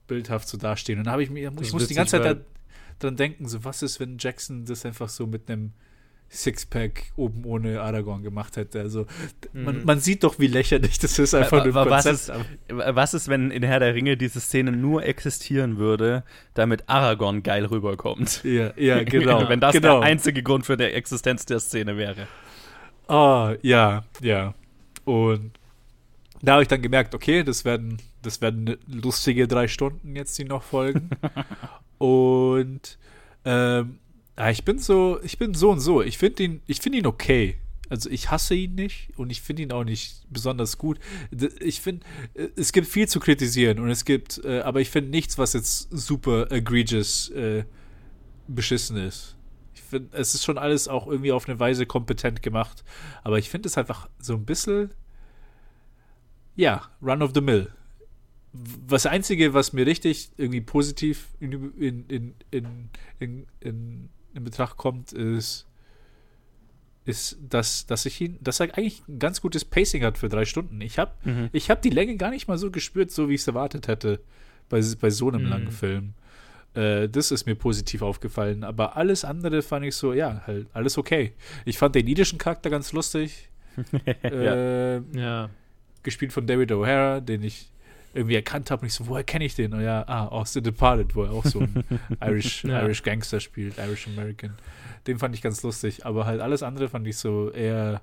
bildhaft 0.07 0.49
so 0.49 0.59
dastehen. 0.59 0.99
Und 0.99 1.07
dann 1.07 1.13
habe 1.13 1.23
ich 1.23 1.31
mir, 1.31 1.53
ich 1.61 1.73
muss 1.73 1.87
die 1.87 1.95
ganze 1.95 2.21
Zeit 2.21 2.39
da, 2.39 2.45
dran 2.99 3.17
denken, 3.17 3.49
so 3.49 3.65
was 3.65 3.83
ist, 3.83 4.01
wenn 4.01 4.19
Jackson 4.19 4.65
das 4.65 4.85
einfach 4.85 5.09
so 5.09 5.27
mit 5.27 5.51
einem 5.51 5.73
Sixpack 6.33 7.13
oben 7.17 7.45
ohne 7.45 7.81
Aragorn 7.81 8.23
gemacht 8.23 8.57
hätte. 8.57 8.81
Also 8.81 9.07
man, 9.53 9.81
mhm. 9.81 9.85
man, 9.85 9.99
sieht 9.99 10.23
doch, 10.23 10.39
wie 10.39 10.47
lächerlich 10.47 10.99
das 11.01 11.19
ist, 11.19 11.35
einfach 11.35 11.65
nur 11.65 11.75
was 11.75 12.07
ist, 12.07 12.33
was 12.69 13.15
ist, 13.15 13.29
wenn 13.29 13.51
in 13.51 13.65
Herr 13.65 13.81
der 13.81 13.95
Ringe 13.95 14.17
diese 14.17 14.41
Szene 14.41 14.71
nur 14.71 15.05
existieren 15.05 15.77
würde, 15.77 16.23
damit 16.55 16.89
Aragorn 16.89 17.43
geil 17.43 17.65
rüberkommt? 17.65 18.43
Ja, 18.45 18.73
ja, 18.77 19.03
genau. 19.05 19.49
wenn 19.49 19.59
das 19.59 19.73
genau. 19.73 20.01
der 20.01 20.09
einzige 20.09 20.43
Grund 20.45 20.67
für 20.67 20.77
die 20.77 20.85
Existenz 20.85 21.47
der 21.47 21.59
Szene 21.59 21.97
wäre. 21.97 22.29
Ah, 23.09 23.55
ja, 23.63 24.05
ja. 24.21 24.55
Und 25.05 25.51
da 26.43 26.53
habe 26.53 26.63
ich 26.63 26.69
dann 26.69 26.81
gemerkt, 26.81 27.13
okay, 27.15 27.43
das 27.43 27.65
werden, 27.65 27.99
das 28.23 28.41
werden 28.41 28.77
lustige 28.87 29.49
drei 29.49 29.67
Stunden 29.67 30.15
jetzt, 30.15 30.39
die 30.39 30.45
noch 30.45 30.63
folgen. 30.63 31.11
Und 31.99 32.99
ähm, 33.45 33.99
ja, 34.41 34.49
ich 34.49 34.65
bin 34.65 34.79
so, 34.79 35.21
ich 35.23 35.37
bin 35.37 35.53
so 35.53 35.71
und 35.71 35.81
so. 35.81 36.01
Ich 36.01 36.17
finde 36.17 36.43
ihn, 36.43 36.63
ich 36.67 36.81
finde 36.81 36.97
ihn 36.97 37.07
okay. 37.07 37.59
Also 37.91 38.09
ich 38.09 38.31
hasse 38.31 38.55
ihn 38.55 38.75
nicht 38.75 39.11
und 39.19 39.29
ich 39.29 39.43
finde 39.43 39.65
ihn 39.65 39.71
auch 39.71 39.85
nicht 39.85 40.23
besonders 40.31 40.79
gut. 40.79 40.99
Ich 41.61 41.83
finde, 41.83 42.07
äh, 42.33 42.49
es 42.57 42.73
gibt 42.73 42.87
viel 42.87 43.07
zu 43.07 43.21
kritisieren 43.21 43.79
und 43.81 43.91
es 43.91 44.07
gibt, 44.07 44.43
äh, 44.43 44.61
aber 44.61 44.81
ich 44.81 44.89
finde 44.89 45.11
nichts, 45.11 45.37
was 45.37 45.53
jetzt 45.53 45.89
super 45.91 46.51
egregious 46.51 47.29
äh, 47.31 47.65
beschissen 48.49 48.97
ist. 48.97 49.37
Ich 49.75 49.83
finde, 49.83 50.17
es 50.17 50.35
ist 50.35 50.43
schon 50.43 50.57
alles 50.57 50.89
auch 50.89 51.07
irgendwie 51.07 51.33
auf 51.33 51.47
eine 51.47 51.61
Weise 51.61 51.85
kompetent 51.85 52.41
gemacht. 52.41 52.83
Aber 53.23 53.39
ich 53.39 53.51
finde 53.51 53.69
es 53.69 53.77
einfach 53.77 54.09
so 54.21 54.33
ein 54.33 54.47
bisschen, 54.47 54.95
ja, 56.57 56.89
run 57.03 57.21
of 57.21 57.33
the 57.35 57.43
mill. 57.43 57.71
Was 58.55 59.05
Einzige, 59.05 59.53
was 59.53 59.75
mir 59.75 59.85
richtig 59.85 60.31
irgendwie 60.39 60.63
positiv 60.63 61.29
in, 61.41 61.53
in, 61.79 62.35
in, 62.51 62.91
in, 63.19 63.47
in 63.61 64.09
in 64.35 64.45
Betracht 64.45 64.77
kommt, 64.77 65.13
ist, 65.13 65.67
ist 67.05 67.39
dass, 67.49 67.87
dass, 67.87 68.07
ich 68.07 68.21
ihn, 68.21 68.39
dass 68.41 68.61
er 68.61 68.77
eigentlich 68.77 69.03
ein 69.09 69.19
ganz 69.19 69.41
gutes 69.41 69.65
Pacing 69.65 70.05
hat 70.05 70.19
für 70.19 70.29
drei 70.29 70.45
Stunden. 70.45 70.81
Ich 70.81 70.99
habe 70.99 71.13
mhm. 71.25 71.51
hab 71.55 71.83
die 71.83 71.91
Länge 71.91 72.17
gar 72.17 72.31
nicht 72.31 72.49
mal 72.49 72.59
so 72.59 72.71
gespürt, 72.71 73.11
so 73.11 73.29
wie 73.29 73.35
ich 73.35 73.41
es 73.41 73.47
erwartet 73.47 73.89
hätte 73.89 74.21
bei, 74.69 74.83
bei 75.01 75.11
so 75.11 75.29
einem 75.29 75.45
mhm. 75.45 75.49
langen 75.49 75.71
Film. 75.71 76.15
Äh, 76.75 77.09
das 77.09 77.31
ist 77.31 77.47
mir 77.47 77.57
positiv 77.57 78.03
aufgefallen. 78.03 78.65
Aber 78.65 78.97
alles 78.97 79.25
andere 79.25 79.63
fand 79.63 79.85
ich 79.85 79.97
so, 79.97 80.13
ja, 80.13 80.43
halt 80.47 80.69
alles 80.73 80.99
okay. 80.99 81.33
Ich 81.65 81.79
fand 81.79 81.95
den 81.95 82.07
idischen 82.07 82.39
Charakter 82.39 82.71
ganz 82.71 82.93
lustig. 82.93 83.49
äh, 84.23 84.97
ja. 84.97 85.01
ja. 85.21 85.51
Gespielt 86.03 86.33
von 86.33 86.47
David 86.47 86.73
O'Hara, 86.73 87.21
den 87.21 87.43
ich 87.43 87.71
irgendwie 88.15 88.35
erkannt 88.35 88.71
habe 88.71 88.83
und 88.83 88.89
ich 88.89 88.95
so, 88.95 89.07
woher 89.07 89.25
kenne 89.25 89.45
ich 89.45 89.55
den? 89.55 89.73
Und 89.73 89.83
ja, 89.83 90.05
ah, 90.07 90.27
aus 90.27 90.53
The 90.53 90.63
Departed, 90.63 91.15
wo 91.15 91.25
er 91.25 91.33
auch 91.33 91.45
so 91.45 91.61
ein 91.61 91.85
Irish, 92.25 92.65
ja. 92.65 92.83
Irish 92.83 93.03
Gangster 93.03 93.41
spielt, 93.41 93.79
Irish 93.79 94.09
American. 94.09 94.55
Den 95.07 95.19
fand 95.19 95.35
ich 95.35 95.43
ganz 95.43 95.63
lustig, 95.63 96.05
aber 96.05 96.27
halt 96.27 96.41
alles 96.41 96.63
andere 96.63 96.89
fand 96.89 97.07
ich 97.07 97.17
so 97.17 97.51
eher 97.51 98.01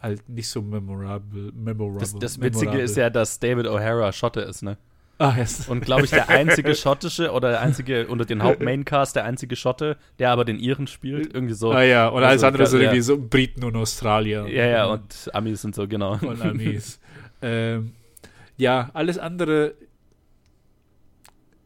halt 0.00 0.28
nicht 0.28 0.48
so 0.48 0.62
memorable. 0.62 1.52
memorable 1.54 2.00
das, 2.00 2.14
das 2.14 2.40
Witzige 2.40 2.66
memorable. 2.66 2.82
ist 2.82 2.96
ja, 2.96 3.10
dass 3.10 3.38
David 3.38 3.66
O'Hara 3.66 4.12
Schotte 4.12 4.40
ist, 4.40 4.62
ne? 4.62 4.76
Ah, 5.18 5.34
yes. 5.36 5.66
Und 5.68 5.82
glaube 5.82 6.04
ich, 6.04 6.10
der 6.10 6.28
einzige 6.28 6.74
schottische 6.74 7.32
oder 7.32 7.50
der 7.50 7.60
einzige 7.62 8.06
unter 8.06 8.26
den 8.26 8.42
Hauptmaincast, 8.42 9.16
der 9.16 9.24
einzige 9.24 9.56
Schotte, 9.56 9.96
der 10.18 10.30
aber 10.30 10.44
den 10.44 10.58
Iren 10.58 10.86
spielt. 10.86 11.32
Irgendwie 11.32 11.54
so. 11.54 11.72
Ah 11.72 11.82
ja, 11.82 12.08
und 12.08 12.22
alles 12.22 12.42
also, 12.42 12.46
andere 12.48 12.66
so 12.66 12.76
ja. 12.76 12.84
irgendwie 12.84 13.00
so 13.00 13.18
Briten 13.18 13.64
und 13.64 13.76
Australier. 13.76 14.46
Ja, 14.46 14.66
ja, 14.66 14.86
und 14.86 15.30
Amis 15.32 15.64
und 15.64 15.74
so, 15.74 15.88
genau. 15.88 16.18
Und 16.20 16.42
Amis. 16.42 17.00
ähm, 17.42 17.92
ja, 18.56 18.90
alles 18.94 19.18
andere 19.18 19.74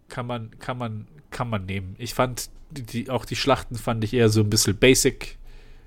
kann 0.09 0.26
man, 0.26 0.59
kann 0.59 0.79
man, 0.79 1.07
kann 1.31 1.48
man 1.48 1.66
nehmen. 1.66 1.94
Ich 1.98 2.14
fand 2.14 2.50
die, 2.70 3.11
auch 3.11 3.24
die 3.24 3.37
Schlachten 3.37 3.76
fand 3.76 4.05
ich 4.05 4.14
eher 4.14 4.29
so 4.29 4.40
ein 4.40 4.50
bisschen 4.50 4.76
basic 4.76 5.38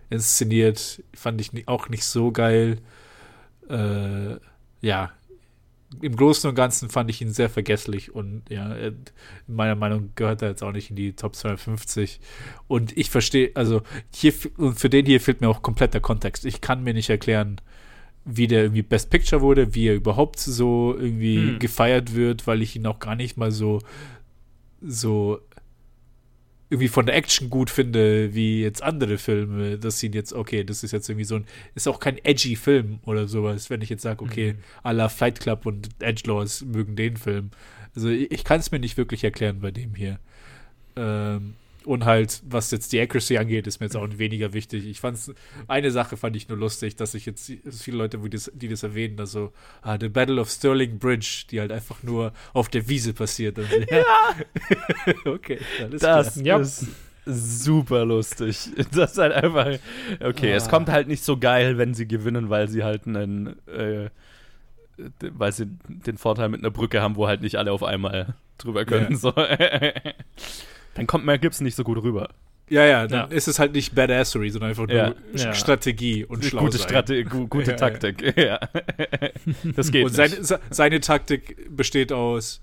inszeniert. 0.09 1.03
Fand 1.13 1.41
ich 1.41 1.67
auch 1.67 1.89
nicht 1.89 2.05
so 2.05 2.31
geil. 2.31 2.79
Äh, 3.69 4.37
ja, 4.81 5.11
im 6.01 6.15
Großen 6.15 6.49
und 6.49 6.55
Ganzen 6.55 6.89
fand 6.89 7.09
ich 7.09 7.21
ihn 7.21 7.31
sehr 7.31 7.49
vergesslich 7.49 8.13
und 8.13 8.43
ja, 8.49 8.73
in 8.73 8.95
meiner 9.47 9.75
Meinung 9.75 10.11
gehört 10.15 10.41
er 10.41 10.49
jetzt 10.49 10.63
auch 10.63 10.71
nicht 10.71 10.89
in 10.89 10.95
die 10.95 11.13
Top 11.13 11.35
250. 11.35 12.19
Und 12.67 12.97
ich 12.97 13.09
verstehe, 13.09 13.51
also 13.55 13.81
hier, 14.13 14.33
und 14.57 14.79
für 14.79 14.89
den 14.89 15.05
hier 15.05 15.21
fehlt 15.21 15.41
mir 15.41 15.49
auch 15.49 15.61
komplett 15.61 15.93
der 15.93 16.01
Kontext. 16.01 16.45
Ich 16.45 16.61
kann 16.61 16.83
mir 16.83 16.93
nicht 16.93 17.09
erklären, 17.09 17.61
wie 18.25 18.47
der 18.47 18.63
irgendwie 18.63 18.81
Best 18.83 19.09
Picture 19.09 19.41
wurde, 19.41 19.75
wie 19.75 19.87
er 19.87 19.95
überhaupt 19.95 20.39
so 20.39 20.95
irgendwie 20.97 21.37
hm. 21.37 21.59
gefeiert 21.59 22.15
wird, 22.15 22.47
weil 22.47 22.61
ich 22.61 22.75
ihn 22.75 22.85
auch 22.85 22.99
gar 22.99 23.15
nicht 23.15 23.37
mal 23.37 23.51
so 23.51 23.81
so 24.81 25.39
irgendwie 26.73 26.87
von 26.87 27.05
der 27.05 27.15
Action 27.15 27.51
gut 27.51 27.69
finde, 27.69 28.33
wie 28.33 28.63
jetzt 28.63 28.81
andere 28.81 29.19
Filme, 29.19 29.77
dass 29.77 30.01
ihn 30.01 30.13
jetzt, 30.13 30.33
okay, 30.33 30.63
das 30.63 30.83
ist 30.83 30.91
jetzt 30.91 31.07
irgendwie 31.07 31.25
so 31.25 31.35
ein, 31.35 31.45
ist 31.75 31.87
auch 31.87 31.99
kein 31.99 32.17
edgy 32.25 32.55
Film 32.55 32.99
oder 33.05 33.27
sowas, 33.27 33.69
wenn 33.69 33.83
ich 33.83 33.89
jetzt 33.89 34.01
sage, 34.01 34.23
okay, 34.23 34.53
mhm. 34.53 34.87
à 34.87 34.91
la 34.91 35.07
Fight 35.07 35.39
Club 35.39 35.67
und 35.67 35.89
Edgelords 35.99 36.65
mögen 36.65 36.95
den 36.95 37.17
Film. 37.17 37.51
Also 37.95 38.09
ich, 38.09 38.31
ich 38.31 38.43
kann 38.43 38.59
es 38.59 38.71
mir 38.71 38.79
nicht 38.79 38.97
wirklich 38.97 39.23
erklären 39.23 39.59
bei 39.59 39.69
dem 39.69 39.93
hier. 39.93 40.19
Ähm, 40.95 41.53
und 41.85 42.05
halt, 42.05 42.41
was 42.45 42.71
jetzt 42.71 42.91
die 42.93 42.99
Accuracy 42.99 43.37
angeht, 43.37 43.67
ist 43.67 43.79
mir 43.79 43.87
jetzt 43.87 43.95
auch 43.95 44.07
weniger 44.17 44.53
wichtig. 44.53 44.85
Ich 44.85 44.99
fand 44.99 45.17
eine 45.67 45.91
Sache 45.91 46.17
fand 46.17 46.35
ich 46.35 46.47
nur 46.49 46.57
lustig, 46.57 46.95
dass 46.95 47.13
ich 47.13 47.25
jetzt 47.25 47.51
viele 47.69 47.97
Leute, 47.97 48.17
die 48.19 48.29
das, 48.29 48.51
die 48.53 48.67
das 48.67 48.83
erwähnen, 48.83 49.19
also 49.19 49.51
ah, 49.81 49.97
The 49.99 50.09
Battle 50.09 50.39
of 50.39 50.49
Stirling 50.49 50.99
Bridge, 50.99 51.45
die 51.49 51.59
halt 51.59 51.71
einfach 51.71 52.03
nur 52.03 52.33
auf 52.53 52.69
der 52.69 52.87
Wiese 52.87 53.13
passiert. 53.13 53.57
Also, 53.59 53.75
ja. 53.89 54.03
okay, 55.31 55.59
alles 55.79 56.01
das, 56.01 56.33
klar. 56.33 56.45
Ja. 56.45 56.57
Das, 56.57 56.85
super 57.25 58.05
lustig. 58.05 58.69
Das 58.93 59.13
ist 59.13 59.17
halt 59.17 59.33
einfach. 59.33 59.79
Okay, 60.19 60.53
ah. 60.53 60.55
es 60.55 60.69
kommt 60.69 60.89
halt 60.89 61.07
nicht 61.07 61.23
so 61.23 61.37
geil, 61.37 61.77
wenn 61.77 61.93
sie 61.93 62.07
gewinnen, 62.07 62.49
weil 62.49 62.67
sie 62.67 62.83
halt 62.83 63.07
einen. 63.07 63.55
Äh, 63.67 64.09
weil 65.31 65.51
sie 65.51 65.65
den 65.87 66.17
Vorteil 66.17 66.49
mit 66.49 66.59
einer 66.61 66.69
Brücke 66.69 67.01
haben, 67.01 67.15
wo 67.15 67.27
halt 67.27 67.41
nicht 67.41 67.55
alle 67.55 67.71
auf 67.71 67.81
einmal 67.81 68.35
drüber 68.59 68.85
können. 68.85 69.11
Ja. 69.11 69.17
So. 69.17 69.33
Dann 70.95 71.07
kommt 71.07 71.25
Mel 71.25 71.39
Gibson 71.39 71.65
nicht 71.65 71.75
so 71.75 71.83
gut 71.83 72.01
rüber. 72.01 72.29
Ja, 72.69 72.85
ja, 72.85 73.07
dann 73.07 73.29
ja. 73.29 73.35
ist 73.35 73.47
es 73.47 73.59
halt 73.59 73.73
nicht 73.73 73.93
Badassery, 73.93 74.49
sondern 74.49 74.69
einfach 74.69 74.87
nur 74.87 75.15
ja. 75.35 75.53
Strategie 75.53 76.25
und 76.25 76.45
schlau 76.45 76.61
gute, 76.63 76.79
Strate 76.79 77.23
gu 77.25 77.47
gute 77.47 77.75
Taktik. 77.75 78.35
Ja. 78.37 78.59
Das 79.75 79.91
geht. 79.91 80.05
Und 80.05 80.13
seine, 80.13 80.35
seine 80.69 80.99
Taktik 80.99 81.67
besteht 81.75 82.11
aus 82.11 82.61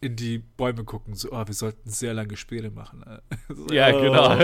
in 0.00 0.16
die 0.16 0.38
Bäume 0.38 0.82
gucken, 0.82 1.14
so, 1.14 1.30
oh, 1.30 1.46
wir 1.46 1.54
sollten 1.54 1.88
sehr 1.88 2.12
lange 2.12 2.36
Spiele 2.36 2.70
machen. 2.70 3.04
So, 3.48 3.72
ja, 3.72 3.90
genau. 3.90 4.34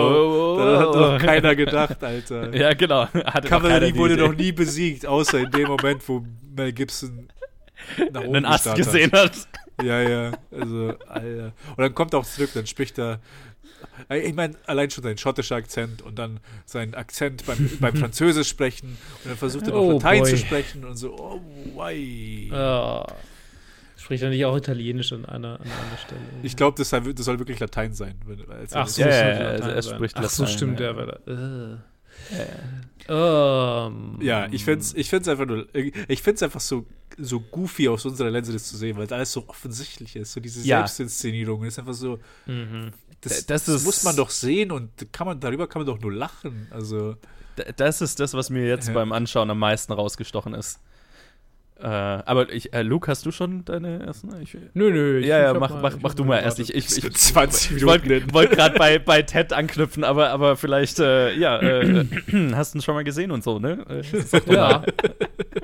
Oh, 0.00 0.54
oh, 0.54 0.58
da 0.58 0.78
hat 0.80 0.94
doch 0.94 1.18
keiner 1.18 1.54
gedacht, 1.54 2.02
Alter. 2.02 2.54
Ja, 2.54 2.72
genau. 2.72 3.06
Kavallerie 3.44 3.94
wurde 3.94 4.16
noch 4.16 4.34
nie 4.34 4.52
besiegt, 4.52 5.06
außer 5.06 5.40
in 5.40 5.50
dem 5.50 5.68
Moment, 5.68 6.08
wo 6.08 6.26
Mel 6.56 6.72
Gibson 6.72 7.28
nach 8.10 8.24
oben 8.24 8.36
einen 8.36 8.46
Ast 8.46 8.74
gesehen 8.74 9.12
hat. 9.12 9.32
Ja, 9.82 10.02
ja, 10.02 10.32
also, 10.50 10.94
Alter. 11.06 11.52
Und 11.70 11.78
dann 11.78 11.94
kommt 11.94 12.12
er 12.12 12.20
auch 12.20 12.26
zurück, 12.26 12.50
dann 12.54 12.66
spricht 12.66 12.98
er 12.98 13.20
ich 14.08 14.34
meine, 14.34 14.54
allein 14.66 14.90
schon 14.90 15.04
sein 15.04 15.18
schottischer 15.18 15.56
Akzent 15.56 16.02
und 16.02 16.18
dann 16.18 16.40
sein 16.64 16.94
Akzent 16.94 17.46
beim, 17.46 17.70
beim 17.80 17.96
Französisch 17.96 18.48
sprechen 18.48 18.96
und 19.24 19.30
dann 19.30 19.36
versucht 19.36 19.66
er 19.66 19.72
noch 19.72 19.80
oh 19.80 19.92
Latein 19.92 20.22
boy. 20.22 20.30
zu 20.30 20.36
sprechen 20.36 20.84
und 20.84 20.96
so, 20.96 21.14
oh, 21.14 21.40
why. 21.74 22.50
Oh. 22.52 23.04
Spricht 23.96 24.22
er 24.22 24.30
nicht 24.30 24.44
auch 24.44 24.56
Italienisch 24.56 25.12
an 25.12 25.24
einer, 25.24 25.60
an 25.60 25.66
einer 25.66 25.98
Stelle? 26.04 26.20
Ich 26.42 26.56
glaube, 26.56 26.78
das, 26.78 26.90
das, 26.90 27.24
soll 27.24 27.38
wirklich 27.38 27.58
Latein 27.58 27.92
sein. 27.92 28.14
Ach 28.72 28.86
so, 28.86 29.02
ja, 29.02 29.08
ja, 29.08 29.28
ja, 29.28 29.68
er 29.68 29.82
spricht 29.82 30.14
Latein. 30.14 30.24
Ach 30.24 30.30
so, 30.30 30.46
stimmt, 30.46 30.80
ja. 30.80 30.92
der. 30.92 31.20
Uh. 31.26 31.78
Um. 33.08 34.18
Ja, 34.20 34.48
ich 34.50 34.64
finde 34.64 34.80
es 34.80 34.92
ich 34.94 35.08
find's 35.08 35.28
einfach 35.28 35.46
nur, 35.46 35.66
ich 35.74 36.22
finde 36.22 36.34
es 36.34 36.42
einfach 36.42 36.60
so, 36.60 36.84
so 37.16 37.40
goofy 37.40 37.88
aus 37.88 38.04
unserer 38.04 38.30
Linse 38.30 38.52
das 38.52 38.64
zu 38.64 38.76
sehen, 38.76 38.98
weil 38.98 39.06
es 39.06 39.12
alles 39.12 39.32
so 39.32 39.48
offensichtlich 39.48 40.14
ist. 40.14 40.32
So 40.32 40.40
diese 40.40 40.60
ja. 40.60 40.80
Selbstinszenierung 40.80 41.64
ist 41.64 41.78
einfach 41.78 41.94
so, 41.94 42.18
mhm. 42.44 42.90
das, 43.22 43.46
das, 43.46 43.64
das 43.64 43.84
muss 43.84 44.04
man 44.04 44.14
doch 44.14 44.28
sehen 44.28 44.72
und 44.72 44.90
kann 45.10 45.26
man, 45.26 45.40
darüber 45.40 45.66
kann 45.66 45.80
man 45.80 45.86
doch 45.86 46.00
nur 46.00 46.12
lachen. 46.12 46.66
Also. 46.70 47.16
Das 47.76 48.02
ist 48.02 48.20
das, 48.20 48.34
was 48.34 48.50
mir 48.50 48.68
jetzt 48.68 48.88
ja. 48.88 48.94
beim 48.94 49.10
Anschauen 49.10 49.50
am 49.50 49.58
meisten 49.58 49.92
rausgestochen 49.92 50.54
ist. 50.54 50.78
Äh, 51.80 51.86
aber 51.86 52.52
ich, 52.52 52.72
äh, 52.72 52.82
Luke, 52.82 53.08
hast 53.08 53.24
du 53.24 53.30
schon 53.30 53.64
deine 53.64 54.00
ersten? 54.00 54.34
Ich, 54.42 54.54
nö, 54.74 54.90
nö. 54.90 55.20
ja, 55.20 55.38
ja, 55.38 55.54
mach, 55.54 55.80
mach, 55.80 55.96
mach 56.02 56.14
du 56.14 56.24
mal 56.24 56.38
erst. 56.38 56.58
Ich, 56.58 56.74
ich, 56.74 57.04
ich, 57.04 57.12
20 57.12 57.76
ich 57.76 57.86
wollte 57.86 58.32
wollt 58.32 58.50
gerade 58.50 58.76
bei, 58.76 58.98
bei 58.98 59.22
Ted 59.22 59.52
anknüpfen, 59.52 60.02
aber, 60.02 60.30
aber 60.30 60.56
vielleicht, 60.56 60.98
äh, 60.98 61.32
ja, 61.34 61.60
äh, 61.60 62.04
hast 62.52 62.74
du 62.74 62.78
ihn 62.78 62.82
schon 62.82 62.96
mal 62.96 63.04
gesehen 63.04 63.30
und 63.30 63.44
so, 63.44 63.60
ne? 63.60 63.84
Äh, 63.88 64.52
ja. 64.52 64.82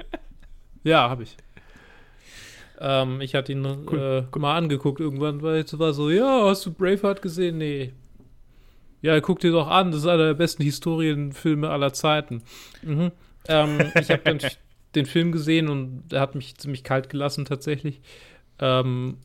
ja, 0.85 1.11
habe 1.11 1.25
ich. 1.25 1.37
Ähm, 2.79 3.21
ich 3.21 3.35
hatte 3.35 3.51
ihn 3.51 3.67
cool. 3.91 4.29
äh, 4.33 4.39
mal 4.39 4.57
angeguckt 4.57 5.01
irgendwann, 5.01 5.43
weil 5.43 5.63
es 5.63 5.77
war 5.81 5.93
so, 5.95 6.11
ja, 6.11 6.45
hast 6.45 6.65
du 6.65 6.73
Braveheart 6.73 7.23
gesehen? 7.23 7.59
Nee. 7.59 7.93
Ja, 9.03 9.21
guck 9.21 9.41
dir 9.41 9.51
doch 9.51 9.69
an, 9.69 9.91
das 9.91 10.03
ist 10.03 10.07
einer 10.07 10.27
der 10.27 10.35
besten 10.35 10.63
Historienfilme 10.63 11.69
aller 11.69 11.93
Zeiten. 11.93 12.43
Mhm. 12.83 13.11
Ähm, 13.49 13.93
ich 14.01 14.11
habe 14.11 14.23
dann 14.25 14.39
den 14.97 15.07
Film 15.07 15.33
gesehen 15.33 15.69
und 15.69 16.13
er 16.13 16.21
hat 16.21 16.35
mich 16.35 16.57
ziemlich 16.57 16.85
kalt 16.85 17.09
gelassen 17.09 17.45
tatsächlich. 17.45 18.01
Ähm, 18.59 19.17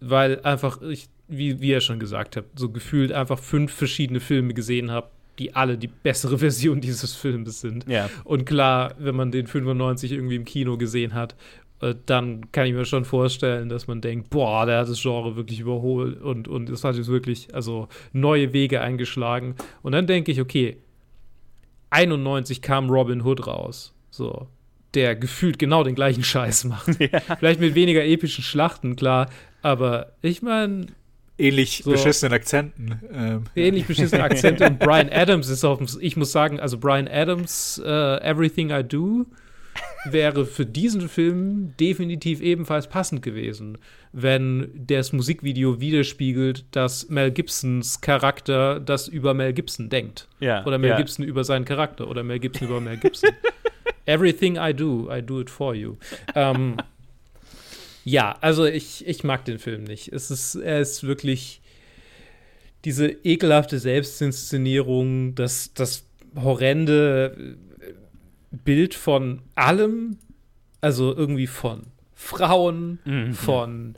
weil 0.00 0.40
einfach 0.42 0.82
ich, 0.82 1.08
wie, 1.28 1.60
wie 1.60 1.70
ihr 1.70 1.80
schon 1.80 1.98
gesagt 1.98 2.36
habt, 2.36 2.58
so 2.58 2.70
gefühlt 2.70 3.12
einfach 3.12 3.38
fünf 3.38 3.72
verschiedene 3.72 4.20
Filme 4.20 4.54
gesehen 4.54 4.90
habe, 4.90 5.08
die 5.38 5.54
alle 5.54 5.78
die 5.78 5.88
bessere 5.88 6.38
Version 6.46 6.80
dieses 6.80 7.14
Films 7.14 7.60
sind. 7.60 7.88
Ja. 7.88 8.08
Und 8.24 8.44
klar, 8.44 8.94
wenn 8.98 9.16
man 9.16 9.30
den 9.30 9.46
95 9.46 10.12
irgendwie 10.12 10.36
im 10.36 10.44
Kino 10.44 10.76
gesehen 10.76 11.14
hat, 11.14 11.34
äh, 11.80 11.94
dann 12.06 12.52
kann 12.52 12.66
ich 12.66 12.72
mir 12.72 12.84
schon 12.84 13.04
vorstellen, 13.04 13.68
dass 13.68 13.86
man 13.86 14.00
denkt, 14.00 14.30
boah, 14.30 14.66
der 14.66 14.80
hat 14.80 14.88
das 14.88 15.00
Genre 15.00 15.36
wirklich 15.36 15.60
überholt 15.60 16.20
und, 16.20 16.48
und 16.48 16.70
es 16.70 16.84
hat 16.84 16.96
jetzt 16.96 17.08
wirklich 17.08 17.54
also 17.54 17.88
neue 18.12 18.52
Wege 18.52 18.80
eingeschlagen. 18.80 19.56
Und 19.82 19.92
dann 19.92 20.06
denke 20.06 20.32
ich, 20.32 20.40
okay, 20.40 20.78
91 21.90 22.62
kam 22.62 22.90
Robin 22.90 23.22
Hood 23.22 23.46
raus. 23.46 23.92
So, 24.10 24.48
der 24.96 25.14
gefühlt 25.14 25.58
genau 25.58 25.84
den 25.84 25.94
gleichen 25.94 26.24
Scheiß 26.24 26.64
macht. 26.64 26.88
Ja. 26.98 27.20
Vielleicht 27.38 27.60
mit 27.60 27.74
weniger 27.74 28.04
epischen 28.04 28.42
Schlachten, 28.42 28.96
klar, 28.96 29.28
aber 29.62 30.12
ich 30.22 30.42
meine. 30.42 30.86
Ähnlich 31.38 31.82
so, 31.84 31.90
beschissenen 31.90 32.32
Akzenten. 32.32 33.00
Ähm. 33.12 33.44
Ähnlich 33.54 33.86
beschissene 33.86 34.22
Akzente 34.24 34.66
und 34.66 34.78
Brian 34.78 35.10
Adams 35.10 35.48
ist 35.48 35.62
auf, 35.64 35.80
ich 36.00 36.16
muss 36.16 36.32
sagen, 36.32 36.58
also 36.58 36.78
Brian 36.78 37.06
Adams, 37.06 37.80
uh, 37.84 38.16
Everything 38.22 38.70
I 38.70 38.82
Do, 38.82 39.26
wäre 40.06 40.46
für 40.46 40.64
diesen 40.64 41.08
Film 41.08 41.74
definitiv 41.78 42.40
ebenfalls 42.40 42.88
passend 42.88 43.20
gewesen, 43.20 43.76
wenn 44.12 44.70
das 44.74 45.12
Musikvideo 45.12 45.78
widerspiegelt, 45.80 46.64
dass 46.70 47.10
Mel 47.10 47.30
Gibsons 47.30 48.00
Charakter 48.00 48.80
das 48.80 49.06
über 49.06 49.34
Mel 49.34 49.52
Gibson 49.52 49.90
denkt. 49.90 50.28
Ja, 50.40 50.64
oder 50.64 50.78
Mel 50.78 50.90
ja. 50.90 50.96
Gibson 50.96 51.24
über 51.24 51.44
seinen 51.44 51.66
Charakter 51.66 52.08
oder 52.08 52.22
Mel 52.22 52.38
Gibson 52.38 52.68
über 52.68 52.80
Mel 52.80 52.96
Gibson. 52.96 53.30
Everything 54.06 54.56
I 54.56 54.72
do, 54.72 55.08
I 55.10 55.20
do 55.20 55.40
it 55.40 55.50
for 55.50 55.74
you. 55.74 55.96
Ähm, 56.34 56.76
ja, 58.04 58.36
also 58.40 58.64
ich, 58.64 59.06
ich 59.06 59.24
mag 59.24 59.44
den 59.44 59.58
Film 59.58 59.82
nicht. 59.82 60.12
Es 60.12 60.30
ist, 60.30 60.54
er 60.54 60.80
ist 60.80 61.02
wirklich 61.02 61.60
diese 62.84 63.08
ekelhafte 63.08 63.80
Selbstinszenierung, 63.80 65.34
das, 65.34 65.74
das 65.74 66.04
horrende 66.36 67.56
Bild 68.52 68.94
von 68.94 69.42
allem, 69.56 70.18
also 70.80 71.14
irgendwie 71.16 71.48
von 71.48 71.82
Frauen, 72.14 73.00
mhm. 73.04 73.32
von 73.34 73.96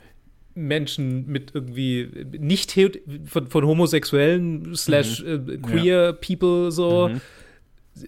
Menschen 0.55 1.27
mit 1.27 1.53
irgendwie 1.53 2.09
nicht 2.31 2.77
von, 3.25 3.45
von 3.47 3.65
homosexuellen 3.65 4.75
slash 4.75 5.21
mhm. 5.21 5.49
äh, 5.49 5.57
queer 5.57 6.03
ja. 6.05 6.11
people 6.13 6.71
so. 6.71 7.09
Mhm 7.09 7.21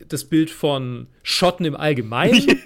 das 0.08 0.26
Bild 0.26 0.50
von 0.50 1.08
Schotten 1.24 1.66
im 1.66 1.76
Allgemeinen. 1.76 2.60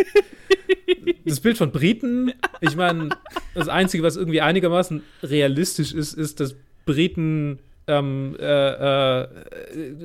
das 1.26 1.40
Bild 1.40 1.58
von 1.58 1.72
Briten. 1.72 2.34
Ich 2.62 2.76
meine, 2.76 3.10
das 3.54 3.68
Einzige, 3.68 4.04
was 4.04 4.16
irgendwie 4.16 4.42
einigermaßen 4.42 5.04
realistisch 5.24 5.94
ist, 5.94 6.14
ist, 6.14 6.40
dass 6.40 6.56
Briten 6.86 7.60
ähm, 7.88 8.36
äh, 8.40 8.44
äh, 8.44 9.28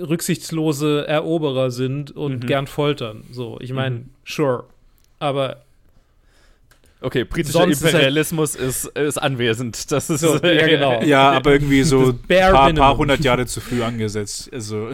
rücksichtslose 0.01 1.07
Eroberer 1.07 1.71
sind 1.71 2.11
und 2.11 2.43
mhm. 2.43 2.47
gern 2.47 2.67
foltern. 2.67 3.25
So, 3.33 3.59
ich 3.61 3.73
meine, 3.73 3.97
mhm. 3.97 4.11
sure. 4.25 4.65
Aber 5.19 5.63
Okay, 7.03 7.25
britischer 7.25 7.61
Sonst 7.61 7.83
Imperialismus 7.83 8.55
ist, 8.55 8.85
halt 8.85 8.99
ist, 8.99 9.17
ist, 9.17 9.19
anwesend. 9.19 9.91
Das 9.91 10.11
ist 10.11 10.21
so, 10.21 10.37
ja, 10.37 10.67
genau. 10.67 11.03
ja, 11.03 11.31
aber 11.31 11.53
irgendwie 11.53 11.83
so 11.83 12.11
ein 12.11 12.19
paar, 12.19 12.73
paar 12.75 12.97
hundert 12.97 13.21
Jahre 13.21 13.47
zu 13.47 13.61
früh 13.61 13.83
angesetzt. 13.83 14.51
Also 14.53 14.91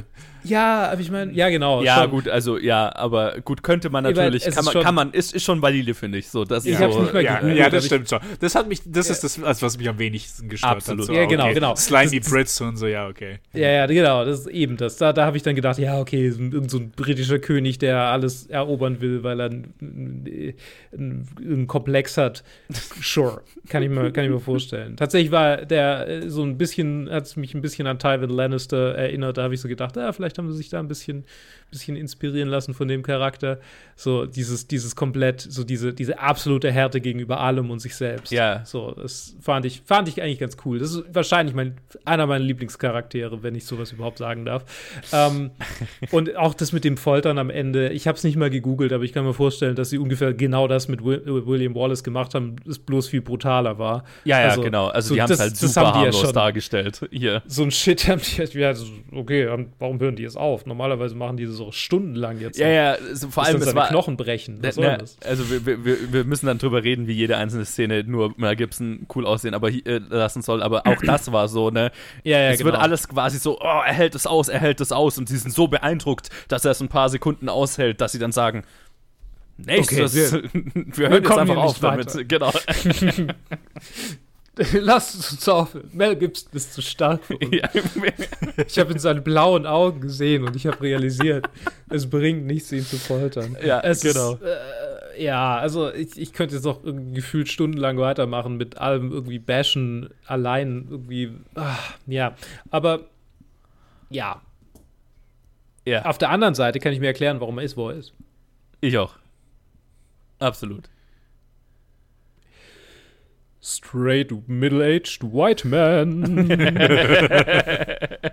ja, 0.48 0.90
aber 0.90 1.00
ich 1.00 1.10
meine, 1.10 1.32
ja, 1.32 1.48
genau. 1.48 1.82
Ja, 1.82 2.02
schon. 2.02 2.10
gut, 2.10 2.28
also 2.28 2.58
ja, 2.58 2.94
aber 2.94 3.40
gut, 3.44 3.62
könnte 3.62 3.90
man 3.90 4.04
natürlich, 4.04 4.44
kann 4.44 4.64
man, 4.64 4.82
kann 4.82 4.94
man, 4.94 5.10
ist, 5.12 5.34
ist 5.34 5.44
schon 5.44 5.62
valide, 5.62 5.94
finde 5.94 6.18
ich. 6.18 6.28
So, 6.28 6.44
das 6.44 6.64
ich 6.64 6.72
ist 6.72 6.80
hab's 6.80 6.94
so, 6.94 7.02
nicht 7.02 7.14
mal 7.14 7.22
ja, 7.22 7.46
ja, 7.46 7.70
das 7.70 7.86
stimmt 7.86 8.08
schon. 8.08 8.20
Das 8.40 8.54
hat 8.54 8.68
mich, 8.68 8.80
das 8.84 9.08
ja. 9.08 9.14
ist 9.14 9.24
das, 9.24 9.62
was 9.62 9.78
mich 9.78 9.88
am 9.88 9.98
wenigsten 9.98 10.48
gestört 10.48 10.76
Absolut. 10.76 11.00
hat. 11.00 11.06
So, 11.06 11.12
ja, 11.12 11.26
genau, 11.26 11.44
okay. 11.44 11.54
genau. 11.54 11.74
Slimy 11.74 12.20
Brits 12.20 12.60
und 12.60 12.76
so, 12.76 12.86
ja, 12.86 13.08
okay. 13.08 13.38
Ja, 13.52 13.68
ja, 13.68 13.86
genau, 13.86 14.24
das 14.24 14.40
ist 14.40 14.46
eben 14.48 14.76
das. 14.76 14.96
Da, 14.96 15.12
da 15.12 15.26
habe 15.26 15.36
ich 15.36 15.42
dann 15.42 15.54
gedacht, 15.54 15.78
ja, 15.78 15.98
okay, 15.98 16.26
irgend 16.26 16.70
so 16.70 16.78
ein 16.78 16.90
britischer 16.90 17.38
König, 17.38 17.78
der 17.78 17.98
alles 17.98 18.46
erobern 18.46 19.00
will, 19.00 19.22
weil 19.22 19.40
er 19.40 19.50
einen, 19.50 21.26
einen 21.38 21.66
Komplex 21.66 22.16
hat. 22.16 22.44
Sure, 23.02 23.42
kann 23.68 23.82
ich 23.82 23.90
mir, 23.90 24.10
kann 24.12 24.24
ich 24.24 24.30
mir 24.30 24.40
vorstellen. 24.40 24.96
Tatsächlich 24.96 25.30
war 25.30 25.64
der 25.64 26.08
äh, 26.08 26.30
so 26.30 26.42
ein 26.42 26.58
bisschen, 26.58 27.10
hat 27.10 27.24
es 27.24 27.36
mich 27.36 27.54
ein 27.54 27.60
bisschen 27.60 27.86
an 27.86 27.98
Tywin 27.98 28.30
Lannister 28.30 28.94
erinnert. 28.94 29.38
Da 29.38 29.42
habe 29.42 29.54
ich 29.54 29.60
so 29.60 29.68
gedacht, 29.68 29.96
ja, 29.96 30.12
vielleicht 30.12 30.35
haben 30.38 30.50
sie 30.50 30.56
sich 30.56 30.68
da 30.68 30.80
ein 30.80 30.88
bisschen 30.88 31.24
bisschen 31.70 31.96
inspirieren 31.96 32.48
lassen 32.48 32.74
von 32.74 32.88
dem 32.88 33.02
Charakter. 33.02 33.58
So 33.96 34.26
dieses, 34.26 34.66
dieses 34.66 34.94
komplett, 34.94 35.40
so 35.40 35.64
diese, 35.64 35.92
diese 35.92 36.18
absolute 36.18 36.70
Härte 36.70 37.00
gegenüber 37.00 37.40
allem 37.40 37.70
und 37.70 37.80
sich 37.80 37.94
selbst. 37.96 38.30
Ja. 38.30 38.64
So, 38.64 38.92
das 38.92 39.36
fand 39.40 39.64
ich, 39.64 39.82
fand 39.84 40.08
ich 40.08 40.22
eigentlich 40.22 40.38
ganz 40.38 40.56
cool. 40.64 40.78
Das 40.78 40.92
ist 40.92 41.04
wahrscheinlich 41.12 41.54
mein, 41.54 41.76
einer 42.04 42.26
meiner 42.26 42.44
Lieblingscharaktere, 42.44 43.42
wenn 43.42 43.54
ich 43.54 43.64
sowas 43.64 43.92
überhaupt 43.92 44.18
sagen 44.18 44.44
darf. 44.44 44.64
ähm, 45.12 45.50
und 46.10 46.36
auch 46.36 46.54
das 46.54 46.72
mit 46.72 46.84
dem 46.84 46.96
Foltern 46.96 47.38
am 47.38 47.50
Ende, 47.50 47.88
ich 47.88 48.06
habe 48.06 48.16
es 48.16 48.24
nicht 48.24 48.36
mal 48.36 48.50
gegoogelt, 48.50 48.92
aber 48.92 49.04
ich 49.04 49.12
kann 49.12 49.24
mir 49.24 49.34
vorstellen, 49.34 49.76
dass 49.76 49.90
sie 49.90 49.98
ungefähr 49.98 50.34
genau 50.34 50.68
das 50.68 50.88
mit 50.88 51.04
William 51.04 51.74
Wallace 51.74 52.04
gemacht 52.04 52.34
haben, 52.34 52.56
es 52.68 52.78
bloß 52.78 53.08
viel 53.08 53.22
brutaler 53.22 53.78
war. 53.78 54.04
Ja, 54.24 54.40
ja, 54.40 54.48
also, 54.48 54.60
genau. 54.60 54.88
Also 54.88 55.08
so, 55.08 55.14
die 55.14 55.22
haben 55.22 55.32
es 55.32 55.40
halt 55.40 55.56
super 55.56 55.94
harmlos 55.94 56.22
ja 56.22 56.32
dargestellt. 56.32 57.00
Hier. 57.10 57.42
So 57.46 57.62
ein 57.62 57.70
Shit 57.70 58.08
haben 58.08 58.20
die, 58.20 58.58
ja, 58.58 58.74
okay, 59.12 59.66
warum 59.78 60.00
hören 60.00 60.16
die 60.16 60.24
es 60.24 60.36
auf. 60.36 60.66
Normalerweise 60.66 61.14
machen 61.14 61.36
die 61.36 61.46
so 61.46 61.55
stundenlang 61.72 62.40
jetzt. 62.40 62.58
Ja, 62.58 62.68
ja, 62.68 62.96
so, 63.12 63.28
vor 63.28 63.44
allem 63.44 63.60
es 63.60 63.74
war 63.74 63.88
Knochen 63.88 64.16
brechen. 64.16 64.58
Was 64.62 64.76
na, 64.76 64.96
das? 64.96 65.16
Also 65.24 65.50
wir, 65.50 65.84
wir, 65.84 66.12
wir 66.12 66.24
müssen 66.24 66.46
dann 66.46 66.58
drüber 66.58 66.82
reden, 66.82 67.06
wie 67.06 67.12
jede 67.12 67.36
einzelne 67.36 67.64
Szene 67.64 68.04
nur 68.04 68.34
Mel 68.36 68.56
Gibson 68.56 69.06
cool 69.14 69.26
aussehen, 69.26 69.54
aber 69.54 69.70
äh, 69.70 70.00
lassen 70.08 70.42
soll. 70.42 70.62
Aber 70.62 70.86
auch 70.86 71.02
das 71.02 71.32
war 71.32 71.48
so, 71.48 71.70
ne? 71.70 71.90
Ja, 72.24 72.38
ja, 72.38 72.50
Es 72.50 72.58
genau. 72.58 72.72
wird 72.72 72.80
alles 72.80 73.08
quasi 73.08 73.38
so, 73.38 73.58
oh, 73.60 73.82
er 73.86 73.92
hält 73.92 74.14
es 74.14 74.26
aus, 74.26 74.48
er 74.48 74.60
hält 74.60 74.80
es 74.80 74.92
aus 74.92 75.18
und 75.18 75.28
sie 75.28 75.36
sind 75.36 75.52
so 75.52 75.68
beeindruckt, 75.68 76.30
dass 76.48 76.64
er 76.64 76.72
es 76.72 76.80
ein 76.80 76.88
paar 76.88 77.08
Sekunden 77.08 77.48
aushält, 77.48 78.00
dass 78.00 78.12
sie 78.12 78.18
dann 78.18 78.32
sagen, 78.32 78.64
Nächstes. 79.58 80.34
Okay, 80.34 80.50
wir, 80.52 80.72
wir 80.96 81.08
hören 81.08 81.22
jetzt 81.22 81.38
einfach 81.38 81.56
auf 81.56 81.78
damit. 81.78 82.28
Genau. 82.28 82.52
Lass 84.72 85.14
es 85.14 85.32
uns 85.32 85.48
auf. 85.48 85.76
Mel 85.92 86.16
Gibson 86.16 86.48
ist 86.52 86.72
zu 86.72 86.80
stark 86.80 87.24
für 87.24 87.36
uns. 87.36 87.50
Ja. 87.56 87.68
ich 88.66 88.78
habe 88.78 88.92
in 88.92 88.98
seinen 88.98 89.22
blauen 89.22 89.66
Augen 89.66 90.00
gesehen 90.00 90.44
und 90.44 90.56
ich 90.56 90.66
habe 90.66 90.80
realisiert, 90.80 91.48
es 91.90 92.08
bringt 92.08 92.46
nichts, 92.46 92.72
ihn 92.72 92.84
zu 92.84 92.96
foltern. 92.96 93.56
Ja, 93.64 93.80
es 93.80 94.00
genau. 94.00 94.34
Ist, 94.34 94.42
äh, 94.42 95.22
ja, 95.22 95.58
also 95.58 95.92
ich, 95.92 96.18
ich 96.18 96.32
könnte 96.32 96.54
jetzt 96.54 96.64
noch 96.64 96.82
gefühlt 96.82 97.48
stundenlang 97.48 97.98
weitermachen 97.98 98.56
mit 98.56 98.78
allem 98.78 99.12
irgendwie 99.12 99.38
bashen, 99.38 100.10
allein 100.26 100.86
irgendwie. 100.90 101.32
Ach, 101.54 101.94
ja, 102.06 102.34
aber 102.70 103.00
ja. 104.08 104.40
ja. 105.84 106.04
Auf 106.04 106.18
der 106.18 106.30
anderen 106.30 106.54
Seite 106.54 106.80
kann 106.80 106.92
ich 106.92 107.00
mir 107.00 107.06
erklären, 107.06 107.40
warum 107.40 107.58
er 107.58 107.64
ist, 107.64 107.76
wo 107.76 107.90
er 107.90 107.96
ist. 107.96 108.12
Ich 108.80 108.96
auch. 108.96 109.14
Absolut. 110.38 110.88
Straight, 113.68 114.30
middle-aged 114.46 115.24
white 115.24 115.66
man. 115.66 116.22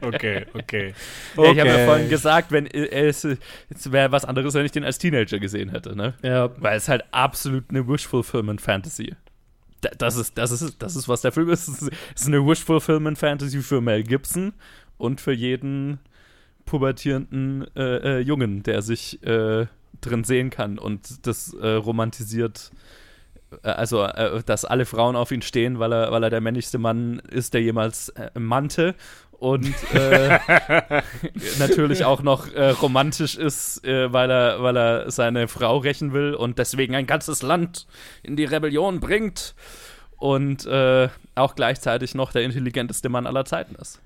okay, 0.04 0.46
okay. 0.54 0.54
okay. 0.54 0.94
Ja, 1.36 1.52
ich 1.52 1.60
habe 1.60 1.70
ja 1.70 1.86
vorhin 1.86 2.08
gesagt, 2.08 2.52
wenn 2.52 2.68
es, 2.68 3.24
es 3.26 3.92
wäre 3.92 4.12
was 4.12 4.26
anderes, 4.26 4.54
wenn 4.54 4.64
ich 4.64 4.72
den 4.72 4.84
als 4.84 5.00
Teenager 5.00 5.40
gesehen 5.40 5.70
hätte, 5.70 5.96
ne? 5.96 6.14
Ja. 6.22 6.52
Weil 6.58 6.78
es 6.78 6.88
halt 6.88 7.04
absolut 7.10 7.64
eine 7.70 7.88
Wish-Fulfillment-Fantasy. 7.88 9.16
Das 9.98 10.18
ist, 10.18 10.38
das, 10.38 10.52
ist, 10.52 10.76
das 10.84 10.96
ist, 10.96 11.10
was 11.10 11.22
der 11.22 11.32
Film 11.32 11.50
ist. 11.50 11.68
Es 11.68 11.82
ist 11.82 12.28
eine 12.28 12.46
Wish-Fulfillment-Fantasy 12.46 13.64
für 13.64 13.82
Mel 13.82 14.04
Gibson 14.04 14.54
und 15.00 15.20
für 15.20 15.34
jeden 15.34 15.98
pubertierenden 16.66 17.66
äh, 17.76 18.20
äh, 18.20 18.20
Jungen, 18.20 18.62
der 18.62 18.84
sich 18.84 19.24
äh, 19.24 19.66
drin 20.00 20.24
sehen 20.26 20.52
kann 20.52 20.78
und 20.78 21.26
das 21.26 21.56
äh, 21.56 21.70
romantisiert 21.70 22.70
also 23.62 24.04
äh, 24.04 24.42
dass 24.44 24.66
alle 24.66 24.86
Frauen 24.86 25.16
auf 25.16 25.32
ihn 25.32 25.42
stehen, 25.42 25.80
weil 25.80 25.94
er, 25.94 26.12
weil 26.12 26.24
er 26.24 26.30
der 26.30 26.42
männlichste 26.42 26.78
Mann 26.78 27.20
ist, 27.20 27.54
der 27.54 27.62
jemals 27.62 28.10
äh, 28.10 28.32
mannte 28.38 28.96
und 29.32 29.74
äh, 29.94 30.40
natürlich 31.60 32.06
auch 32.06 32.22
noch 32.22 32.52
äh, 32.54 32.70
romantisch 32.70 33.36
ist, 33.36 33.86
äh, 33.86 34.12
weil, 34.14 34.32
er, 34.32 34.64
weil 34.64 34.78
er 34.78 35.12
seine 35.12 35.48
Frau 35.48 35.78
rächen 35.78 36.14
will 36.14 36.34
und 36.34 36.60
deswegen 36.60 36.96
ein 36.96 37.08
ganzes 37.08 37.42
Land 37.42 37.86
in 38.22 38.36
die 38.36 38.46
Rebellion 38.46 39.00
bringt 39.00 39.56
und 40.18 40.66
auch 41.36 41.56
gleichzeitig 41.56 42.16
noch 42.16 42.32
der 42.32 42.44
intelligenteste 42.44 43.10
Mann 43.10 43.28
aller 43.28 43.44
Zeiten 43.44 43.76
ist. 43.76 44.00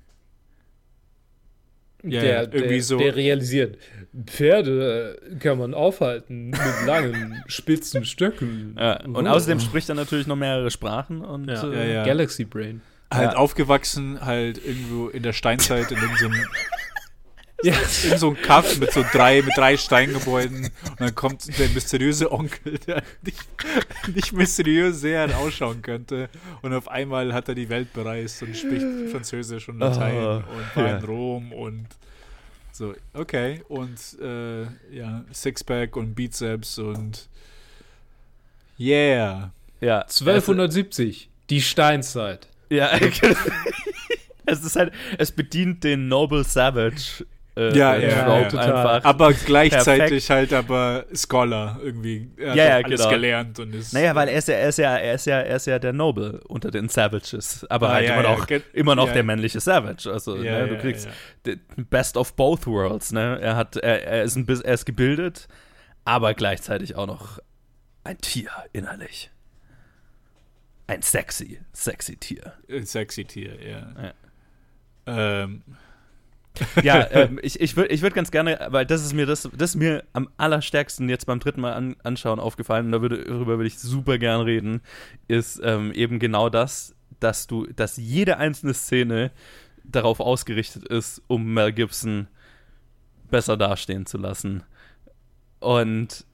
Ja, 2.03 2.21
der, 2.21 2.53
irgendwie 2.53 2.75
der, 2.75 2.83
so. 2.83 2.97
der 2.97 3.15
realisiert, 3.15 3.77
Pferde 4.25 5.19
kann 5.39 5.57
man 5.57 5.73
aufhalten 5.73 6.51
mit 6.51 6.85
langen, 6.85 7.43
spitzen 7.47 8.05
Stöcken. 8.05 8.75
Ja, 8.77 9.03
und 9.03 9.15
oh. 9.27 9.29
außerdem 9.29 9.59
spricht 9.59 9.89
er 9.89 9.95
natürlich 9.95 10.27
noch 10.27 10.35
mehrere 10.35 10.71
Sprachen 10.71 11.21
und 11.21 11.47
ja. 11.47 11.71
Äh, 11.71 11.93
ja, 11.93 12.05
Galaxy 12.05 12.45
Brain. 12.45 12.81
Halt 13.11 13.35
aufgewachsen, 13.35 14.19
halt 14.21 14.63
irgendwo 14.63 15.07
in 15.07 15.23
der 15.23 15.33
Steinzeit 15.33 15.91
in 15.91 15.97
so 16.19 16.25
einem 16.25 16.45
ja. 17.63 17.73
in 18.11 18.17
so 18.17 18.27
einem 18.27 18.41
Kaff 18.41 18.79
mit 18.79 18.91
so 18.91 19.03
drei, 19.11 19.41
mit 19.41 19.55
drei 19.57 19.77
Steingebäuden 19.77 20.65
und 20.65 20.99
dann 20.99 21.15
kommt 21.15 21.57
der 21.57 21.69
mysteriöse 21.69 22.31
Onkel, 22.31 22.77
der 22.87 23.03
nicht, 23.23 23.45
nicht 24.13 24.33
mysteriös 24.33 25.01
sehr 25.01 25.37
ausschauen 25.37 25.81
könnte 25.81 26.29
und 26.61 26.73
auf 26.73 26.87
einmal 26.87 27.33
hat 27.33 27.49
er 27.49 27.55
die 27.55 27.69
Welt 27.69 27.93
bereist 27.93 28.41
und 28.43 28.55
spricht 28.55 28.85
Französisch 29.11 29.69
und 29.69 29.79
Latein 29.79 30.15
oh, 30.17 30.35
und 30.35 30.75
war 30.75 30.87
ja. 30.87 30.97
in 30.97 31.03
Rom 31.03 31.51
und 31.51 31.87
so, 32.77 32.93
okay. 33.15 33.63
Und 33.69 33.99
äh, 34.21 34.61
ja, 34.95 35.25
Sixpack 35.33 35.95
und 35.95 36.13
Bizeps 36.13 36.77
und 36.77 37.27
yeah. 38.79 39.51
Ja. 39.81 40.01
1270, 40.01 41.29
die 41.49 41.61
Steinzeit. 41.61 42.47
Ja, 42.69 42.91
es 44.45 44.63
ist 44.63 44.75
halt, 44.75 44.93
es 45.17 45.31
bedient 45.31 45.83
den 45.83 46.07
Noble 46.07 46.43
Savage 46.43 47.25
äh, 47.57 47.75
ja, 47.75 47.95
äh, 47.95 48.09
ja, 48.09 48.39
ja, 48.39 48.43
einfach. 48.45 49.03
Aber 49.03 49.33
gleichzeitig 49.33 50.27
perfekt. 50.27 50.29
halt 50.29 50.53
aber 50.53 51.05
Scholar 51.13 51.79
irgendwie. 51.81 52.29
Er 52.37 52.55
ja, 52.55 52.65
ja, 52.65 52.75
alles 52.85 52.99
genau. 52.99 53.09
gelernt 53.09 53.59
und 53.59 53.73
ist. 53.73 53.93
Naja, 53.93 54.13
weil 54.13 54.29
er 54.29 54.37
ist 54.37 54.47
ja, 54.47 54.55
er 54.55 54.69
ist 54.69 54.77
ja, 54.77 54.95
er 54.95 55.13
ist 55.15 55.25
ja, 55.25 55.39
er 55.39 55.55
ist 55.55 55.65
ja 55.65 55.79
der 55.79 55.93
Noble 55.93 56.39
unter 56.47 56.69
den 56.69 56.87
Savages, 56.87 57.65
aber 57.69 57.89
ah, 57.89 57.93
halt 57.93 58.09
immer 58.09 58.21
noch, 58.21 58.47
immer 58.73 58.95
noch 58.95 59.11
der 59.11 59.23
männliche 59.23 59.59
Savage. 59.59 60.11
Also 60.11 60.35
ne, 60.35 60.67
du 60.67 60.77
kriegst 60.77 61.09
Best 61.89 62.15
of 62.15 62.35
both 62.35 62.67
worlds. 62.67 63.11
Ne? 63.11 63.39
Er 63.41 63.55
hat, 63.55 63.75
er, 63.77 64.03
er 64.05 64.23
ist 64.23 64.35
ein, 64.35 64.47
er 64.47 64.73
ist 64.73 64.85
gebildet, 64.85 65.47
aber 66.05 66.35
gleichzeitig 66.35 66.95
auch 66.95 67.07
noch 67.07 67.39
ein 68.03 68.19
Tier 68.19 68.51
innerlich. 68.71 69.31
Ein 70.85 71.01
sexy, 71.01 71.59
sexy 71.73 72.17
Tier. 72.17 72.53
Ein 72.69 72.85
sexy 72.85 73.25
Tier, 73.25 73.57
ja. 73.67 73.87
ja. 74.03 74.13
Ähm, 75.07 75.63
ja, 76.83 77.07
ähm, 77.11 77.39
ich, 77.41 77.59
ich 77.59 77.75
würde 77.75 77.93
ich 77.93 78.01
würd 78.01 78.13
ganz 78.13 78.31
gerne, 78.31 78.67
weil 78.69 78.85
das 78.85 79.03
ist 79.03 79.13
mir 79.13 79.25
das, 79.25 79.49
das 79.55 79.71
ist 79.71 79.75
mir 79.75 80.03
am 80.13 80.29
allerstärksten 80.37 81.09
jetzt 81.09 81.25
beim 81.25 81.39
dritten 81.39 81.61
Mal 81.61 81.73
an, 81.73 81.95
anschauen 82.03 82.39
aufgefallen, 82.39 82.85
und 82.85 82.91
darüber 82.91 83.57
würde 83.57 83.67
ich 83.67 83.79
super 83.79 84.17
gern 84.17 84.41
reden, 84.41 84.81
ist 85.27 85.59
ähm, 85.63 85.91
eben 85.93 86.19
genau 86.19 86.49
das, 86.49 86.95
dass 87.19 87.47
du, 87.47 87.65
dass 87.67 87.97
jede 87.97 88.37
einzelne 88.37 88.73
Szene 88.73 89.31
darauf 89.83 90.19
ausgerichtet 90.19 90.85
ist, 90.87 91.21
um 91.27 91.53
Mel 91.53 91.73
Gibson 91.73 92.27
besser 93.29 93.57
dastehen 93.57 94.05
zu 94.05 94.17
lassen. 94.17 94.63
Und 95.59 96.26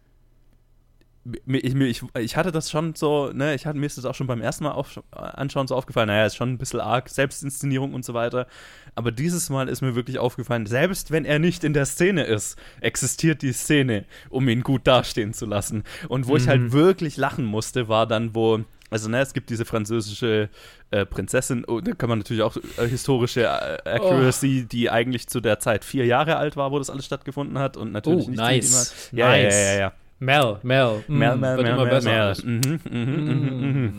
ich, 1.47 1.75
ich, 1.75 2.03
ich 2.17 2.37
hatte 2.37 2.51
das 2.51 2.69
schon 2.69 2.95
so, 2.95 3.31
ne, 3.31 3.55
ich 3.55 3.65
hatte, 3.65 3.77
mir 3.77 3.85
ist 3.85 3.97
das 3.97 4.05
auch 4.05 4.15
schon 4.15 4.27
beim 4.27 4.41
ersten 4.41 4.65
Mal 4.65 4.71
auf, 4.71 5.01
anschauen 5.11 5.67
so 5.67 5.75
aufgefallen, 5.75 6.07
naja, 6.07 6.25
ist 6.25 6.35
schon 6.35 6.51
ein 6.51 6.57
bisschen 6.57 6.81
arg, 6.81 7.09
Selbstinszenierung 7.09 7.93
und 7.93 8.03
so 8.03 8.13
weiter. 8.13 8.47
Aber 8.95 9.11
dieses 9.11 9.49
Mal 9.49 9.69
ist 9.69 9.81
mir 9.81 9.95
wirklich 9.95 10.19
aufgefallen, 10.19 10.65
selbst 10.65 11.11
wenn 11.11 11.25
er 11.25 11.39
nicht 11.39 11.63
in 11.63 11.73
der 11.73 11.85
Szene 11.85 12.23
ist, 12.23 12.57
existiert 12.81 13.41
die 13.41 13.53
Szene, 13.53 14.05
um 14.29 14.47
ihn 14.49 14.61
gut 14.61 14.85
dastehen 14.85 15.33
zu 15.33 15.45
lassen. 15.45 15.83
Und 16.09 16.27
wo 16.27 16.33
mhm. 16.33 16.37
ich 16.37 16.47
halt 16.47 16.61
mhm. 16.61 16.71
wirklich 16.73 17.17
lachen 17.17 17.45
musste, 17.45 17.87
war 17.87 18.05
dann, 18.05 18.35
wo 18.35 18.63
also, 18.89 19.09
ne, 19.09 19.21
es 19.21 19.33
gibt 19.33 19.49
diese 19.49 19.65
französische 19.65 20.49
äh, 20.91 21.03
Prinzessin, 21.07 21.65
oh, 21.65 21.81
da 21.81 21.93
kann 21.93 22.09
man 22.09 22.19
natürlich 22.19 22.43
auch 22.43 22.55
äh, 22.77 22.87
historische 22.87 23.41
äh, 23.41 23.89
Accuracy, 23.89 24.61
oh. 24.63 24.67
die 24.71 24.91
eigentlich 24.91 25.27
zu 25.27 25.41
der 25.41 25.57
Zeit 25.57 25.83
vier 25.83 26.05
Jahre 26.05 26.35
alt 26.35 26.57
war, 26.57 26.71
wo 26.71 26.77
das 26.77 26.91
alles 26.91 27.07
stattgefunden 27.07 27.57
hat 27.57 27.75
und 27.75 27.91
natürlich 27.91 28.27
oh, 28.27 28.29
nicht 28.29 28.37
nice. 28.37 29.09
Ja, 29.11 29.29
nice. 29.29 29.55
ja, 29.55 29.61
ja, 29.61 29.71
ja, 29.73 29.79
ja. 29.79 29.93
Mel, 30.23 30.59
Mel. 30.63 31.03
Mel, 31.07 31.35
Mel, 31.35 31.57
Mel, 31.57 31.85
Mel, 31.85 32.01
Mel. 32.01 32.35
Mhm, 32.43 32.79
mhm, 32.89 33.25
mhm, 33.25 33.83
mhm. 33.83 33.97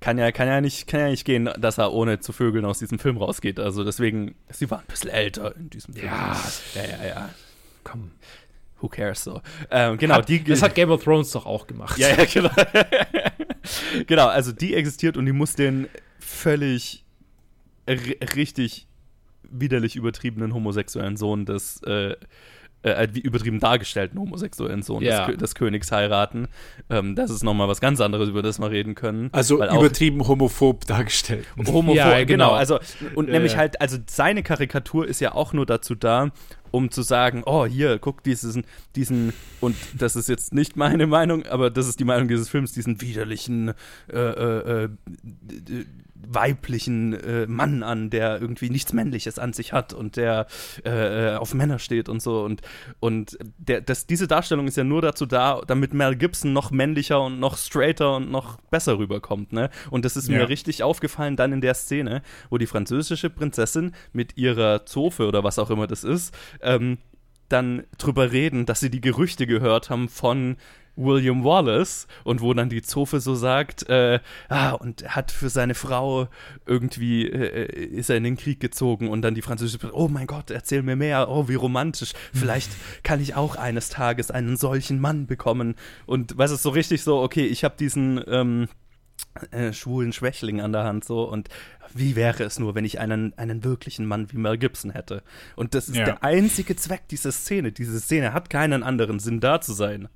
Kann 0.00 0.18
ja, 0.18 0.30
kann, 0.30 0.46
ja 0.46 0.60
nicht, 0.60 0.86
kann 0.86 1.00
ja 1.00 1.08
nicht 1.08 1.24
gehen, 1.24 1.50
dass 1.58 1.78
er 1.78 1.92
ohne 1.92 2.20
zu 2.20 2.32
vögeln 2.32 2.64
aus 2.64 2.78
diesem 2.78 2.98
Film 2.98 3.16
rausgeht. 3.16 3.58
Also 3.58 3.82
deswegen, 3.82 4.36
sie 4.50 4.70
war 4.70 4.78
ein 4.78 4.86
bisschen 4.86 5.10
älter 5.10 5.56
in 5.56 5.70
diesem 5.70 5.94
Film. 5.94 6.06
Ja, 6.06 6.40
ja, 6.74 6.82
ja, 6.82 7.06
ja. 7.06 7.30
Komm. 7.82 8.12
Who 8.80 8.88
cares 8.88 9.24
so? 9.24 9.40
Ähm, 9.70 9.96
genau, 9.96 10.16
hat, 10.16 10.28
die, 10.28 10.44
das 10.44 10.62
hat 10.62 10.74
Game 10.74 10.90
of 10.90 11.02
Thrones 11.02 11.32
doch 11.32 11.46
auch 11.46 11.66
gemacht. 11.66 11.98
Ja, 11.98 12.10
ja, 12.10 12.24
genau. 12.24 12.50
genau, 14.06 14.26
also 14.28 14.52
die 14.52 14.74
existiert 14.74 15.16
und 15.16 15.26
die 15.26 15.32
muss 15.32 15.54
den 15.54 15.88
völlig 16.20 17.04
richtig 17.88 18.86
widerlich 19.42 19.96
übertriebenen 19.96 20.52
homosexuellen 20.52 21.16
Sohn 21.16 21.46
des 21.46 21.82
äh, 21.84 22.16
äh, 22.86 23.08
wie 23.12 23.20
übertrieben 23.20 23.60
dargestellten 23.60 24.18
homosexuellen 24.20 24.82
Sohn 24.82 25.02
ja. 25.02 25.26
des, 25.26 25.36
des, 25.38 25.54
Königs 25.54 25.90
heiraten. 25.90 26.48
Ähm, 26.88 27.14
das 27.14 27.30
ist 27.30 27.42
nochmal 27.42 27.68
was 27.68 27.80
ganz 27.80 28.00
anderes, 28.00 28.28
über 28.28 28.42
das 28.42 28.58
wir 28.58 28.70
reden 28.70 28.94
können. 28.94 29.28
Also 29.32 29.56
übertrieben 29.56 30.26
homophob 30.26 30.86
dargestellt. 30.86 31.46
Homophob, 31.56 31.96
ja, 31.96 32.24
genau. 32.24 32.26
genau. 32.26 32.50
Also, 32.52 32.78
und 33.14 33.26
ja, 33.26 33.32
nämlich 33.32 33.56
halt, 33.56 33.80
also 33.80 33.98
seine 34.06 34.42
Karikatur 34.42 35.06
ist 35.06 35.20
ja 35.20 35.34
auch 35.34 35.52
nur 35.52 35.66
dazu 35.66 35.94
da, 35.94 36.30
um 36.70 36.90
zu 36.90 37.02
sagen, 37.02 37.42
oh, 37.46 37.66
hier, 37.66 37.98
guck 37.98 38.22
diesen, 38.22 38.64
diesen, 38.94 39.32
und 39.60 39.76
das 39.96 40.16
ist 40.16 40.28
jetzt 40.28 40.54
nicht 40.54 40.76
meine 40.76 41.06
Meinung, 41.06 41.46
aber 41.46 41.70
das 41.70 41.88
ist 41.88 42.00
die 42.00 42.04
Meinung 42.04 42.28
dieses 42.28 42.48
Films, 42.48 42.72
diesen 42.72 43.00
widerlichen, 43.00 43.74
äh, 44.12 44.18
äh, 44.18 44.84
äh 44.84 44.88
weiblichen 46.28 47.14
äh, 47.14 47.46
Mann 47.46 47.82
an, 47.82 48.10
der 48.10 48.40
irgendwie 48.40 48.70
nichts 48.70 48.92
Männliches 48.92 49.38
an 49.38 49.52
sich 49.52 49.72
hat 49.72 49.92
und 49.92 50.16
der 50.16 50.46
äh, 50.84 51.34
äh, 51.34 51.36
auf 51.36 51.54
Männer 51.54 51.78
steht 51.78 52.08
und 52.08 52.20
so. 52.20 52.42
Und, 52.42 52.62
und 53.00 53.38
der, 53.58 53.80
das, 53.80 54.06
diese 54.06 54.26
Darstellung 54.26 54.66
ist 54.66 54.76
ja 54.76 54.84
nur 54.84 55.02
dazu 55.02 55.26
da, 55.26 55.60
damit 55.66 55.94
Mel 55.94 56.16
Gibson 56.16 56.52
noch 56.52 56.70
männlicher 56.70 57.20
und 57.22 57.40
noch 57.40 57.56
straighter 57.56 58.16
und 58.16 58.30
noch 58.30 58.58
besser 58.70 58.98
rüberkommt. 58.98 59.52
Ne? 59.52 59.70
Und 59.90 60.04
das 60.04 60.16
ist 60.16 60.28
ja. 60.28 60.38
mir 60.38 60.48
richtig 60.48 60.82
aufgefallen 60.82 61.36
dann 61.36 61.52
in 61.52 61.60
der 61.60 61.74
Szene, 61.74 62.22
wo 62.50 62.58
die 62.58 62.66
französische 62.66 63.30
Prinzessin 63.30 63.92
mit 64.12 64.36
ihrer 64.36 64.86
Zofe 64.86 65.26
oder 65.26 65.44
was 65.44 65.58
auch 65.58 65.70
immer 65.70 65.86
das 65.86 66.04
ist, 66.04 66.36
ähm, 66.62 66.98
dann 67.48 67.84
drüber 67.98 68.32
reden, 68.32 68.66
dass 68.66 68.80
sie 68.80 68.90
die 68.90 69.00
Gerüchte 69.00 69.46
gehört 69.46 69.90
haben 69.90 70.08
von 70.08 70.56
William 70.96 71.44
Wallace 71.44 72.06
und 72.24 72.40
wo 72.40 72.54
dann 72.54 72.70
die 72.70 72.82
Zofe 72.82 73.20
so 73.20 73.34
sagt, 73.34 73.88
äh, 73.88 74.18
ah, 74.48 74.72
und 74.72 75.14
hat 75.14 75.30
für 75.30 75.50
seine 75.50 75.74
Frau 75.74 76.28
irgendwie, 76.64 77.26
äh, 77.28 77.66
ist 77.70 78.10
er 78.10 78.16
in 78.16 78.24
den 78.24 78.36
Krieg 78.36 78.60
gezogen 78.60 79.08
und 79.08 79.22
dann 79.22 79.34
die 79.34 79.42
französische, 79.42 79.90
oh 79.92 80.08
mein 80.08 80.26
Gott, 80.26 80.50
erzähl 80.50 80.82
mir 80.82 80.96
mehr, 80.96 81.28
oh, 81.28 81.48
wie 81.48 81.54
romantisch, 81.54 82.14
vielleicht 82.32 82.70
kann 83.02 83.20
ich 83.20 83.34
auch 83.34 83.56
eines 83.56 83.90
Tages 83.90 84.30
einen 84.30 84.56
solchen 84.56 85.00
Mann 85.00 85.26
bekommen. 85.26 85.74
Und 86.06 86.38
was 86.38 86.50
ist 86.50 86.62
so 86.62 86.70
richtig 86.70 87.02
so, 87.02 87.20
okay, 87.20 87.46
ich 87.46 87.62
habe 87.62 87.76
diesen, 87.78 88.22
ähm, 88.26 88.68
äh, 89.52 89.72
schwulen 89.72 90.12
Schwächling 90.12 90.60
an 90.60 90.72
der 90.72 90.84
Hand 90.84 91.04
so 91.04 91.24
und 91.24 91.48
wie 91.94 92.16
wäre 92.16 92.44
es 92.44 92.58
nur, 92.58 92.74
wenn 92.74 92.84
ich 92.84 93.00
einen, 93.00 93.36
einen 93.38 93.64
wirklichen 93.64 94.06
Mann 94.06 94.30
wie 94.32 94.36
Mel 94.36 94.58
Gibson 94.58 94.90
hätte? 94.90 95.22
Und 95.54 95.74
das 95.74 95.88
ist 95.88 95.96
ja. 95.96 96.04
der 96.04 96.24
einzige 96.24 96.76
Zweck 96.76 97.08
dieser 97.08 97.32
Szene. 97.32 97.72
Diese 97.72 97.98
Szene 98.00 98.32
hat 98.32 98.50
keinen 98.50 98.82
anderen 98.82 99.18
Sinn, 99.18 99.40
da 99.40 99.60
zu 99.60 99.72
sein. 99.72 100.08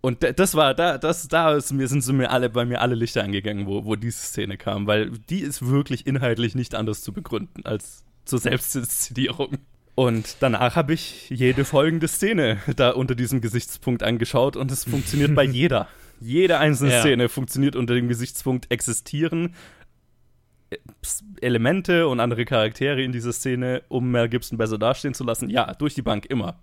Und 0.00 0.24
das 0.38 0.54
war, 0.54 0.74
da, 0.74 0.96
das, 0.96 1.28
da 1.28 1.54
ist 1.54 1.72
mir, 1.72 1.88
sind 1.88 2.02
so 2.02 2.12
mir 2.12 2.30
alle, 2.30 2.50
bei 2.50 2.64
mir 2.64 2.80
alle 2.80 2.94
Lichter 2.94 3.24
angegangen, 3.24 3.66
wo, 3.66 3.84
wo 3.84 3.96
diese 3.96 4.20
Szene 4.20 4.56
kam, 4.56 4.86
weil 4.86 5.10
die 5.10 5.40
ist 5.40 5.66
wirklich 5.66 6.06
inhaltlich 6.06 6.54
nicht 6.54 6.74
anders 6.74 7.02
zu 7.02 7.12
begründen 7.12 7.64
als 7.64 8.04
zur 8.24 8.38
Selbstinszenierung. 8.38 9.58
Und 9.96 10.36
danach 10.38 10.76
habe 10.76 10.94
ich 10.94 11.28
jede 11.28 11.64
folgende 11.64 12.06
Szene 12.06 12.58
da 12.76 12.90
unter 12.90 13.16
diesem 13.16 13.40
Gesichtspunkt 13.40 14.04
angeschaut 14.04 14.56
und 14.56 14.70
es 14.70 14.84
funktioniert 14.84 15.34
bei 15.34 15.42
jeder. 15.44 15.88
Jede 16.20 16.58
einzelne 16.58 16.92
ja. 16.92 17.00
Szene 17.00 17.28
funktioniert 17.28 17.76
unter 17.76 17.94
dem 17.94 18.08
Gesichtspunkt 18.08 18.70
existieren 18.70 19.54
Elemente 21.40 22.08
und 22.08 22.20
andere 22.20 22.44
Charaktere 22.44 23.02
in 23.02 23.12
dieser 23.12 23.32
Szene, 23.32 23.82
um 23.88 24.10
Mel 24.10 24.28
Gibson 24.28 24.58
besser 24.58 24.78
dastehen 24.78 25.14
zu 25.14 25.24
lassen. 25.24 25.48
Ja, 25.48 25.72
durch 25.74 25.94
die 25.94 26.02
Bank 26.02 26.26
immer. 26.26 26.58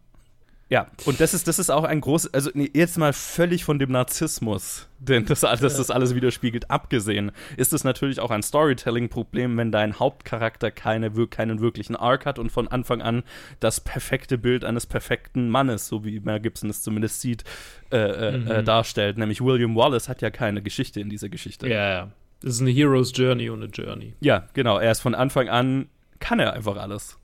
Ja, 0.68 0.88
und 1.06 1.20
das 1.22 1.36
ist, 1.36 1.48
das 1.48 1.60
ist 1.60 1.70
auch 1.70 1.84
ein 1.84 2.02
großes, 2.02 2.34
also 2.34 2.50
nee, 2.56 2.72
jetzt 2.74 2.98
mal 2.98 3.14
völlig 3.14 3.64
von 3.64 3.78
dem 3.78 3.92
Narzissmus, 3.92 4.88
denn 4.98 5.26
das, 5.26 5.42
dass 5.42 5.60
das 5.60 5.92
alles 5.92 6.16
widerspiegelt, 6.16 6.72
abgesehen, 6.72 7.32
ist 7.56 7.72
es 7.72 7.84
natürlich 7.84 8.20
auch 8.20 8.32
ein 8.32 8.42
Storytelling-Problem, 8.42 9.58
wenn 9.58 9.72
dein 9.72 10.00
Hauptcharakter 10.00 10.72
keine, 10.72 11.12
keinen 11.28 11.60
wirklichen 11.60 11.96
Arc 11.96 12.26
hat 12.26 12.40
und 12.40 12.52
von 12.52 12.68
Anfang 12.68 13.04
an 13.04 13.22
das 13.60 13.80
perfekte 13.80 14.40
Bild 14.40 14.66
eines 14.66 14.88
perfekten 14.88 15.50
Mannes, 15.50 15.88
so 15.88 16.04
wie 16.04 16.20
Mel 16.20 16.40
Gibson 16.40 16.72
es 16.72 16.82
zumindest 16.82 17.22
sieht, 17.22 17.44
äh, 17.92 17.98
äh, 17.98 18.28
äh 18.34 18.38
mhm. 18.38 18.48
äh, 18.48 18.64
darstellt. 18.64 19.20
Nämlich 19.20 19.42
William 19.42 19.76
Wallace 19.76 20.10
hat 20.10 20.24
ja 20.24 20.32
keine 20.32 20.64
Geschichte 20.64 21.00
in 21.00 21.10
dieser 21.10 21.30
Geschichte. 21.30 21.70
Ja, 21.70 21.90
ja. 21.90 22.12
Das 22.42 22.56
ist 22.56 22.62
eine 22.62 22.72
Hero's 22.72 23.12
Journey 23.14 23.52
und 23.52 23.62
eine 23.62 23.72
Journey. 23.72 24.14
Ja, 24.20 24.48
genau. 24.54 24.80
Er 24.80 24.92
ist 24.92 25.02
von 25.02 25.14
Anfang 25.14 25.48
an, 25.48 25.90
kann 26.20 26.40
er 26.40 26.54
einfach 26.54 26.78
alles. 26.78 27.20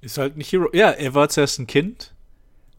Ist 0.00 0.16
halt 0.16 0.38
ein 0.38 0.40
Hero. 0.40 0.70
Ja, 0.72 0.90
er 0.90 1.14
war 1.14 1.28
zuerst 1.28 1.58
ein 1.58 1.66
Kind 1.66 2.14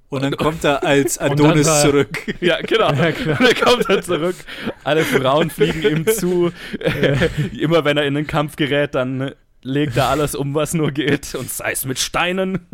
und 0.10 0.24
dann 0.24 0.36
kommt 0.38 0.64
er 0.64 0.84
als 0.84 1.18
Adonis 1.20 1.68
war, 1.68 1.82
zurück. 1.82 2.36
Ja, 2.42 2.60
genau. 2.62 2.92
Ja, 2.94 3.08
und 3.10 3.40
dann 3.40 3.56
kommt 3.56 3.90
er 3.90 4.02
zurück. 4.02 4.36
Alle 4.84 5.04
Frauen 5.04 5.50
fliegen 5.50 5.84
ihm 5.84 6.08
zu. 6.08 6.52
Ja. 6.80 7.14
Immer 7.60 7.86
wenn 7.86 7.98
er 7.98 8.06
in 8.06 8.16
den 8.16 8.26
Kampf 8.28 8.56
gerät, 8.56 8.96
dann 8.96 9.34
legt 9.62 9.98
er 9.98 10.10
alles 10.10 10.36
um, 10.36 10.56
was 10.56 10.74
nur 10.74 10.92
geht. 10.92 11.36
Und 11.36 11.50
sei 11.50 11.72
es 11.72 11.86
mit 11.86 12.00
Steinen. 12.00 12.68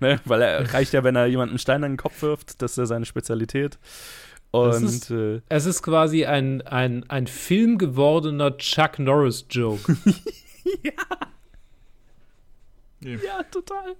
ne? 0.00 0.20
Weil 0.24 0.42
er 0.42 0.72
reicht 0.72 0.92
ja, 0.92 1.02
wenn 1.02 1.16
er 1.16 1.26
jemanden 1.26 1.52
einen 1.52 1.58
Stein 1.58 1.82
an 1.82 1.92
den 1.92 1.96
Kopf 1.96 2.22
wirft. 2.22 2.62
Das 2.62 2.72
ist 2.72 2.76
ja 2.78 2.86
seine 2.86 3.04
Spezialität. 3.04 3.78
Und 4.52 4.70
es 4.70 4.82
ist, 4.82 5.10
äh, 5.10 5.40
es 5.48 5.66
ist 5.66 5.82
quasi 5.82 6.26
ein, 6.26 6.60
ein, 6.62 7.08
ein 7.08 7.26
Film 7.26 7.78
gewordener 7.78 8.56
Chuck 8.58 8.98
Norris-Joke. 8.98 9.96
ja. 10.82 10.92
Ja, 13.00 13.42
total. 13.50 13.96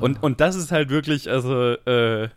Und, 0.00 0.22
und 0.22 0.40
das 0.40 0.56
ist 0.56 0.72
halt 0.72 0.90
wirklich, 0.90 1.30
also, 1.30 1.72
äh, 1.72 2.28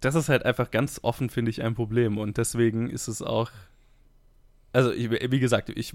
das 0.00 0.14
ist 0.14 0.28
halt 0.28 0.44
einfach 0.44 0.70
ganz 0.70 1.00
offen, 1.02 1.30
finde 1.30 1.50
ich, 1.50 1.62
ein 1.62 1.74
Problem. 1.74 2.18
Und 2.18 2.36
deswegen 2.36 2.90
ist 2.90 3.08
es 3.08 3.22
auch. 3.22 3.50
Also, 4.72 4.92
ich, 4.92 5.10
wie 5.10 5.40
gesagt, 5.40 5.70
ich, 5.70 5.94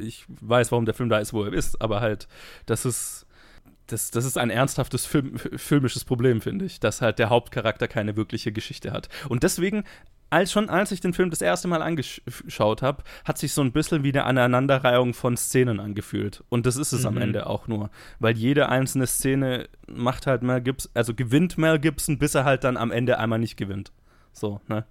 ich 0.00 0.24
weiß, 0.28 0.70
warum 0.70 0.84
der 0.84 0.94
Film 0.94 1.08
da 1.08 1.18
ist, 1.18 1.32
wo 1.32 1.44
er 1.44 1.52
ist, 1.52 1.80
aber 1.80 2.00
halt, 2.00 2.28
das 2.66 2.84
ist. 2.84 3.26
Das, 3.86 4.10
das 4.10 4.24
ist 4.24 4.38
ein 4.38 4.48
ernsthaftes 4.48 5.04
Film, 5.04 5.36
filmisches 5.36 6.06
Problem, 6.06 6.40
finde 6.40 6.64
ich, 6.64 6.80
dass 6.80 7.02
halt 7.02 7.18
der 7.18 7.28
Hauptcharakter 7.28 7.86
keine 7.86 8.16
wirkliche 8.16 8.50
Geschichte 8.50 8.92
hat. 8.92 9.10
Und 9.28 9.42
deswegen 9.42 9.84
als 10.34 10.50
schon 10.50 10.68
als 10.68 10.90
ich 10.90 11.00
den 11.00 11.14
Film 11.14 11.30
das 11.30 11.40
erste 11.40 11.68
Mal 11.68 11.80
angeschaut 11.80 12.82
habe, 12.82 13.04
hat 13.24 13.38
sich 13.38 13.52
so 13.52 13.62
ein 13.62 13.70
bisschen 13.70 14.02
wie 14.02 14.12
eine 14.12 14.24
Aneinanderreihung 14.24 15.14
von 15.14 15.36
Szenen 15.36 15.78
angefühlt. 15.78 16.42
Und 16.48 16.66
das 16.66 16.76
ist 16.76 16.92
es 16.92 17.02
mhm. 17.02 17.06
am 17.06 17.16
Ende 17.18 17.46
auch 17.46 17.68
nur. 17.68 17.88
Weil 18.18 18.36
jede 18.36 18.68
einzelne 18.68 19.06
Szene 19.06 19.68
macht 19.86 20.26
halt 20.26 20.42
Mel 20.42 20.60
Gibson, 20.60 20.90
also 20.92 21.14
gewinnt 21.14 21.56
Mel 21.56 21.78
Gibson, 21.78 22.18
bis 22.18 22.34
er 22.34 22.44
halt 22.44 22.64
dann 22.64 22.76
am 22.76 22.90
Ende 22.90 23.18
einmal 23.18 23.38
nicht 23.38 23.56
gewinnt. 23.56 23.92
So, 24.32 24.60
ne? 24.66 24.84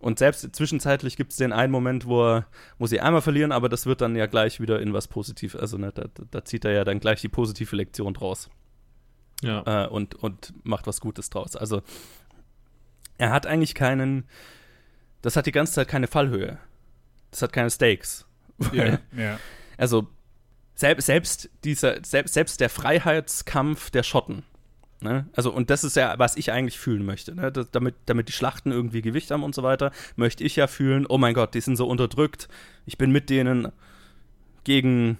Und 0.00 0.18
selbst 0.18 0.54
zwischenzeitlich 0.54 1.16
gibt 1.16 1.32
es 1.32 1.38
den 1.38 1.52
einen 1.52 1.72
Moment, 1.72 2.06
wo, 2.06 2.22
er, 2.22 2.46
wo 2.78 2.86
sie 2.86 3.00
einmal 3.00 3.22
verlieren, 3.22 3.50
aber 3.50 3.68
das 3.68 3.86
wird 3.86 4.02
dann 4.02 4.14
ja 4.14 4.26
gleich 4.26 4.60
wieder 4.60 4.80
in 4.80 4.92
was 4.92 5.08
Positives. 5.08 5.58
Also 5.58 5.78
ne, 5.78 5.92
da, 5.92 6.04
da 6.30 6.44
zieht 6.44 6.64
er 6.66 6.72
ja 6.72 6.84
dann 6.84 7.00
gleich 7.00 7.20
die 7.22 7.28
positive 7.28 7.74
Lektion 7.74 8.14
draus. 8.14 8.50
Ja. 9.42 9.86
Äh, 9.86 9.88
und, 9.88 10.14
und 10.14 10.52
macht 10.62 10.86
was 10.86 11.00
Gutes 11.00 11.30
draus. 11.30 11.56
Also 11.56 11.82
er 13.16 13.30
hat 13.30 13.46
eigentlich 13.46 13.74
keinen, 13.74 14.24
das 15.22 15.36
hat 15.36 15.46
die 15.46 15.52
ganze 15.52 15.74
Zeit 15.74 15.88
keine 15.88 16.06
Fallhöhe. 16.06 16.58
Das 17.30 17.42
hat 17.42 17.52
keine 17.52 17.70
Stakes. 17.70 18.26
Ja, 18.72 18.98
ja. 19.16 19.38
Also 19.76 20.08
selbst, 20.74 21.06
selbst 21.06 21.50
dieser, 21.64 22.04
selbst, 22.04 22.34
selbst 22.34 22.60
der 22.60 22.70
Freiheitskampf 22.70 23.90
der 23.90 24.02
Schotten. 24.02 24.44
Ne? 25.00 25.28
Also, 25.34 25.52
und 25.52 25.70
das 25.70 25.84
ist 25.84 25.96
ja, 25.96 26.18
was 26.18 26.36
ich 26.36 26.50
eigentlich 26.50 26.78
fühlen 26.78 27.04
möchte. 27.04 27.34
Ne? 27.34 27.52
Das, 27.52 27.70
damit, 27.70 27.94
damit 28.06 28.28
die 28.28 28.32
Schlachten 28.32 28.72
irgendwie 28.72 29.02
Gewicht 29.02 29.30
haben 29.30 29.44
und 29.44 29.54
so 29.54 29.62
weiter, 29.62 29.92
möchte 30.16 30.42
ich 30.42 30.56
ja 30.56 30.66
fühlen, 30.66 31.06
oh 31.08 31.18
mein 31.18 31.34
Gott, 31.34 31.54
die 31.54 31.60
sind 31.60 31.76
so 31.76 31.86
unterdrückt. 31.86 32.48
Ich 32.86 32.98
bin 32.98 33.12
mit 33.12 33.30
denen 33.30 33.72
gegen 34.64 35.18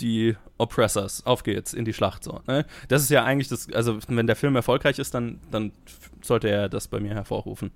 die 0.00 0.36
Oppressors. 0.58 1.26
Auf 1.26 1.42
geht's 1.42 1.74
in 1.74 1.84
die 1.84 1.92
Schlacht 1.92 2.24
so. 2.24 2.40
Ne? 2.46 2.66
Das 2.88 3.02
ist 3.02 3.10
ja 3.10 3.24
eigentlich 3.24 3.48
das, 3.48 3.72
also 3.72 3.98
wenn 4.08 4.26
der 4.26 4.36
Film 4.36 4.56
erfolgreich 4.56 4.98
ist, 4.98 5.14
dann, 5.14 5.40
dann 5.50 5.72
sollte 6.22 6.48
er 6.48 6.68
das 6.68 6.88
bei 6.88 7.00
mir 7.00 7.14
hervorrufen. 7.14 7.72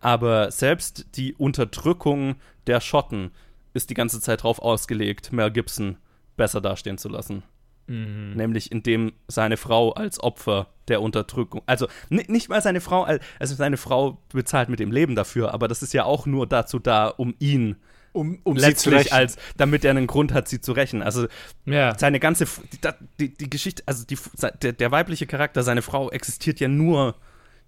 Aber 0.00 0.50
selbst 0.50 1.06
die 1.16 1.34
Unterdrückung 1.34 2.36
der 2.66 2.80
Schotten 2.80 3.30
ist 3.74 3.90
die 3.90 3.94
ganze 3.94 4.20
Zeit 4.20 4.40
darauf 4.40 4.60
ausgelegt, 4.60 5.32
Mel 5.32 5.50
Gibson 5.50 5.96
besser 6.36 6.60
dastehen 6.60 6.98
zu 6.98 7.08
lassen. 7.08 7.42
Mhm. 7.86 8.34
Nämlich 8.34 8.72
indem 8.72 9.12
seine 9.28 9.56
Frau 9.56 9.92
als 9.92 10.20
Opfer 10.20 10.68
der 10.88 11.02
Unterdrückung, 11.02 11.62
also 11.66 11.88
nicht 12.08 12.48
mal 12.48 12.62
seine 12.62 12.80
Frau, 12.80 13.04
also 13.38 13.54
seine 13.54 13.76
Frau 13.76 14.18
bezahlt 14.32 14.68
mit 14.68 14.80
dem 14.80 14.92
Leben 14.92 15.14
dafür, 15.14 15.54
aber 15.54 15.68
das 15.68 15.82
ist 15.82 15.92
ja 15.92 16.04
auch 16.04 16.26
nur 16.26 16.46
dazu 16.46 16.78
da, 16.78 17.08
um 17.08 17.34
ihn 17.38 17.76
um, 18.16 18.38
um 18.44 18.56
letztlich 18.56 19.12
als, 19.12 19.36
damit 19.56 19.84
er 19.84 19.90
einen 19.90 20.06
Grund 20.06 20.32
hat, 20.32 20.48
sie 20.48 20.60
zu 20.60 20.72
rächen. 20.72 21.02
Also 21.02 21.26
ja. 21.66 21.96
seine 21.98 22.18
ganze, 22.18 22.46
die, 22.46 22.78
die, 23.20 23.34
die 23.34 23.50
Geschichte, 23.50 23.82
also 23.86 24.04
die, 24.06 24.18
der, 24.62 24.72
der, 24.72 24.90
weibliche 24.90 25.26
Charakter, 25.26 25.62
seine 25.62 25.82
Frau 25.82 26.10
existiert 26.10 26.58
ja 26.58 26.68
nur, 26.68 27.14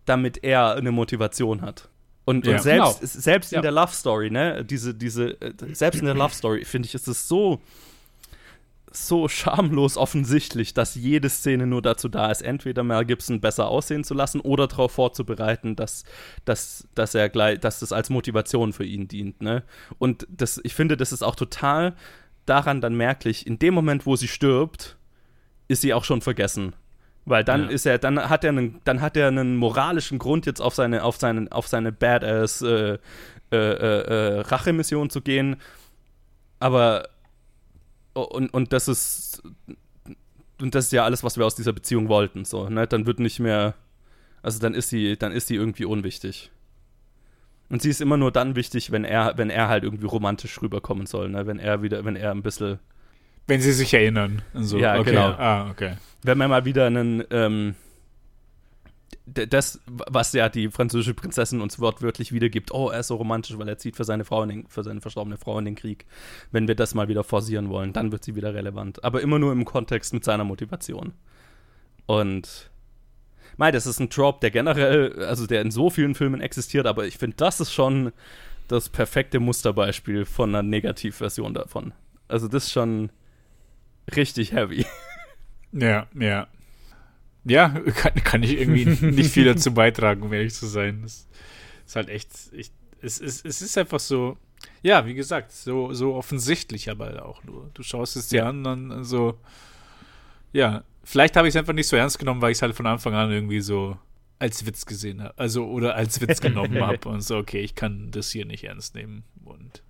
damit 0.06 0.42
er 0.42 0.74
eine 0.74 0.90
Motivation 0.90 1.60
hat. 1.60 1.90
Und, 2.28 2.46
ja, 2.46 2.56
und 2.56 2.62
selbst, 2.62 3.00
genau. 3.00 3.10
selbst 3.10 3.52
in 3.54 3.62
der 3.62 3.70
Love 3.70 3.94
Story, 3.94 4.30
ne, 4.30 4.62
diese, 4.62 4.92
diese, 4.92 5.40
äh, 5.40 5.54
selbst 5.72 6.00
in 6.00 6.04
der 6.04 6.14
Love 6.14 6.34
Story, 6.34 6.62
finde 6.66 6.84
ich, 6.84 6.94
ist 6.94 7.08
es 7.08 7.26
so, 7.26 7.58
so 8.92 9.28
schamlos 9.28 9.96
offensichtlich, 9.96 10.74
dass 10.74 10.94
jede 10.94 11.30
Szene 11.30 11.66
nur 11.66 11.80
dazu 11.80 12.10
da 12.10 12.30
ist, 12.30 12.42
entweder 12.42 12.82
Mel 12.84 13.06
Gibson 13.06 13.40
besser 13.40 13.68
aussehen 13.68 14.04
zu 14.04 14.12
lassen 14.12 14.42
oder 14.42 14.66
darauf 14.66 14.92
vorzubereiten, 14.92 15.74
dass, 15.74 16.04
dass, 16.44 16.86
dass 16.94 17.14
er 17.14 17.30
gleich, 17.30 17.60
dass 17.60 17.80
das 17.80 17.92
als 17.92 18.10
Motivation 18.10 18.74
für 18.74 18.84
ihn 18.84 19.08
dient, 19.08 19.40
ne? 19.40 19.62
Und 19.98 20.26
das, 20.28 20.60
ich 20.62 20.74
finde, 20.74 20.98
das 20.98 21.12
ist 21.12 21.22
auch 21.22 21.34
total 21.34 21.96
daran 22.44 22.82
dann 22.82 22.94
merklich, 22.94 23.46
in 23.46 23.58
dem 23.58 23.72
Moment, 23.72 24.04
wo 24.04 24.16
sie 24.16 24.28
stirbt, 24.28 24.98
ist 25.66 25.80
sie 25.80 25.94
auch 25.94 26.04
schon 26.04 26.20
vergessen. 26.20 26.74
Weil 27.28 27.44
dann 27.44 27.64
ja. 27.64 27.68
ist 27.68 27.86
er, 27.86 27.98
dann 27.98 28.28
hat 28.28 28.44
er 28.44 28.50
einen, 28.50 28.80
dann 28.84 29.00
hat 29.00 29.16
er 29.16 29.28
einen 29.28 29.56
moralischen 29.56 30.18
Grund, 30.18 30.46
jetzt 30.46 30.60
auf 30.60 30.74
seine, 30.74 31.04
auf 31.04 31.16
seine, 31.16 31.50
auf 31.52 31.68
seine 31.68 31.92
Badass 31.92 32.62
äh, 32.62 32.98
äh, 33.50 33.56
äh, 33.56 33.56
äh, 33.56 34.40
Rachemission 34.40 35.10
zu 35.10 35.20
gehen. 35.20 35.56
Aber 36.60 37.08
und, 38.14 38.52
und 38.52 38.72
das 38.72 38.88
ist 38.88 39.42
und 40.60 40.74
das 40.74 40.86
ist 40.86 40.92
ja 40.92 41.04
alles, 41.04 41.22
was 41.22 41.36
wir 41.36 41.46
aus 41.46 41.54
dieser 41.54 41.72
Beziehung 41.72 42.08
wollten. 42.08 42.44
So, 42.44 42.68
ne? 42.68 42.86
Dann 42.86 43.06
wird 43.06 43.20
nicht 43.20 43.38
mehr, 43.38 43.74
also 44.42 44.58
dann 44.58 44.74
ist 44.74 44.88
sie, 44.88 45.16
dann 45.16 45.32
ist 45.32 45.46
sie 45.46 45.54
irgendwie 45.54 45.84
unwichtig. 45.84 46.50
Und 47.70 47.82
sie 47.82 47.90
ist 47.90 48.00
immer 48.00 48.16
nur 48.16 48.32
dann 48.32 48.56
wichtig, 48.56 48.90
wenn 48.90 49.04
er, 49.04 49.36
wenn 49.36 49.50
er 49.50 49.68
halt 49.68 49.84
irgendwie 49.84 50.06
romantisch 50.06 50.60
rüberkommen 50.62 51.06
soll, 51.06 51.28
ne? 51.28 51.46
Wenn 51.46 51.58
er 51.58 51.82
wieder, 51.82 52.04
wenn 52.04 52.16
er 52.16 52.32
ein 52.32 52.42
bisschen. 52.42 52.78
Wenn 53.48 53.60
sie 53.60 53.72
sich 53.72 53.92
erinnern. 53.92 54.42
So. 54.54 54.78
Ja, 54.78 55.00
okay. 55.00 55.10
genau. 55.10 55.30
Ah, 55.30 55.70
okay. 55.70 55.94
Wenn 56.22 56.38
man 56.38 56.50
mal 56.50 56.64
wieder 56.64 56.86
einen, 56.86 57.24
ähm, 57.30 57.74
das, 59.26 59.80
was 59.86 60.32
ja 60.34 60.48
die 60.48 60.68
französische 60.68 61.14
Prinzessin 61.14 61.60
uns 61.60 61.80
wortwörtlich 61.80 62.32
wiedergibt, 62.32 62.72
oh, 62.72 62.90
er 62.90 63.00
ist 63.00 63.08
so 63.08 63.16
romantisch, 63.16 63.58
weil 63.58 63.68
er 63.68 63.78
zieht 63.78 63.96
für 63.96 64.04
seine 64.04 64.24
Frau, 64.24 64.44
den, 64.44 64.68
für 64.68 64.84
seine 64.84 65.00
verstorbene 65.00 65.38
Frau 65.38 65.58
in 65.58 65.64
den 65.64 65.74
Krieg. 65.74 66.06
Wenn 66.52 66.68
wir 66.68 66.74
das 66.74 66.94
mal 66.94 67.08
wieder 67.08 67.24
forcieren 67.24 67.70
wollen, 67.70 67.92
dann 67.92 68.12
wird 68.12 68.22
sie 68.22 68.36
wieder 68.36 68.54
relevant. 68.54 69.02
Aber 69.02 69.22
immer 69.22 69.38
nur 69.38 69.52
im 69.52 69.64
Kontext 69.64 70.12
mit 70.12 70.24
seiner 70.24 70.44
Motivation. 70.44 71.14
Und 72.06 72.70
Mei, 73.56 73.72
das 73.72 73.86
ist 73.86 73.98
ein 73.98 74.08
Trope, 74.08 74.38
der 74.40 74.50
generell, 74.50 75.24
also 75.24 75.46
der 75.46 75.62
in 75.62 75.70
so 75.70 75.90
vielen 75.90 76.14
Filmen 76.14 76.40
existiert, 76.40 76.86
aber 76.86 77.06
ich 77.06 77.18
finde, 77.18 77.36
das 77.36 77.60
ist 77.60 77.72
schon 77.72 78.12
das 78.68 78.88
perfekte 78.88 79.40
Musterbeispiel 79.40 80.26
von 80.26 80.50
einer 80.50 80.62
Negativversion 80.62 81.54
davon. 81.54 81.92
Also 82.28 82.46
das 82.46 82.66
ist 82.66 82.72
schon 82.72 83.10
richtig 84.16 84.52
heavy. 84.52 84.86
Ja, 85.72 86.06
ja. 86.18 86.46
Ja, 87.44 87.68
kann, 87.94 88.14
kann 88.24 88.42
ich 88.42 88.58
irgendwie 88.58 88.84
nicht 89.06 89.30
viel 89.30 89.44
dazu 89.44 89.72
beitragen, 89.72 90.22
um 90.22 90.32
ehrlich 90.32 90.54
zu 90.54 90.66
sein. 90.66 91.00
Das 91.02 91.26
ist 91.86 91.96
halt 91.96 92.08
echt, 92.08 92.30
ich, 92.52 92.70
es, 93.00 93.20
es, 93.20 93.44
es 93.44 93.62
ist 93.62 93.78
einfach 93.78 94.00
so, 94.00 94.36
ja, 94.82 95.06
wie 95.06 95.14
gesagt, 95.14 95.52
so, 95.52 95.92
so 95.92 96.14
offensichtlich, 96.14 96.90
aber 96.90 97.24
auch 97.24 97.42
nur. 97.44 97.70
Du 97.74 97.82
schaust 97.82 98.16
es 98.16 98.28
dir 98.28 98.38
Ja. 98.38 98.48
an, 98.48 98.64
dann 98.64 99.04
so, 99.04 99.38
ja, 100.52 100.84
vielleicht 101.04 101.36
habe 101.36 101.48
ich 101.48 101.52
es 101.52 101.56
einfach 101.58 101.72
nicht 101.72 101.88
so 101.88 101.96
ernst 101.96 102.18
genommen, 102.18 102.42
weil 102.42 102.50
ich 102.52 102.58
es 102.58 102.62
halt 102.62 102.74
von 102.74 102.86
Anfang 102.86 103.14
an 103.14 103.30
irgendwie 103.30 103.60
so 103.60 103.96
als 104.38 104.66
Witz 104.66 104.84
gesehen 104.86 105.22
habe. 105.22 105.34
Also, 105.38 105.66
oder 105.66 105.94
als 105.94 106.20
Witz 106.20 106.40
genommen 106.40 106.80
habe 106.86 107.08
und 107.08 107.22
so, 107.22 107.38
okay, 107.38 107.60
ich 107.60 107.74
kann 107.74 108.10
das 108.10 108.30
hier 108.30 108.44
nicht 108.44 108.64
ernst 108.64 108.94
nehmen. 108.94 109.24
Und, 109.44 109.82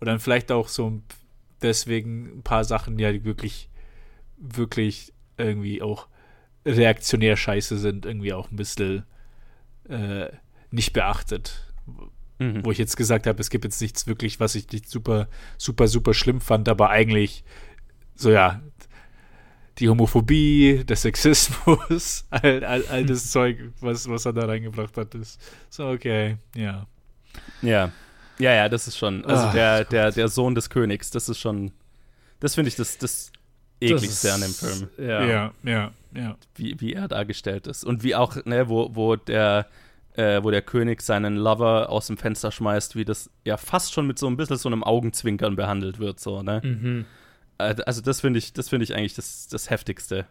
und 0.00 0.06
dann 0.06 0.18
vielleicht 0.18 0.50
auch 0.50 0.68
so 0.68 1.00
deswegen 1.62 2.38
ein 2.38 2.42
paar 2.42 2.64
Sachen, 2.64 2.96
die 2.96 3.04
halt 3.04 3.24
wirklich, 3.24 3.68
wirklich 4.36 5.12
irgendwie 5.36 5.82
auch 5.82 6.08
reaktionär 6.64 7.36
scheiße 7.36 7.78
sind, 7.78 8.06
irgendwie 8.06 8.32
auch 8.32 8.50
ein 8.50 8.56
bisschen 8.56 9.04
äh, 9.88 10.28
nicht 10.70 10.92
beachtet. 10.92 11.72
Mhm. 12.38 12.64
Wo 12.64 12.70
ich 12.70 12.78
jetzt 12.78 12.96
gesagt 12.96 13.26
habe, 13.26 13.40
es 13.40 13.50
gibt 13.50 13.64
jetzt 13.64 13.80
nichts 13.80 14.06
wirklich, 14.06 14.40
was 14.40 14.54
ich 14.54 14.70
nicht 14.70 14.90
super, 14.90 15.28
super, 15.56 15.88
super 15.88 16.12
schlimm 16.12 16.40
fand, 16.40 16.68
aber 16.68 16.90
eigentlich 16.90 17.44
so, 18.14 18.30
ja, 18.30 18.62
die 19.78 19.88
Homophobie, 19.88 20.84
der 20.84 20.96
Sexismus, 20.96 22.26
all, 22.30 22.64
all, 22.64 22.84
all 22.88 23.06
das 23.06 23.30
Zeug, 23.30 23.58
was, 23.80 24.08
was 24.08 24.26
er 24.26 24.32
da 24.32 24.46
reingebracht 24.46 24.96
hat, 24.96 25.14
ist 25.14 25.40
so, 25.70 25.88
okay, 25.88 26.36
ja. 26.54 26.86
Ja. 27.62 27.92
Ja, 28.38 28.52
ja, 28.54 28.68
das 28.68 28.86
ist 28.88 28.98
schon. 28.98 29.24
Also 29.24 29.46
Ah, 29.46 29.52
der, 29.52 29.84
der, 29.84 30.12
der 30.12 30.28
Sohn 30.28 30.54
des 30.54 30.70
Königs, 30.70 31.10
das 31.10 31.28
ist 31.28 31.38
schon. 31.38 31.72
Das 32.40 32.54
finde 32.54 32.68
ich 32.68 32.76
das, 32.76 32.98
das 32.98 33.32
ekligste 33.80 34.32
an 34.32 34.40
dem 34.42 34.52
Film. 34.52 34.88
Ja. 34.98 35.24
Ja, 35.24 35.52
ja, 35.62 35.92
ja. 36.14 36.36
Wie, 36.54 36.80
wie 36.80 36.92
er 36.92 37.08
dargestellt 37.08 37.66
ist. 37.66 37.84
Und 37.84 38.02
wie 38.02 38.14
auch, 38.14 38.36
ne, 38.44 38.68
wo, 38.68 38.94
wo 38.94 39.16
der. 39.16 39.66
Äh, 40.14 40.42
wo 40.42 40.50
der 40.50 40.62
König 40.62 41.02
seinen 41.02 41.36
Lover 41.36 41.90
aus 41.90 42.06
dem 42.06 42.16
Fenster 42.16 42.50
schmeißt, 42.50 42.96
wie 42.96 43.04
das 43.04 43.28
ja 43.44 43.58
fast 43.58 43.92
schon 43.92 44.06
mit 44.06 44.18
so 44.18 44.26
ein 44.26 44.38
bisschen 44.38 44.56
so 44.56 44.66
einem 44.70 44.82
Augenzwinkern 44.82 45.56
behandelt 45.56 45.98
wird, 45.98 46.20
so, 46.20 46.42
ne? 46.42 46.62
Mhm. 46.64 47.04
Äh, 47.58 47.74
Also 47.84 48.00
das 48.00 48.22
finde 48.22 48.38
ich, 48.38 48.54
das 48.54 48.70
finde 48.70 48.84
ich 48.84 48.94
eigentlich 48.94 49.12
das, 49.12 49.46
das 49.48 49.68
Heftigste 49.68 50.24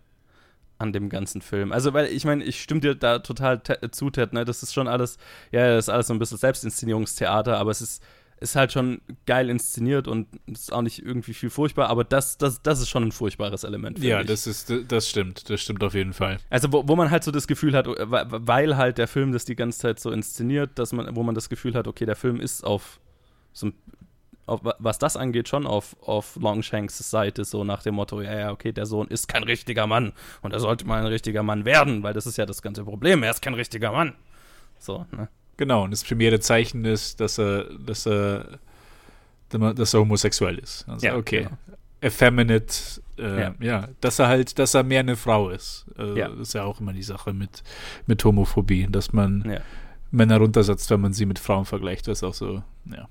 an 0.78 0.92
dem 0.94 1.10
ganzen 1.10 1.42
Film. 1.42 1.72
Also, 1.72 1.94
weil 1.94 2.08
ich 2.08 2.26
meine, 2.26 2.44
ich 2.44 2.62
stimme 2.62 2.82
dir 2.82 2.96
da 2.96 3.20
total 3.20 3.60
te- 3.60 3.80
zu, 3.92 4.10
Ted, 4.10 4.34
ne? 4.34 4.44
Das 4.46 4.62
ist 4.64 4.74
schon 4.74 4.88
alles, 4.88 5.18
ja, 5.52 5.76
das 5.76 5.86
ist 5.86 5.90
alles 5.90 6.08
so 6.08 6.14
ein 6.14 6.20
bisschen 6.20 6.38
Selbstinszenierungstheater, 6.38 7.58
aber 7.58 7.72
es 7.72 7.82
ist, 7.82 8.04
ist 8.42 8.58
halt 8.58 8.74
schon 8.74 9.00
geil 9.26 9.50
inszeniert 9.50 10.10
und 10.10 10.28
ist 10.46 10.74
auch 10.74 10.82
nicht 10.82 11.00
irgendwie 11.06 11.34
viel 11.34 11.50
furchtbar, 11.50 11.88
aber 11.90 12.04
das, 12.04 12.38
das, 12.38 12.62
das 12.62 12.82
ist 12.82 12.90
schon 12.90 13.04
ein 13.04 13.12
furchtbares 13.14 13.64
Element. 13.64 13.98
Ja, 14.00 14.20
ich. 14.20 14.28
das 14.28 14.46
ist, 14.46 14.72
das 14.90 15.10
stimmt, 15.10 15.50
das 15.50 15.62
stimmt 15.62 15.82
auf 15.84 15.94
jeden 15.94 16.12
Fall. 16.12 16.38
Also, 16.50 16.72
wo, 16.74 16.86
wo 16.86 16.98
man 16.98 17.10
halt 17.12 17.24
so 17.24 17.32
das 17.32 17.48
Gefühl 17.48 17.74
hat, 17.76 17.88
äh, 17.88 18.12
weil- 18.12 18.26
weil 18.30 18.78
halt 18.78 18.98
der 18.98 19.08
Film 19.08 19.32
das 19.32 19.46
die 19.46 19.56
ganze 19.56 19.80
Zeit 19.80 20.00
so 20.02 20.12
inszeniert, 20.12 20.72
dass 20.78 20.92
man, 20.92 21.16
wo 21.16 21.24
man 21.24 21.34
das 21.36 21.48
Gefühl 21.48 21.76
hat, 21.76 21.88
okay, 21.88 22.06
der 22.06 22.18
Film 22.18 22.42
ist 22.42 22.66
auf 22.66 23.00
so 23.54 23.68
ein, 23.68 23.74
auf, 24.48 24.62
was 24.80 25.00
das 25.00 25.18
angeht, 25.18 25.50
schon 25.50 25.66
auf, 25.66 25.96
auf 26.02 26.36
Longshanks 26.36 26.98
Seite, 27.10 27.46
so 27.46 27.64
nach 27.64 27.82
dem 27.84 27.96
Motto, 27.96 28.22
ja, 28.22 28.38
ja, 28.38 28.52
okay, 28.52 28.72
der 28.72 28.86
Sohn 28.86 29.08
ist 29.08 29.28
kein 29.28 29.43
richtiger 29.43 29.88
Mann 29.88 30.14
und 30.41 30.54
er 30.54 30.60
sollte 30.60 30.86
mal 30.86 31.00
ein 31.00 31.08
richtiger 31.08 31.41
Mann 31.43 31.66
werden, 31.66 32.04
weil 32.04 32.14
das 32.14 32.26
ist 32.28 32.38
ja 32.38 32.46
das 32.46 32.62
ganze 32.62 32.84
Problem, 32.84 33.24
er 33.24 33.32
ist 33.32 33.41
kein 33.41 33.56
richtiger 33.56 33.91
Mann. 33.91 34.14
So, 34.78 35.06
ne? 35.12 35.30
Genau, 35.58 35.84
und 35.86 35.91
das 35.91 36.04
primäre 36.04 36.39
Zeichen 36.39 36.86
ist, 36.86 37.20
dass 37.22 37.38
er, 37.39 37.64
dass 37.80 38.06
er, 38.06 38.60
dass 39.50 39.93
er 39.93 40.00
homosexuell 40.02 40.58
ist. 40.60 40.88
Also, 40.88 41.06
Ja, 41.08 41.16
okay. 41.16 41.43
genau. 41.43 41.58
Effeminate, 42.02 43.02
äh, 43.18 43.41
ja. 43.41 43.56
Ja. 43.60 43.88
dass 44.02 44.20
er 44.20 44.28
halt, 44.28 44.60
dass 44.60 44.74
er 44.74 44.84
mehr 44.84 45.00
eine 45.00 45.16
Frau 45.16 45.50
ist. 45.50 45.86
Äh, 45.98 46.20
Ja. 46.20 46.28
Das 46.30 46.39
ist 46.50 46.54
ja 46.54 46.64
auch 46.64 46.80
immer 46.80 46.93
die 46.93 47.02
Sache 47.04 47.34
mit, 47.34 47.64
mit 48.06 48.24
Homophobie, 48.24 48.88
dass 48.91 49.12
man 49.14 49.43
Ja. 49.50 49.62
Männer 50.12 50.38
runtersetzt, 50.38 50.89
wenn 50.91 51.02
man 51.02 51.14
sie 51.14 51.26
mit 51.26 51.39
Frauen 51.39 51.66
vergleicht. 51.66 52.08
Das 52.08 52.20
ist 52.20 52.24
auch 52.24 52.34
so, 52.34 52.62
ja. 52.86 53.08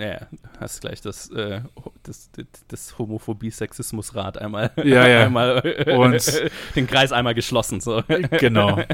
Ja, 0.00 0.06
ja, 0.12 0.26
hast 0.58 0.80
gleich 0.80 1.00
das, 1.00 1.30
äh, 1.30 1.60
das, 2.02 2.30
das, 2.32 2.46
das 2.68 2.98
Homophobie-Sexismus-Rad 2.98 4.38
einmal, 4.38 4.70
Ja, 4.76 5.06
ja. 5.06 5.20
einmal 5.26 5.60
Und- 5.96 6.50
den 6.74 6.86
Kreis 6.86 7.12
einmal 7.12 7.34
geschlossen. 7.34 7.80
So. 7.80 8.02
Genau. 8.38 8.80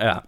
Ja, 0.00 0.24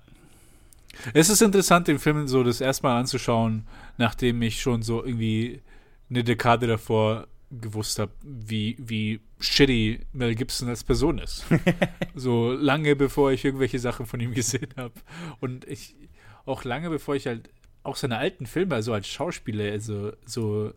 Es 1.12 1.28
ist 1.28 1.42
interessant, 1.42 1.88
den 1.88 1.98
Film 1.98 2.28
so 2.28 2.44
das 2.44 2.60
erste 2.60 2.84
Mal 2.84 2.98
anzuschauen, 3.00 3.66
nachdem 3.98 4.40
ich 4.42 4.60
schon 4.60 4.82
so 4.82 5.04
irgendwie 5.04 5.60
eine 6.08 6.22
Dekade 6.22 6.66
davor 6.68 7.26
gewusst 7.50 7.98
habe, 7.98 8.12
wie, 8.22 8.76
wie 8.78 9.20
shitty 9.40 10.00
Mel 10.12 10.34
Gibson 10.36 10.68
als 10.68 10.84
Person 10.84 11.18
ist. 11.18 11.44
so 12.14 12.52
lange 12.52 12.94
bevor 12.96 13.32
ich 13.32 13.44
irgendwelche 13.44 13.78
Sachen 13.78 14.06
von 14.06 14.20
ihm 14.20 14.34
gesehen 14.34 14.68
habe. 14.76 14.94
Und 15.40 15.64
ich, 15.66 15.96
auch 16.44 16.62
lange 16.64 16.88
bevor 16.90 17.16
ich 17.16 17.26
halt 17.26 17.50
auch 17.86 17.96
seine 17.96 18.18
alten 18.18 18.46
Filme, 18.46 18.74
also 18.74 18.92
als 18.92 19.08
Schauspieler, 19.08 19.70
also 19.72 20.12
so, 20.24 20.72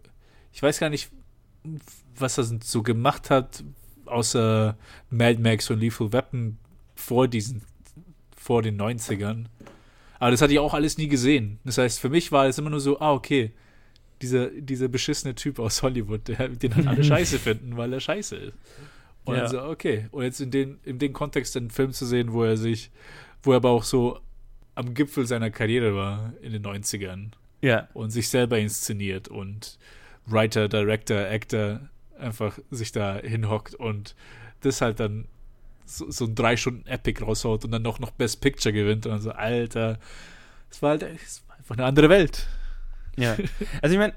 ich 0.54 0.62
weiß 0.62 0.80
gar 0.80 0.90
nicht, 0.90 1.10
was 2.16 2.38
er 2.38 2.46
so 2.64 2.84
gemacht 2.84 3.30
hat, 3.30 3.64
außer 4.06 4.78
Mad 5.10 5.40
Max 5.42 5.70
und 5.70 5.80
Lethal 5.80 6.12
Weapon 6.14 6.58
vor 6.96 7.28
diesen, 7.28 7.62
vor 8.36 8.62
den 8.62 8.80
90ern. 8.80 9.46
Aber 10.20 10.32
das 10.32 10.42
hatte 10.42 10.54
ich 10.54 10.60
auch 10.60 10.74
alles 10.74 10.98
nie 10.98 11.08
gesehen. 11.08 11.60
Das 11.64 11.78
heißt, 11.78 12.00
für 12.00 12.10
mich 12.10 12.32
war 12.32 12.48
es 12.48 12.58
immer 12.58 12.70
nur 12.70 12.80
so, 12.82 13.00
ah, 13.00 13.14
okay, 13.14 13.52
dieser, 14.22 14.48
dieser 14.50 14.88
beschissene 14.90 15.34
Typ 15.36 15.60
aus 15.60 15.82
Hollywood, 15.82 16.28
der, 16.28 16.50
den 16.50 16.76
halt 16.76 16.88
alle 16.88 17.04
scheiße 17.12 17.40
finden, 17.40 17.78
weil 17.78 17.94
er 17.94 18.00
scheiße 18.02 18.36
ist. 18.36 18.54
Und 19.24 19.36
Ja. 19.36 19.42
dann 19.44 19.52
so, 19.52 19.64
okay. 19.64 20.08
Und 20.12 20.24
jetzt 20.24 20.42
in 20.42 20.52
den, 20.52 20.80
in 20.84 21.00
den 21.00 21.14
Kontext 21.14 21.56
einen 21.56 21.70
Film 21.70 21.94
zu 21.94 22.06
sehen, 22.06 22.34
wo 22.34 22.44
er 22.44 22.58
sich, 22.58 22.92
wo 23.44 23.52
er 23.52 23.58
aber 23.58 23.70
auch 23.70 23.84
so 23.84 24.20
am 24.80 24.94
Gipfel 24.94 25.28
seiner 25.28 25.52
Karriere 25.52 25.94
war 25.94 26.34
in 26.42 26.54
den 26.54 26.64
90ern 26.64 27.32
ja. 27.62 27.90
und 27.94 28.12
sich 28.12 28.30
selber 28.30 28.58
inszeniert 28.58 29.28
und 29.28 29.78
Writer, 30.26 30.70
Director, 30.70 31.18
Actor 31.18 31.82
einfach 32.18 32.58
sich 32.72 32.94
da 32.94 33.18
hinhockt 33.18 33.76
und 33.76 34.16
das 34.62 34.80
halt 34.80 35.02
dann 35.02 35.28
so, 35.86 36.10
so 36.10 36.26
ein 36.26 36.36
drei 36.36 36.56
Stunden 36.56 36.88
Epic 36.88 37.22
raushaut 37.22 37.66
und 37.66 37.72
dann 37.72 37.82
noch, 37.82 38.00
noch 38.00 38.12
Best 38.12 38.40
Picture 38.40 38.72
gewinnt 38.72 39.06
und 39.06 39.12
dann 39.12 39.22
so, 39.22 39.32
Alter, 39.32 40.00
es 40.70 40.82
war 40.82 40.92
halt 40.92 41.04
es 41.04 41.44
war 41.48 41.58
einfach 41.58 41.76
eine 41.76 41.86
andere 41.86 42.08
Welt. 42.08 42.48
Ja. 43.18 43.36
Also 43.82 43.96
ich 43.96 44.00
meine, 44.00 44.14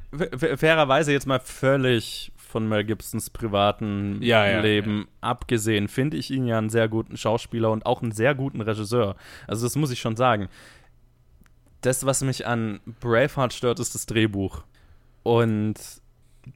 fairerweise 0.57 1.11
jetzt 1.11 1.27
mal 1.27 1.41
völlig 1.41 2.32
von 2.53 2.69
Mel 2.69 2.85
Gibsons 2.85 3.31
privaten 3.31 4.19
Ja, 4.21 4.47
ja, 4.47 4.61
Leben 4.61 5.09
abgesehen, 5.21 5.89
finde 5.89 6.19
ich 6.19 6.31
ihn 6.31 6.47
ja 6.47 6.59
einen 6.59 6.69
sehr 6.69 6.89
guten 6.89 7.17
Schauspieler 7.17 7.71
und 7.71 7.87
auch 7.87 8.03
einen 8.03 8.13
sehr 8.13 8.35
guten 8.35 8.61
Regisseur. 8.61 9.17
Also 9.49 9.67
das 9.67 9.75
muss 9.75 9.91
ich 9.91 10.01
schon 10.01 10.17
sagen. 10.17 10.49
Das, 11.81 12.07
was 12.07 12.23
mich 12.23 12.47
an 12.47 12.81
Braveheart 13.01 13.53
stört, 13.53 13.81
ist 13.81 13.95
das 13.95 14.07
Drehbuch. 14.07 14.63
Und 15.23 15.75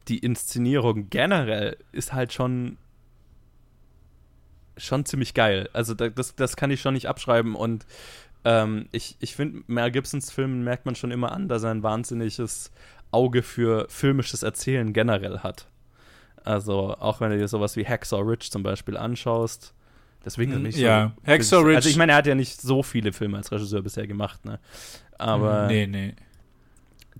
die 0.09 0.19
Inszenierung 0.19 1.09
generell 1.11 1.77
ist 1.93 2.13
halt 2.13 2.33
schon 2.33 2.77
schon 4.77 5.07
ziemlich 5.07 5.33
geil. 5.33 5.71
Also 5.73 5.95
da, 5.95 6.11
das, 6.11 6.37
das 6.37 6.57
kann 6.57 6.71
ich 6.71 6.83
schon 6.83 6.93
nicht 6.93 7.09
abschreiben 7.09 7.55
und 7.55 7.87
ähm, 8.45 8.89
ich, 8.93 9.17
ich 9.21 9.35
finde, 9.35 9.63
Mel 9.67 9.91
Gibsons 9.91 10.31
Filmen 10.31 10.63
merkt 10.63 10.85
man 10.85 10.95
schon 10.95 11.11
immer 11.11 11.33
an, 11.33 11.49
dass 11.49 11.63
er 11.63 11.71
ein 11.71 11.83
wahnsinniges 11.83 12.71
Auge 13.11 13.43
für 13.43 13.87
filmisches 13.89 14.43
Erzählen 14.43 14.93
generell 14.93 15.39
hat. 15.39 15.67
Also, 16.47 16.95
auch 16.99 17.21
wenn 17.21 17.31
du 17.31 17.39
dir 17.39 17.49
sowas 17.49 17.77
wie 17.77 17.85
Hacksaw 17.85 18.23
Ridge 18.23 18.49
zum 18.51 18.63
Beispiel 18.63 18.97
anschaust. 18.97 19.75
Deswegen 20.25 20.53
bin 20.53 20.67
ich 20.67 20.77
so, 20.77 20.83
Ja, 20.83 21.13
Hacksaw 21.27 21.63
Ridge- 21.63 21.77
Also, 21.77 21.89
ich 21.89 21.97
meine, 21.97 22.13
er 22.13 22.19
hat 22.19 22.27
ja 22.27 22.35
nicht 22.35 22.61
so 22.61 22.83
viele 22.83 23.13
Filme 23.13 23.37
als 23.37 23.51
Regisseur 23.53 23.83
bisher 23.83 24.07
gemacht, 24.07 24.45
ne? 24.45 24.59
Aber 25.19 25.67
nee, 25.67 25.87
nee. 25.87 26.15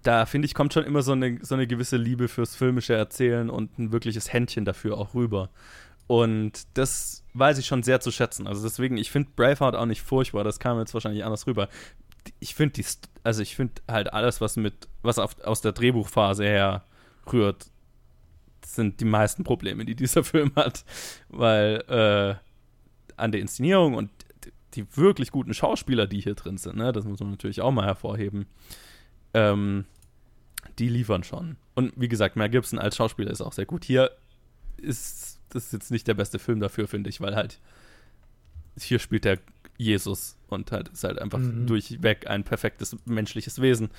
da 0.03 0.27
finde 0.27 0.47
ich, 0.47 0.55
kommt 0.55 0.73
schon 0.75 0.85
immer 0.85 1.03
so 1.03 1.13
eine, 1.13 1.39
so 1.43 1.55
eine 1.55 1.67
gewisse 1.67 1.97
Liebe 1.97 2.29
fürs 2.29 2.55
filmische 2.57 2.95
Erzählen 2.95 3.49
und 3.51 3.79
ein 3.79 3.93
wirkliches 3.93 4.33
Händchen 4.33 4.65
dafür 4.65 4.99
auch 4.99 5.15
rüber. 5.15 5.51
Und 6.09 6.53
das 6.75 7.25
weiß 7.35 7.59
ich 7.59 7.67
schon 7.67 7.83
sehr 7.83 8.01
zu 8.01 8.11
schätzen. 8.13 8.47
Also 8.47 8.63
deswegen, 8.63 8.97
ich 8.97 9.11
finde 9.11 9.31
Braveheart 9.35 9.75
auch 9.75 9.87
nicht 9.87 10.03
furchtbar, 10.03 10.45
das 10.45 10.59
kam 10.61 10.79
jetzt 10.79 10.95
wahrscheinlich 10.95 11.25
anders 11.25 11.47
rüber. 11.47 11.69
ich 12.41 12.55
finde 12.55 12.75
die, 12.75 12.85
also 13.25 13.43
ich 13.43 13.57
finde 13.57 13.75
halt 13.89 14.13
alles, 14.13 14.41
was 14.41 14.57
mit, 14.57 14.89
was 15.03 15.19
auf, 15.19 15.41
aus 15.45 15.61
der 15.63 15.73
Drehbuchphase 15.73 16.45
her 16.45 16.85
rührt, 17.33 17.67
sind 18.75 19.01
die 19.01 19.05
meisten 19.05 19.45
Probleme, 19.45 19.85
die 19.85 19.95
dieser 19.95 20.25
Film 20.25 20.53
hat, 20.57 20.85
weil 21.29 21.85
äh, 21.89 22.35
an 23.17 23.33
der 23.33 23.41
Inszenierung 23.41 23.95
und 23.95 24.11
die 24.75 24.87
wirklich 24.97 25.31
guten 25.31 25.55
Schauspieler, 25.55 26.07
die 26.07 26.21
hier 26.21 26.35
drin 26.35 26.59
sind, 26.59 26.77
ne, 26.77 26.93
das 26.93 27.05
muss 27.05 27.21
man 27.21 27.31
natürlich 27.31 27.63
auch 27.63 27.73
mal 27.73 27.87
hervorheben, 27.87 28.47
ähm, 29.33 29.87
die 30.79 30.89
liefern 30.89 31.25
schon. 31.25 31.57
Und 31.75 31.93
wie 31.97 32.09
gesagt, 32.09 32.37
Mel 32.37 32.51
Gibson 32.51 32.79
als 32.79 32.97
Schauspieler 32.97 33.31
ist 33.31 33.41
auch 33.41 33.53
sehr 33.53 33.67
gut. 33.67 33.85
Hier 33.85 34.11
ist 34.77 35.37
das 35.51 35.67
ist 35.67 35.73
jetzt 35.73 35.91
nicht 35.91 36.07
der 36.07 36.15
beste 36.15 36.39
Film 36.39 36.61
dafür, 36.61 36.89
finde 36.89 37.09
ich, 37.09 37.21
weil 37.21 37.35
halt 37.35 37.61
hier 38.79 38.99
spielt 38.99 39.25
er 39.25 39.39
Jesus 39.79 40.37
und 40.49 40.73
halt 40.73 40.89
ist 40.89 41.05
halt 41.05 41.19
einfach 41.19 41.39
mhm. 41.39 41.67
durchweg 41.67 42.29
ein 42.29 42.45
perfektes 42.45 42.97
menschliches 43.07 43.61
Wesen. 43.61 43.91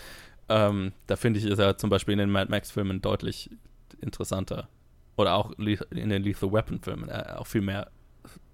Ähm, 0.50 0.94
da 1.08 1.16
finde 1.16 1.40
ich, 1.40 1.46
ist 1.46 1.60
er 1.60 1.78
zum 1.78 1.90
Beispiel 1.90 2.14
in 2.14 2.20
den 2.20 2.30
Mad 2.30 2.50
Max-Filmen 2.50 3.02
deutlich 3.02 3.50
interessanter. 3.96 4.68
Oder 5.16 5.36
auch 5.36 5.52
in 5.52 6.10
den 6.10 6.24
Lethal 6.24 6.52
Weapon-Filmen 6.52 7.10
äh, 7.10 7.34
auch 7.38 7.48
viel 7.48 7.62
mehr 7.62 7.90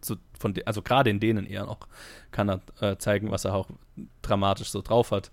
zu, 0.02 0.16
von 0.40 0.54
also 0.66 0.82
gerade 0.82 1.10
in 1.10 1.20
denen 1.20 1.46
eher 1.46 1.66
noch 1.66 1.80
kann 2.32 2.50
er 2.50 2.62
äh, 2.80 2.98
zeigen, 2.98 3.32
was 3.32 3.46
er 3.46 3.54
auch 3.56 3.68
dramatisch 4.22 4.70
so 4.70 4.82
drauf 4.82 5.12
hat. 5.12 5.32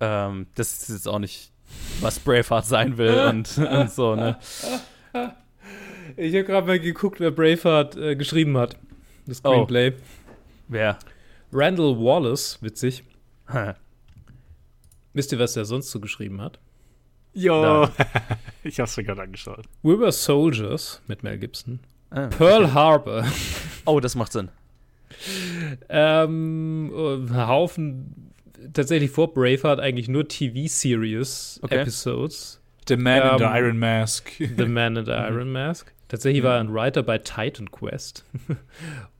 Ähm, 0.00 0.46
das 0.54 0.82
ist 0.82 0.88
jetzt 0.90 1.08
auch 1.08 1.18
nicht, 1.18 1.52
was 2.00 2.18
Braveheart 2.18 2.66
sein 2.66 2.96
will 2.96 3.18
und, 3.28 3.58
und 3.58 3.90
so, 3.90 4.14
ne? 4.14 4.38
Ich 6.16 6.34
habe 6.34 6.44
gerade 6.44 6.66
mal 6.66 6.80
geguckt, 6.80 7.20
wer 7.20 7.30
Braveheart 7.30 7.96
äh, 7.96 8.16
geschrieben 8.16 8.56
hat. 8.56 8.76
Das 9.26 9.44
oh. 9.44 9.50
Screenplay. 9.50 9.92
Oh. 9.92 10.02
Wer? 10.68 10.98
Randall 11.52 11.96
Wallace, 11.98 12.58
witzig. 12.62 13.04
Wisst 15.12 15.32
ihr, 15.32 15.38
was 15.38 15.54
der 15.54 15.64
sonst 15.64 15.90
so 15.90 16.00
geschrieben 16.00 16.40
hat? 16.40 16.58
Jo, 17.36 17.88
ich 18.64 18.80
hab's 18.80 18.96
mir 18.96 19.04
gerade 19.04 19.22
angeschaut. 19.22 19.66
We 19.82 20.00
Were 20.00 20.10
Soldiers 20.10 21.02
mit 21.06 21.22
Mel 21.22 21.36
Gibson. 21.36 21.80
Ah, 22.10 22.28
Pearl 22.28 22.64
okay. 22.64 22.72
Harbor. 22.72 23.26
Oh, 23.88 24.00
das 24.00 24.16
macht 24.16 24.32
Sinn. 24.32 24.48
ähm, 25.88 26.90
Haufen 27.32 28.32
tatsächlich 28.72 29.12
vor 29.12 29.32
Braveheart 29.32 29.78
eigentlich 29.78 30.08
nur 30.08 30.26
TV-Series-Episodes. 30.26 32.60
Okay. 32.60 32.66
The 32.88 32.96
Man 32.96 33.22
um, 33.22 33.30
in 33.30 33.38
the 33.38 33.44
ähm, 33.44 33.54
Iron 33.54 33.78
Mask. 33.78 34.28
The 34.38 34.66
Man 34.66 34.96
in 34.96 35.04
the 35.04 35.12
Iron 35.12 35.52
Mask. 35.52 35.92
Tatsächlich 36.08 36.42
war 36.42 36.54
er 36.54 36.60
ein 36.60 36.72
Writer 36.72 37.04
bei 37.04 37.18
Titan 37.18 37.70
Quest. 37.70 38.24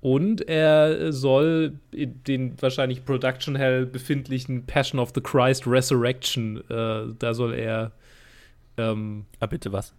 Und 0.01 0.49
er 0.49 1.13
soll 1.13 1.79
in 1.93 2.25
den 2.25 2.61
wahrscheinlich 2.61 3.05
Production 3.05 3.55
Hell 3.55 3.87
befindlichen 3.87 4.67
Passion 4.67 4.99
of 5.01 5.13
the 5.15 5.21
Christ 5.21 5.65
Resurrection, 5.67 6.63
äh, 6.71 7.15
da 7.19 7.35
soll 7.35 7.55
er. 7.55 7.93
Ähm, 8.79 9.27
ah, 9.41 9.47
bitte 9.47 9.73
was? 9.73 9.95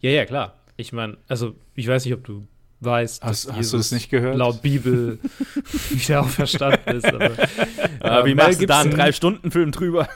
Ja, 0.00 0.10
ja, 0.10 0.24
klar. 0.24 0.54
Ich 0.76 0.92
meine, 0.92 1.18
also, 1.26 1.54
ich 1.74 1.88
weiß 1.88 2.04
nicht, 2.04 2.14
ob 2.14 2.24
du 2.24 2.46
weißt, 2.80 3.22
hast, 3.22 3.52
hast 3.52 3.72
du 3.72 3.76
das 3.76 3.90
nicht 3.90 4.10
gehört? 4.10 4.36
Laut 4.36 4.62
Bibel 4.62 5.18
wieder 5.90 6.20
auferstanden 6.20 6.96
ist. 6.96 7.06
Aber, 7.06 7.38
äh, 7.38 8.24
wie 8.24 8.34
machst 8.34 8.60
du 8.60 8.66
da 8.66 8.80
einen 8.80 8.90
Drei-Stunden-Film 8.92 9.72
drüber? 9.72 10.08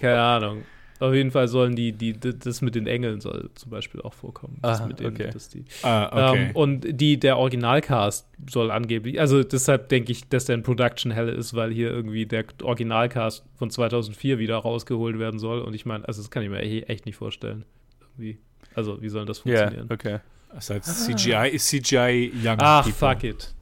Keine 0.00 0.20
Ahnung. 0.20 0.64
Auf 1.00 1.14
jeden 1.14 1.30
Fall 1.30 1.48
sollen 1.48 1.74
die, 1.74 1.92
die, 1.92 2.12
das 2.12 2.60
mit 2.60 2.74
den 2.74 2.86
Engeln 2.86 3.22
soll 3.22 3.48
zum 3.54 3.70
Beispiel 3.70 4.02
auch 4.02 4.12
vorkommen. 4.12 4.58
Das 4.60 4.82
ah, 4.82 4.86
mit 4.86 5.00
denen, 5.00 5.16
okay. 5.16 5.30
die, 5.54 5.64
ah, 5.82 6.30
okay. 6.30 6.48
Ähm, 6.48 6.56
und 6.56 7.00
die, 7.00 7.18
der 7.18 7.38
Originalcast 7.38 8.28
soll 8.48 8.70
angeblich, 8.70 9.18
also 9.18 9.42
deshalb 9.42 9.88
denke 9.88 10.12
ich, 10.12 10.28
dass 10.28 10.44
der 10.44 10.56
in 10.56 10.62
Production 10.62 11.10
Hell 11.10 11.30
ist, 11.30 11.54
weil 11.54 11.72
hier 11.72 11.90
irgendwie 11.90 12.26
der 12.26 12.44
Originalcast 12.62 13.46
von 13.56 13.70
2004 13.70 14.38
wieder 14.38 14.56
rausgeholt 14.56 15.18
werden 15.18 15.40
soll. 15.40 15.62
Und 15.62 15.72
ich 15.72 15.86
meine, 15.86 16.06
also 16.06 16.20
das 16.20 16.30
kann 16.30 16.42
ich 16.42 16.50
mir 16.50 16.60
echt 16.60 17.06
nicht 17.06 17.16
vorstellen. 17.16 17.64
Irgendwie. 18.02 18.38
Also, 18.74 19.00
wie 19.00 19.08
soll 19.08 19.24
das 19.24 19.38
funktionieren? 19.38 19.86
Yeah, 19.86 19.94
okay. 19.94 20.18
Das 20.52 20.68
heißt, 20.68 21.06
CGI 21.06 21.48
ist 21.50 21.66
CGI 21.68 22.30
Young 22.44 22.58
Ach, 22.58 22.84
people. 22.84 22.92
fuck 22.92 23.24
it. 23.24 23.54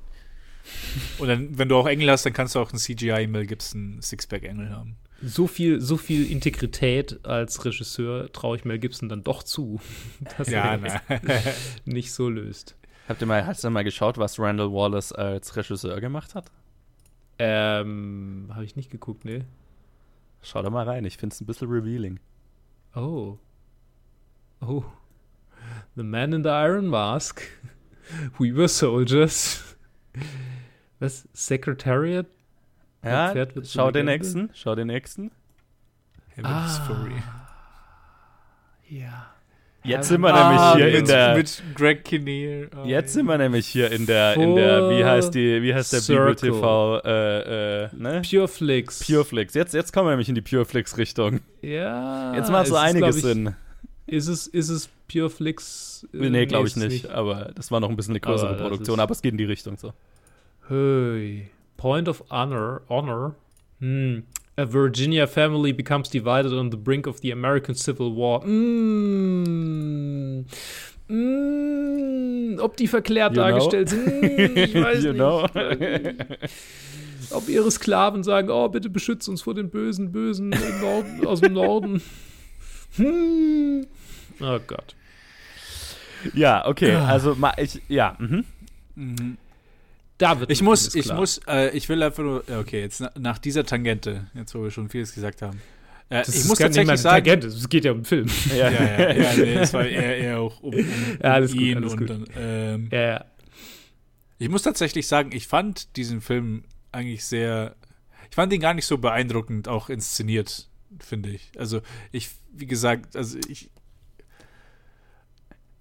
Und 1.18 1.28
dann, 1.28 1.56
wenn 1.56 1.68
du 1.68 1.76
auch 1.76 1.86
Engel 1.86 2.10
hast, 2.10 2.26
dann 2.26 2.32
kannst 2.32 2.56
du 2.56 2.58
auch 2.58 2.70
einen 2.70 2.80
CGI 2.80 3.28
Mel 3.28 3.46
Gibson 3.46 4.02
Sixpack 4.02 4.42
Engel 4.42 4.70
haben 4.70 4.96
so 5.20 5.46
viel, 5.46 5.80
so 5.80 5.96
viel 5.96 6.30
Integrität 6.30 7.24
als 7.24 7.64
Regisseur 7.64 8.30
traue 8.32 8.56
ich 8.56 8.64
Mel 8.64 8.78
Gibson 8.78 9.08
dann 9.08 9.22
doch 9.22 9.42
zu, 9.42 9.80
dass 10.38 10.48
ja, 10.48 10.76
er 10.76 11.54
nicht 11.84 12.12
so 12.12 12.28
löst. 12.28 12.76
Habt 13.08 13.22
ihr 13.22 13.26
mal, 13.26 13.46
hast 13.46 13.64
du 13.64 13.70
mal 13.70 13.84
geschaut, 13.84 14.18
was 14.18 14.38
Randall 14.38 14.72
Wallace 14.72 15.12
als 15.12 15.56
Regisseur 15.56 16.00
gemacht 16.00 16.34
hat? 16.34 16.50
Ähm, 17.38 18.50
habe 18.52 18.64
ich 18.64 18.76
nicht 18.76 18.90
geguckt, 18.90 19.24
ne? 19.24 19.44
Schau 20.42 20.62
da 20.62 20.70
mal 20.70 20.88
rein, 20.88 21.04
ich 21.04 21.16
finde 21.16 21.34
es 21.34 21.40
ein 21.40 21.46
bisschen 21.46 21.68
revealing. 21.68 22.20
Oh. 22.94 23.38
Oh. 24.60 24.84
The 25.96 26.02
Man 26.02 26.32
in 26.32 26.42
the 26.42 26.50
Iron 26.50 26.86
Mask. 26.86 27.42
We 28.38 28.54
were 28.54 28.68
soldiers. 28.68 29.76
Was? 30.98 31.28
Secretariat? 31.32 32.26
Ja, 33.04 33.34
schau 33.64 33.90
den 33.90 34.06
nächsten, 34.06 34.50
schau 34.54 34.74
den 34.74 34.88
nächsten. 34.88 35.30
Heaven's 36.34 36.80
ah. 36.80 36.98
Ja. 38.88 39.26
Jetzt 39.84 40.08
sind 40.08 40.20
wir 40.20 40.34
ah, 40.34 40.74
nämlich 40.74 40.90
hier 40.90 40.92
mit, 40.92 41.00
in 41.00 41.06
der 41.06 41.36
mit 41.36 41.62
Greg 41.74 42.04
Kinnear. 42.04 42.68
Oh, 42.76 42.84
jetzt 42.84 43.12
sind 43.14 43.26
wir 43.26 43.38
nämlich 43.38 43.66
hier 43.66 43.90
in 43.90 44.06
der 44.06 44.34
in 44.34 44.54
der 44.54 44.90
wie 44.90 45.04
heißt 45.04 45.34
die 45.34 45.62
wie 45.62 45.72
heißt 45.72 45.92
der 45.92 46.00
Bibel 46.00 46.34
TV 46.34 47.00
äh, 47.04 47.84
äh, 47.84 47.88
ne? 47.96 48.22
Pureflix. 48.28 49.06
Pureflix. 49.06 49.54
Jetzt 49.54 49.74
jetzt 49.74 49.92
kommen 49.92 50.06
wir 50.06 50.10
nämlich 50.10 50.28
in 50.28 50.34
die 50.34 50.42
Pureflix 50.42 50.98
Richtung. 50.98 51.40
Ja. 51.62 52.34
Jetzt 52.34 52.50
macht 52.50 52.66
so 52.66 52.76
einiges 52.76 53.16
ich, 53.16 53.22
Sinn. 53.22 53.54
Ist 54.06 54.26
es 54.26 54.46
ist 54.46 54.68
es 54.68 54.88
Pureflix? 55.10 56.06
Äh, 56.12 56.28
nee, 56.28 56.46
glaube 56.46 56.66
ich 56.66 56.76
nicht, 56.76 57.04
nicht, 57.04 57.10
aber 57.10 57.52
das 57.54 57.70
war 57.70 57.80
noch 57.80 57.88
ein 57.88 57.96
bisschen 57.96 58.12
eine 58.12 58.20
größere 58.20 58.50
aber 58.50 58.58
Produktion, 58.58 59.00
aber 59.00 59.12
es 59.12 59.22
geht 59.22 59.32
in 59.32 59.38
die 59.38 59.44
Richtung 59.44 59.76
so. 59.78 59.92
Hey. 60.68 61.50
Point 61.78 62.08
of 62.08 62.22
honor, 62.30 62.82
honor. 62.90 63.36
Hmm. 63.80 64.18
A 64.58 64.66
Virginia 64.66 65.26
family 65.28 65.72
becomes 65.72 66.10
divided 66.10 66.52
on 66.52 66.70
the 66.70 66.76
brink 66.76 67.06
of 67.06 67.20
the 67.20 67.30
American 67.30 67.76
Civil 67.76 68.12
War. 68.12 68.40
Mm. 68.40 70.44
Mm. 71.08 72.58
Ob 72.58 72.76
die 72.76 72.88
verklärt 72.88 73.36
you 73.36 73.40
dargestellt 73.40 73.90
know? 73.90 74.04
sind, 74.04 74.22
hm, 74.22 74.56
ich 74.56 74.74
weiß 74.82 75.04
you 75.04 75.12
nicht. 75.12 75.20
Know? 75.20 75.46
Ob 77.30 77.48
ihre 77.48 77.70
Sklaven 77.70 78.24
sagen, 78.24 78.50
oh, 78.50 78.68
bitte 78.68 78.90
beschützt 78.90 79.28
uns 79.28 79.42
vor 79.42 79.54
den 79.54 79.70
bösen, 79.70 80.10
bösen 80.10 80.48
Norden, 80.80 81.24
aus 81.26 81.40
dem 81.40 81.52
Norden. 81.54 82.02
Hm. 82.96 83.86
Oh 84.40 84.58
Gott. 84.66 84.96
Ja, 86.32 86.66
okay, 86.66 86.94
also 86.94 87.36
ich, 87.58 87.82
ja. 87.88 88.16
Mhm. 88.18 88.44
Mhm. 88.94 89.36
Da 90.18 90.40
wird 90.40 90.50
ich 90.50 90.62
muss, 90.62 90.94
ich 90.94 91.12
muss, 91.12 91.40
äh, 91.46 91.70
ich 91.76 91.88
will 91.88 92.02
einfach 92.02 92.24
nur, 92.24 92.44
okay, 92.60 92.80
jetzt 92.80 93.00
na, 93.00 93.12
nach 93.18 93.38
dieser 93.38 93.64
Tangente, 93.64 94.26
jetzt 94.34 94.54
wo 94.54 94.62
wir 94.64 94.70
schon 94.70 94.88
vieles 94.88 95.14
gesagt 95.14 95.42
haben. 95.42 95.60
Äh, 96.10 96.24
das 96.24 96.34
ich 96.34 96.44
muss 96.46 96.58
tatsächlich 96.58 97.00
sagen, 97.00 97.24
Tangente, 97.24 97.46
es 97.46 97.68
geht 97.68 97.84
ja 97.84 97.92
um 97.92 97.98
den 97.98 98.04
Film. 98.04 98.26
Ja, 98.50 98.56
ja, 98.70 98.82
ja, 98.82 99.12
ja 99.12 99.32
nee, 99.34 99.54
es 99.54 99.72
war 99.72 99.86
eher, 99.86 100.18
eher 100.18 100.40
auch 100.40 100.60
um, 100.60 100.74
um, 100.74 100.80
um 100.80 100.86
ja, 101.22 101.32
alles 101.32 101.54
ihn 101.54 101.74
gut, 101.74 101.76
alles 101.76 101.92
und 101.92 101.98
gut. 101.98 102.10
dann. 102.10 102.24
Ähm, 102.36 102.88
ja, 102.90 103.00
ja. 103.00 103.24
Ich 104.38 104.48
muss 104.48 104.62
tatsächlich 104.62 105.06
sagen, 105.06 105.30
ich 105.32 105.46
fand 105.46 105.96
diesen 105.96 106.20
Film 106.20 106.64
eigentlich 106.90 107.24
sehr, 107.24 107.76
ich 108.28 108.34
fand 108.34 108.52
ihn 108.52 108.60
gar 108.60 108.74
nicht 108.74 108.86
so 108.86 108.98
beeindruckend 108.98 109.68
auch 109.68 109.88
inszeniert, 109.88 110.68
finde 110.98 111.30
ich. 111.30 111.52
Also 111.56 111.80
ich, 112.10 112.30
wie 112.52 112.66
gesagt, 112.66 113.14
also 113.16 113.38
ich, 113.48 113.70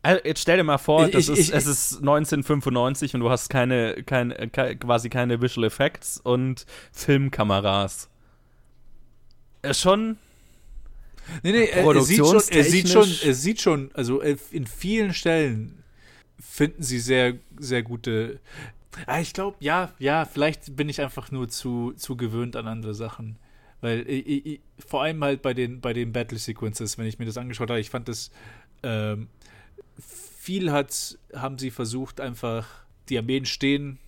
also, 0.08 0.22
jetzt 0.24 0.42
stell 0.42 0.58
dir 0.58 0.64
mal 0.64 0.78
vor, 0.78 1.08
ich, 1.08 1.16
ist, 1.16 1.30
ich, 1.30 1.54
es 1.54 1.66
ist 1.66 1.98
1995 1.98 3.14
und 3.14 3.20
du 3.20 3.30
hast 3.30 3.50
keine, 3.50 4.04
keine, 4.04 4.48
quasi 4.48 5.10
keine 5.10 5.42
Visual 5.42 5.68
Effects 5.68 6.20
und 6.24 6.66
Filmkameras. 6.94 8.10
Ist 9.64 9.82
schon. 9.82 10.18
Nee, 11.44 11.52
nee, 11.52 11.66
er 11.66 12.02
sieht 12.02 12.26
schon, 12.26 12.42
er 12.50 12.64
sieht 12.64 12.88
schon, 12.88 13.10
er 13.22 13.34
sieht 13.34 13.62
schon, 13.62 13.92
also 13.94 14.22
äh, 14.22 14.38
in 14.52 14.66
vielen 14.66 15.14
Stellen 15.14 15.84
finden 16.40 16.84
sie 16.84 17.00
sehr, 17.00 17.34
sehr 17.60 17.84
gute. 17.84 18.40
Ah, 19.08 19.20
ich 19.20 19.34
glaube, 19.34 19.58
ja, 19.60 19.92
ja, 20.00 20.24
vielleicht 20.24 20.78
bin 20.78 20.88
ich 20.88 21.02
einfach 21.02 21.32
nur 21.32 21.50
zu, 21.50 21.92
zu 21.98 22.16
gewöhnt 22.16 22.56
an 22.56 22.66
andere 22.68 22.96
Sachen. 22.96 23.38
Weil 23.82 24.10
ich, 24.10 24.46
ich, 24.46 24.62
vor 24.80 25.04
allem 25.04 25.22
halt 25.22 25.42
bei 25.42 25.54
den, 25.54 25.82
bei 25.82 25.92
den 25.92 26.14
Battle 26.14 26.40
Sequences, 26.40 26.98
wenn 26.98 27.08
ich 27.08 27.20
mir 27.20 27.26
das 27.26 27.38
angeschaut 27.38 27.70
habe, 27.70 27.82
ich 27.82 27.90
fand 27.90 28.08
das 28.08 28.32
ähm, 28.84 29.28
viel 30.00 30.72
hat, 30.72 31.18
haben 31.34 31.58
sie 31.58 31.72
versucht, 31.72 32.22
einfach, 32.22 32.68
die 33.10 33.18
Armeen 33.18 33.46
stehen, 33.46 34.00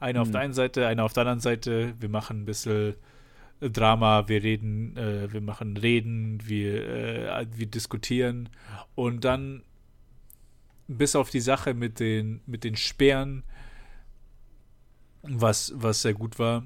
einer 0.00 0.20
mhm. 0.20 0.22
auf 0.22 0.30
der 0.30 0.40
einen 0.40 0.52
Seite, 0.52 0.86
einer 0.86 1.04
auf 1.04 1.12
der 1.12 1.22
anderen 1.22 1.40
Seite, 1.40 1.94
wir 1.98 2.08
machen 2.08 2.42
ein 2.42 2.44
bisschen 2.44 2.94
Drama, 3.60 4.28
wir 4.28 4.42
reden, 4.42 4.96
äh, 4.96 5.32
wir 5.32 5.40
machen 5.40 5.76
Reden, 5.76 6.46
wir, 6.46 6.86
äh, 6.86 7.46
wir 7.54 7.66
diskutieren 7.66 8.48
und 8.94 9.24
dann 9.24 9.62
bis 10.88 11.14
auf 11.14 11.30
die 11.30 11.40
Sache 11.40 11.74
mit 11.74 12.00
den, 12.00 12.40
mit 12.46 12.64
den 12.64 12.76
Speeren, 12.76 13.44
was, 15.22 15.72
was 15.76 16.02
sehr 16.02 16.14
gut 16.14 16.38
war, 16.38 16.64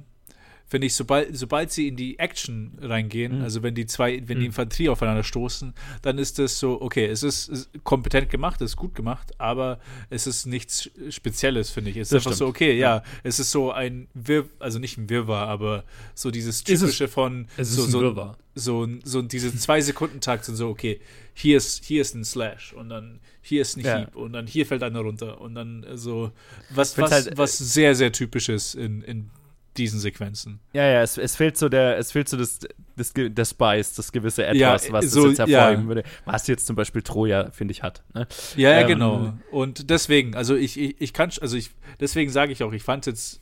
finde 0.66 0.88
ich, 0.88 0.94
sobald, 0.94 1.36
sobald 1.36 1.70
sie 1.70 1.88
in 1.88 1.96
die 1.96 2.18
Action 2.18 2.72
reingehen, 2.80 3.38
mhm. 3.38 3.44
also 3.44 3.62
wenn 3.62 3.74
die 3.74 3.86
zwei, 3.86 4.22
wenn 4.26 4.38
mhm. 4.38 4.40
die 4.40 4.46
Infanterie 4.46 4.88
aufeinander 4.88 5.22
stoßen, 5.22 5.74
dann 6.02 6.18
ist 6.18 6.38
das 6.38 6.58
so, 6.58 6.80
okay, 6.80 7.06
es 7.06 7.22
ist, 7.22 7.48
ist 7.48 7.70
kompetent 7.84 8.30
gemacht, 8.30 8.60
es 8.60 8.72
ist 8.72 8.76
gut 8.76 8.94
gemacht, 8.94 9.32
aber 9.38 9.78
es 10.10 10.26
ist 10.26 10.46
nichts 10.46 10.90
Spezielles, 11.10 11.70
finde 11.70 11.90
ich. 11.90 11.96
Es 11.96 12.08
ist 12.08 12.12
das 12.12 12.26
einfach 12.26 12.36
stimmt. 12.36 12.38
so, 12.38 12.46
okay, 12.48 12.76
ja, 12.76 12.96
ja, 12.96 13.02
es 13.22 13.38
ist 13.38 13.52
so 13.52 13.70
ein 13.70 14.08
Wirr, 14.14 14.46
also 14.58 14.78
nicht 14.80 14.98
ein 14.98 15.08
Wirrwarr, 15.08 15.46
aber 15.46 15.84
so 16.14 16.30
dieses 16.30 16.64
typische 16.64 17.04
es, 17.04 17.12
von 17.12 17.46
es 17.56 17.74
so, 17.74 17.84
ist 17.84 17.94
ein 17.94 18.00
Wirrwarr. 18.00 18.36
So, 18.56 18.86
so, 18.86 18.98
so 19.04 19.22
diese 19.22 19.56
zwei 19.56 19.80
Sekunden 19.80 20.20
Takt 20.20 20.46
sind 20.46 20.56
so, 20.56 20.68
okay, 20.68 21.00
hier 21.32 21.58
ist, 21.58 21.84
hier 21.84 22.00
ist 22.00 22.14
ein 22.14 22.24
Slash 22.24 22.72
und 22.72 22.88
dann 22.88 23.20
hier 23.40 23.62
ist 23.62 23.76
ein 23.76 23.84
ja. 23.84 23.98
Hieb 23.98 24.16
und 24.16 24.32
dann 24.32 24.46
hier 24.46 24.66
fällt 24.66 24.82
einer 24.82 25.00
runter 25.00 25.40
und 25.40 25.54
dann 25.54 25.86
so 25.94 26.32
was, 26.70 26.98
was, 26.98 27.12
halt, 27.12 27.36
was 27.36 27.56
sehr, 27.56 27.94
sehr 27.94 28.10
typisch 28.10 28.48
ist 28.48 28.74
in, 28.74 29.02
in 29.02 29.30
diesen 29.78 30.00
Sequenzen. 30.00 30.60
Ja, 30.72 30.84
ja, 30.84 31.02
es, 31.02 31.18
es 31.18 31.36
fehlt 31.36 31.56
so 31.56 31.68
der, 31.68 31.98
es 31.98 32.12
fehlt 32.12 32.28
so 32.28 32.36
das, 32.36 32.60
das, 32.96 33.12
der 33.14 33.44
Spice, 33.44 33.94
das 33.94 34.12
gewisse 34.12 34.44
Etwas, 34.46 34.86
ja, 34.86 34.92
was 34.92 35.10
so, 35.10 35.28
das 35.28 35.38
jetzt 35.38 35.50
hervorheben 35.50 35.84
ja. 35.84 35.88
würde. 35.88 36.04
Was 36.24 36.46
jetzt 36.46 36.66
zum 36.66 36.76
Beispiel 36.76 37.02
Troja, 37.02 37.50
finde 37.50 37.72
ich, 37.72 37.82
hat. 37.82 38.02
Ne? 38.14 38.26
Ja, 38.56 38.70
ja, 38.70 38.80
ähm, 38.80 38.86
genau. 38.86 39.34
Und 39.50 39.90
deswegen, 39.90 40.34
also 40.34 40.54
ich, 40.54 40.78
ich, 40.78 41.00
ich 41.00 41.12
kann, 41.12 41.30
also 41.40 41.56
ich, 41.56 41.70
deswegen 42.00 42.30
sage 42.30 42.52
ich 42.52 42.62
auch, 42.62 42.72
ich 42.72 42.82
fand 42.82 43.06
es 43.06 43.12
jetzt 43.12 43.40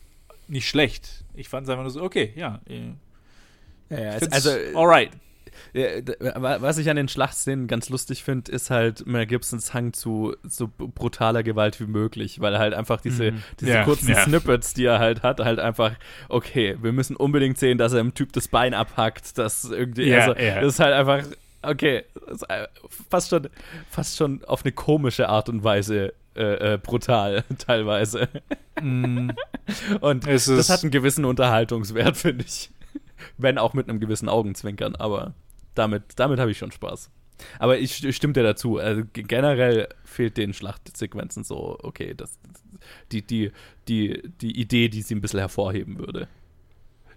nicht 0.48 0.68
schlecht. 0.68 1.24
Ich 1.34 1.48
fand 1.48 1.66
es 1.66 1.70
einfach 1.70 1.84
nur 1.84 1.90
so, 1.90 2.02
okay, 2.02 2.32
ja. 2.36 2.60
Ja, 3.90 4.00
ja, 4.00 4.10
also, 4.30 4.50
alright 4.74 5.10
was 5.72 6.78
ich 6.78 6.90
an 6.90 6.96
den 6.96 7.08
Schlachtszenen 7.08 7.66
ganz 7.66 7.88
lustig 7.88 8.24
finde, 8.24 8.50
ist 8.52 8.70
halt 8.70 9.06
Mel 9.06 9.26
Gibsons 9.26 9.74
Hang 9.74 9.92
zu 9.92 10.34
so 10.42 10.68
brutaler 10.76 11.42
Gewalt 11.42 11.80
wie 11.80 11.86
möglich, 11.86 12.40
weil 12.40 12.58
halt 12.58 12.74
einfach 12.74 13.00
diese, 13.00 13.32
mhm. 13.32 13.42
diese 13.60 13.72
ja, 13.72 13.84
kurzen 13.84 14.10
ja. 14.10 14.22
Snippets, 14.24 14.74
die 14.74 14.84
er 14.84 14.98
halt 14.98 15.22
hat, 15.22 15.40
halt 15.40 15.58
einfach, 15.58 15.92
okay, 16.28 16.76
wir 16.80 16.92
müssen 16.92 17.16
unbedingt 17.16 17.58
sehen, 17.58 17.78
dass 17.78 17.92
er 17.92 18.00
im 18.00 18.14
Typ 18.14 18.32
das 18.32 18.48
Bein 18.48 18.74
abhackt, 18.74 19.38
dass 19.38 19.64
irgendwie, 19.64 20.08
ja, 20.08 20.20
also, 20.20 20.34
das 20.34 20.74
ist 20.74 20.80
halt 20.80 20.94
einfach, 20.94 21.24
okay, 21.62 22.04
fast 23.10 23.30
schon, 23.30 23.48
fast 23.90 24.16
schon 24.16 24.44
auf 24.44 24.64
eine 24.64 24.72
komische 24.72 25.28
Art 25.28 25.48
und 25.48 25.64
Weise 25.64 26.12
äh, 26.36 26.74
äh, 26.74 26.78
brutal, 26.78 27.44
teilweise. 27.58 28.28
Mm. 28.80 29.30
Und 30.00 30.26
das 30.26 30.68
hat 30.68 30.82
einen 30.82 30.90
gewissen 30.90 31.24
Unterhaltungswert, 31.24 32.16
finde 32.16 32.44
ich. 32.44 32.70
Wenn 33.38 33.56
auch 33.56 33.72
mit 33.72 33.88
einem 33.88 34.00
gewissen 34.00 34.28
Augenzwinkern, 34.28 34.96
aber 34.96 35.34
damit, 35.74 36.02
damit 36.16 36.38
habe 36.38 36.50
ich 36.50 36.58
schon 36.58 36.72
Spaß. 36.72 37.10
Aber 37.58 37.78
ich, 37.78 38.04
ich 38.04 38.16
stimme 38.16 38.32
dir 38.32 38.42
dazu. 38.42 38.78
Also 38.78 39.02
generell 39.12 39.88
fehlt 40.04 40.36
den 40.36 40.54
Schlachtsequenzen 40.54 41.44
so, 41.44 41.78
okay, 41.82 42.14
das, 42.14 42.38
die, 43.12 43.22
die, 43.22 43.52
die, 43.88 44.22
die 44.40 44.60
Idee, 44.60 44.88
die 44.88 45.02
sie 45.02 45.14
ein 45.14 45.20
bisschen 45.20 45.40
hervorheben 45.40 45.98
würde. 45.98 46.28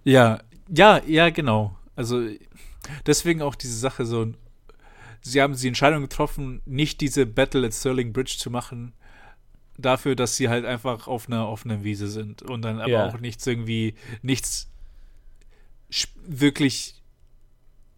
Ja, 0.03 0.39
ja, 0.69 1.01
ja, 1.05 1.29
genau. 1.29 1.77
Also 1.95 2.27
deswegen 3.05 3.41
auch 3.41 3.55
diese 3.55 3.77
Sache 3.77 4.05
so, 4.05 4.33
sie 5.21 5.41
haben 5.41 5.55
die 5.55 5.67
Entscheidung 5.67 6.01
getroffen, 6.01 6.61
nicht 6.65 7.01
diese 7.01 7.25
Battle 7.25 7.65
at 7.65 7.73
Sterling 7.73 8.13
Bridge 8.13 8.35
zu 8.37 8.49
machen, 8.49 8.93
dafür, 9.77 10.15
dass 10.15 10.35
sie 10.35 10.49
halt 10.49 10.65
einfach 10.65 11.07
auf 11.07 11.27
einer 11.27 11.47
offenen 11.47 11.83
Wiese 11.83 12.07
sind 12.07 12.41
und 12.41 12.63
dann 12.63 12.79
aber 12.79 12.89
ja. 12.89 13.07
auch 13.07 13.19
nichts 13.19 13.45
irgendwie, 13.45 13.95
nichts 14.21 14.69
wirklich 16.25 16.96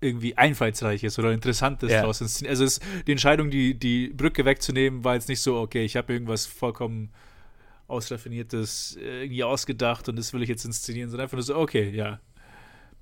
irgendwie 0.02 0.38
einfallsreiches 0.38 1.20
oder 1.20 1.32
interessantes 1.32 1.92
ja. 1.92 2.04
draus 2.04 2.22
inszeniert. 2.22 2.52
Also 2.52 2.64
es, 2.64 2.80
die 3.06 3.12
Entscheidung, 3.12 3.50
die, 3.50 3.74
die 3.78 4.10
Brücke 4.10 4.46
wegzunehmen, 4.46 5.04
war 5.04 5.16
jetzt 5.16 5.30
nicht 5.30 5.42
so, 5.42 5.58
okay, 5.60 5.84
ich 5.84 5.96
habe 5.96 6.14
irgendwas 6.14 6.46
vollkommen 6.46 7.12
ausraffiniertes 7.88 8.98
äh, 9.02 9.24
irgendwie 9.24 9.44
ausgedacht 9.44 10.08
und 10.10 10.16
das 10.16 10.34
will 10.34 10.44
ich 10.44 10.50
jetzt 10.50 10.66
inszenieren, 10.66 11.10
sondern 11.10 11.26
einfach 11.26 11.38
nur 11.38 11.44
so, 11.44 11.58
okay, 11.58 11.90
ja. 11.90 12.20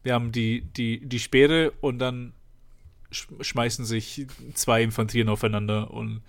Wir 0.04 0.14
haben 0.14 0.32
die, 0.32 0.62
die, 0.62 1.06
die 1.06 1.20
Speere 1.20 1.72
und 1.82 2.00
dann 2.00 2.34
schmeißen 3.12 3.86
sich 3.86 4.28
zwei 4.54 4.84
Infanterien 4.84 5.30
aufeinander 5.30 5.92
und 5.92 6.22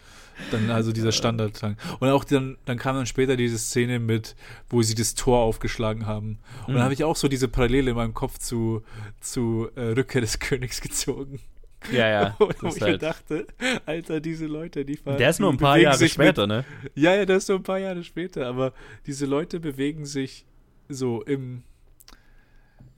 dann 0.51 0.71
also 0.71 0.93
dieser 0.93 1.13
Standard. 1.13 1.61
Und 1.99 2.09
auch 2.09 2.25
dann, 2.25 2.57
dann 2.65 2.79
kam 2.79 2.97
dann 2.97 3.07
später 3.07 3.37
diese 3.37 3.59
Szene 3.59 3.99
mit, 3.99 4.37
wo 4.69 4.83
sie 4.83 4.95
das 4.95 5.15
Tor 5.15 5.41
aufgeschlagen 5.41 6.07
haben. 6.07 6.39
Und 6.61 6.69
mhm. 6.69 6.75
dann 6.75 6.83
habe 6.85 6.95
ich 6.95 7.05
auch 7.05 7.17
so 7.17 7.29
diese 7.29 7.49
Parallele 7.49 7.91
in 7.91 7.97
meinem 7.97 8.15
Kopf 8.15 8.39
zu, 8.39 8.83
zu 9.21 9.69
äh, 9.75 9.81
Rückkehr 9.81 10.21
des 10.21 10.39
Königs 10.39 10.81
gezogen. 10.81 11.41
Ja, 11.93 12.09
ja. 12.09 12.37
Und 12.39 12.63
wo 12.63 12.69
ich 12.69 12.81
halt 12.81 13.03
dachte, 13.03 13.47
Alter, 13.87 14.21
diese 14.21 14.47
Leute, 14.47 14.85
die 14.85 14.97
fahren. 14.97 15.19
Der 15.19 15.31
ist 15.31 15.41
nur 15.41 15.51
ein 15.51 15.59
paar 15.59 15.79
Jahre 15.79 16.09
später, 16.09 16.47
mit, 16.47 16.57
ne? 16.57 16.65
Ja, 16.95 17.15
ja, 17.15 17.25
der 17.25 17.37
ist 17.37 17.49
nur 17.49 17.59
ein 17.59 17.63
paar 17.63 17.79
Jahre 17.79 18.03
später, 18.03 18.47
aber 18.47 18.73
diese 19.07 19.27
Leute 19.27 19.61
bewegen 19.61 20.05
sich 20.05 20.45
so 20.89 21.23
im 21.23 21.63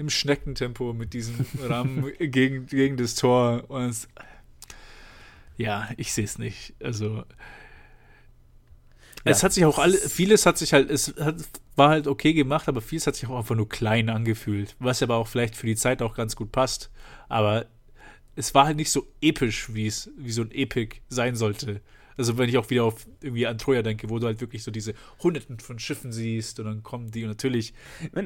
im 0.01 0.11
Schneckentempo 0.11 0.93
mit 0.93 1.13
diesem 1.13 1.45
Rahmen 1.63 2.11
gegen, 2.19 2.67
gegen 2.67 2.97
das 2.97 3.15
Tor. 3.15 3.65
Und 3.69 3.85
es, 3.85 4.09
ja, 5.57 5.91
ich 5.97 6.13
sehe 6.13 6.25
es 6.25 6.39
nicht. 6.39 6.75
Also 6.83 7.17
ja. 7.17 7.25
es 9.25 9.43
hat 9.43 9.53
sich 9.53 9.65
auch 9.67 9.79
alle, 9.79 9.97
vieles 9.97 10.47
hat 10.47 10.59
sich 10.59 10.73
halt, 10.73 10.91
es 10.91 11.15
hat, 11.21 11.37
war 11.77 11.91
halt 11.91 12.07
okay 12.07 12.33
gemacht, 12.33 12.69
aber 12.69 12.81
vieles 12.81 13.07
hat 13.07 13.15
sich 13.15 13.29
auch 13.29 13.37
einfach 13.37 13.55
nur 13.55 13.69
klein 13.69 14.09
angefühlt, 14.09 14.75
was 14.79 15.03
aber 15.03 15.17
auch 15.17 15.29
vielleicht 15.29 15.55
für 15.55 15.67
die 15.67 15.77
Zeit 15.77 16.01
auch 16.03 16.15
ganz 16.15 16.35
gut 16.35 16.51
passt. 16.51 16.91
Aber 17.29 17.67
es 18.37 18.55
war 18.55 18.67
halt 18.67 18.79
nicht 18.79 18.91
so 18.91 19.07
episch, 19.21 19.75
wie 19.75 19.87
es, 19.87 20.11
wie 20.17 20.33
so 20.33 20.43
ein 20.43 20.51
Epic 20.51 20.97
sein 21.09 21.37
sollte. 21.37 21.83
Also 22.17 22.39
wenn 22.39 22.49
ich 22.49 22.59
auch 22.59 22.69
wieder 22.71 22.85
auf 22.85 23.07
irgendwie 23.23 23.47
an 23.47 23.59
Troja 23.59 23.83
denke, 23.83 24.11
wo 24.11 24.19
du 24.19 24.27
halt 24.27 24.41
wirklich 24.41 24.63
so 24.63 24.71
diese 24.71 24.95
Hunderten 25.23 25.59
von 25.61 25.79
Schiffen 25.79 26.13
siehst 26.13 26.61
und 26.61 26.67
dann 26.67 26.83
kommen 26.83 27.11
die 27.11 27.23
und 27.23 27.29
natürlich, 27.29 27.75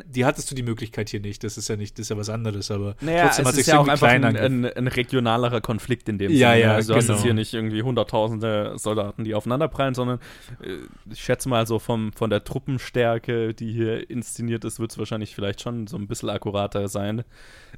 die 0.07 0.25
hattest 0.25 0.51
du 0.51 0.55
die 0.55 0.63
Möglichkeit 0.63 1.09
hier 1.09 1.21
nicht. 1.21 1.45
Das 1.45 1.57
ist 1.57 1.69
ja 1.69 1.77
nicht, 1.77 1.99
das 1.99 2.05
ist 2.05 2.09
ja 2.11 2.17
was 2.17 2.29
anderes, 2.29 2.71
aber 2.71 2.97
naja, 3.01 3.27
trotzdem 3.27 3.47
hat 3.47 3.55
sich 3.55 3.67
ja 3.67 3.79
auch 3.79 3.89
einfach 3.89 4.09
ein, 4.09 4.25
ein, 4.25 4.65
ein, 4.65 4.89
regionalerer 4.89 5.61
Konflikt 5.61 6.09
in 6.09 6.19
dem 6.19 6.31
ja, 6.33 6.53
Sinne. 6.53 6.61
Ja, 6.63 6.75
also 6.75 6.95
du 6.95 6.99
genau. 6.99 7.09
hast 7.09 7.17
jetzt 7.17 7.25
hier 7.25 7.35
nicht 7.35 7.55
irgendwie 7.55 7.83
hunderttausende 7.83 8.75
Soldaten, 8.77 9.25
die 9.25 9.35
aufeinanderprallen, 9.35 9.95
sondern 9.95 10.19
äh, 10.63 10.79
ich 11.11 11.23
schätze 11.23 11.49
mal 11.49 11.67
so 11.67 11.79
vom, 11.79 12.13
von 12.13 12.31
der 12.31 12.45
Truppenstärke, 12.45 13.55
die 13.55 13.73
hier 13.73 14.11
inszeniert 14.11 14.65
ist, 14.65 14.81
wird 14.81 14.91
es 14.91 14.99
wahrscheinlich 14.99 15.35
vielleicht 15.35 15.61
schon 15.61 15.87
so 15.87 15.97
ein 15.97 16.07
bisschen 16.07 16.31
akkurater 16.31 16.89
sein. 16.89 17.25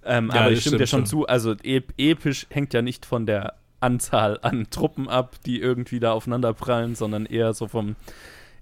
Ähm, 0.04 0.30
ja, 0.32 0.40
aber 0.40 0.52
ich 0.52 0.60
stimme 0.60 0.78
dir 0.78 0.86
schon, 0.86 1.00
schon 1.00 1.06
zu, 1.06 1.26
also 1.26 1.54
episch 1.62 2.46
hängt 2.50 2.74
ja 2.74 2.82
nicht 2.82 3.06
von 3.06 3.26
der 3.26 3.54
Anzahl 3.80 4.38
an 4.42 4.68
Truppen 4.70 5.08
ab, 5.08 5.36
die 5.44 5.60
irgendwie 5.60 6.00
da 6.00 6.12
aufeinander 6.12 6.52
prallen, 6.54 6.94
sondern 6.94 7.26
eher 7.26 7.54
so 7.54 7.68
vom, 7.68 7.96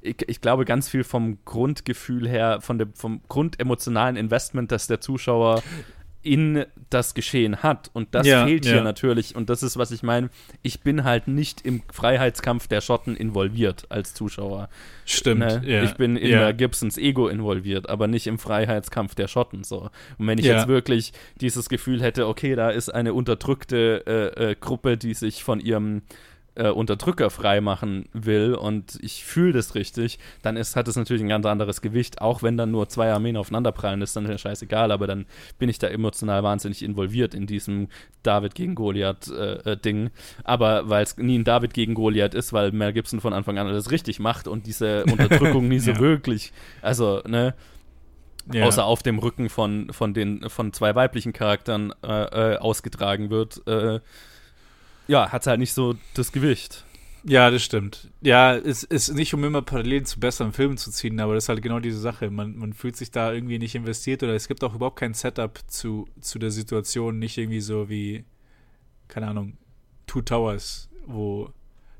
ich, 0.00 0.16
ich, 0.28 0.40
glaube, 0.40 0.64
ganz 0.64 0.88
viel 0.88 1.04
vom 1.04 1.38
Grundgefühl 1.44 2.28
her, 2.28 2.60
von 2.60 2.78
dem, 2.78 2.92
vom 2.94 3.20
grundemotionalen 3.28 4.16
Investment, 4.16 4.72
dass 4.72 4.86
der 4.86 5.00
Zuschauer 5.00 5.62
in 6.24 6.64
das 6.90 7.14
Geschehen 7.14 7.62
hat. 7.62 7.90
Und 7.92 8.14
das 8.14 8.26
ja, 8.26 8.46
fehlt 8.46 8.64
hier 8.64 8.76
ja. 8.76 8.82
natürlich. 8.82 9.36
Und 9.36 9.50
das 9.50 9.62
ist, 9.62 9.76
was 9.76 9.90
ich 9.90 10.02
meine. 10.02 10.30
Ich 10.62 10.80
bin 10.80 11.04
halt 11.04 11.28
nicht 11.28 11.60
im 11.62 11.82
Freiheitskampf 11.92 12.66
der 12.68 12.80
Schotten 12.80 13.16
involviert 13.16 13.86
als 13.90 14.14
Zuschauer. 14.14 14.68
Stimmt. 15.04 15.40
Ne? 15.40 15.62
Ja. 15.64 15.82
Ich 15.84 15.94
bin 15.94 16.16
in 16.16 16.30
der 16.30 16.52
Gibsons 16.54 16.96
Ego 16.96 17.28
involviert, 17.28 17.88
aber 17.88 18.06
nicht 18.06 18.26
im 18.26 18.38
Freiheitskampf 18.38 19.14
der 19.14 19.28
Schotten. 19.28 19.64
So. 19.64 19.90
Und 20.18 20.26
wenn 20.26 20.38
ich 20.38 20.46
jetzt 20.46 20.68
wirklich 20.68 21.12
dieses 21.40 21.68
Gefühl 21.68 22.02
hätte, 22.02 22.26
okay, 22.26 22.54
da 22.54 22.70
ist 22.70 22.88
eine 22.88 23.14
unterdrückte 23.14 24.04
äh, 24.06 24.50
äh, 24.50 24.54
Gruppe, 24.54 24.96
die 24.96 25.14
sich 25.14 25.44
von 25.44 25.60
ihrem 25.60 26.02
äh, 26.56 26.68
Unterdrücker 26.68 27.30
freimachen 27.30 28.06
will 28.12 28.54
und 28.54 28.98
ich 29.00 29.24
fühle 29.24 29.52
das 29.52 29.74
richtig, 29.74 30.18
dann 30.42 30.56
ist, 30.56 30.76
hat 30.76 30.88
es 30.88 30.96
natürlich 30.96 31.22
ein 31.22 31.28
ganz 31.28 31.46
anderes 31.46 31.80
Gewicht, 31.80 32.20
auch 32.20 32.42
wenn 32.42 32.56
dann 32.56 32.70
nur 32.70 32.88
zwei 32.88 33.12
Armeen 33.12 33.36
aufeinanderprallen, 33.36 34.02
ist 34.02 34.16
dann 34.16 34.28
ja 34.28 34.38
scheißegal, 34.38 34.92
aber 34.92 35.06
dann 35.06 35.26
bin 35.58 35.68
ich 35.68 35.78
da 35.78 35.88
emotional 35.88 36.42
wahnsinnig 36.42 36.82
involviert 36.82 37.34
in 37.34 37.46
diesem 37.46 37.88
David 38.22 38.54
gegen 38.54 38.74
Goliath-Ding. 38.74 40.04
Äh, 40.04 40.06
äh 40.06 40.10
aber 40.44 40.88
weil 40.88 41.02
es 41.02 41.16
nie 41.16 41.38
ein 41.38 41.44
David 41.44 41.74
gegen 41.74 41.94
Goliath 41.94 42.34
ist, 42.34 42.52
weil 42.52 42.72
Mel 42.72 42.92
Gibson 42.92 43.20
von 43.20 43.32
Anfang 43.32 43.58
an 43.58 43.66
alles 43.66 43.90
richtig 43.90 44.20
macht 44.20 44.48
und 44.48 44.66
diese 44.66 45.04
Unterdrückung 45.10 45.68
nie 45.68 45.80
so 45.80 45.92
ja. 45.92 45.98
wirklich, 45.98 46.52
also, 46.82 47.20
ne, 47.26 47.54
ja. 48.52 48.64
außer 48.64 48.84
auf 48.84 49.02
dem 49.02 49.18
Rücken 49.18 49.48
von, 49.48 49.92
von 49.92 50.14
den 50.14 50.48
von 50.48 50.72
zwei 50.72 50.94
weiblichen 50.94 51.32
Charakteren 51.32 51.92
äh, 52.02 52.52
äh, 52.52 52.56
ausgetragen 52.58 53.30
wird, 53.30 53.66
äh, 53.66 54.00
ja, 55.06 55.30
hat 55.30 55.46
halt 55.46 55.60
nicht 55.60 55.72
so 55.72 55.94
das 56.14 56.32
Gewicht. 56.32 56.84
Ja, 57.26 57.50
das 57.50 57.62
stimmt. 57.62 58.10
Ja, 58.20 58.54
es 58.54 58.82
ist 58.82 59.14
nicht, 59.14 59.32
um 59.32 59.42
immer 59.44 59.62
Parallelen 59.62 60.04
zu 60.04 60.20
besseren 60.20 60.52
Filmen 60.52 60.76
zu 60.76 60.90
ziehen, 60.90 61.18
aber 61.20 61.34
das 61.34 61.44
ist 61.44 61.48
halt 61.48 61.62
genau 61.62 61.80
diese 61.80 61.98
Sache. 61.98 62.30
Man, 62.30 62.56
man 62.56 62.74
fühlt 62.74 62.96
sich 62.96 63.10
da 63.10 63.32
irgendwie 63.32 63.58
nicht 63.58 63.74
investiert 63.74 64.22
oder 64.22 64.34
es 64.34 64.46
gibt 64.46 64.62
auch 64.62 64.74
überhaupt 64.74 64.98
kein 64.98 65.14
Setup 65.14 65.58
zu, 65.66 66.06
zu 66.20 66.38
der 66.38 66.50
Situation, 66.50 67.18
nicht 67.18 67.38
irgendwie 67.38 67.62
so 67.62 67.88
wie, 67.88 68.24
keine 69.08 69.28
Ahnung, 69.28 69.56
Two 70.06 70.20
Towers, 70.20 70.90
wo 71.06 71.50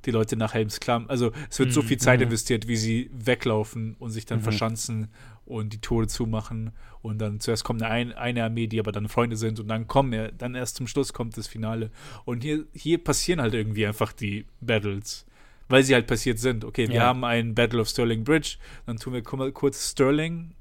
die 0.04 0.10
Leute 0.10 0.36
nach 0.36 0.52
Helms 0.52 0.78
Klamm. 0.78 1.06
Also 1.08 1.32
es 1.48 1.58
wird 1.58 1.70
mhm. 1.70 1.72
so 1.72 1.82
viel 1.82 1.98
Zeit 1.98 2.20
mhm. 2.20 2.24
investiert, 2.24 2.68
wie 2.68 2.76
sie 2.76 3.10
weglaufen 3.12 3.96
und 3.98 4.10
sich 4.10 4.26
dann 4.26 4.40
mhm. 4.40 4.44
verschanzen 4.44 5.08
und 5.46 5.72
die 5.72 5.80
Tore 5.80 6.06
zumachen 6.06 6.72
und 7.02 7.18
dann 7.18 7.40
zuerst 7.40 7.64
kommt 7.64 7.82
eine, 7.82 8.16
eine 8.16 8.44
Armee, 8.44 8.66
die 8.66 8.80
aber 8.80 8.92
dann 8.92 9.08
Freunde 9.08 9.36
sind 9.36 9.60
und 9.60 9.68
dann 9.68 9.86
kommen 9.86 10.32
dann 10.38 10.54
erst 10.54 10.76
zum 10.76 10.86
Schluss 10.86 11.12
kommt 11.12 11.36
das 11.36 11.46
Finale 11.46 11.90
und 12.24 12.42
hier, 12.42 12.64
hier 12.72 13.02
passieren 13.02 13.40
halt 13.40 13.54
irgendwie 13.54 13.86
einfach 13.86 14.12
die 14.12 14.46
Battles, 14.60 15.26
weil 15.68 15.82
sie 15.82 15.94
halt 15.94 16.06
passiert 16.06 16.38
sind. 16.38 16.64
Okay, 16.64 16.88
wir 16.88 16.96
ja. 16.96 17.02
haben 17.02 17.24
einen 17.24 17.54
Battle 17.54 17.80
of 17.80 17.88
Sterling 17.88 18.24
Bridge, 18.24 18.56
dann 18.86 18.96
tun 18.96 19.12
wir 19.12 19.22
kurz 19.22 19.90
Sterling 19.90 20.54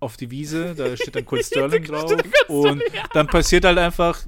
auf 0.00 0.16
die 0.16 0.30
Wiese, 0.30 0.74
da 0.74 0.96
steht 0.96 1.16
dann 1.16 1.24
kurz 1.24 1.46
Sterling 1.48 1.84
drauf 1.84 2.12
und 2.48 2.82
dann 3.14 3.26
passiert 3.26 3.64
halt 3.64 3.78
einfach 3.78 4.24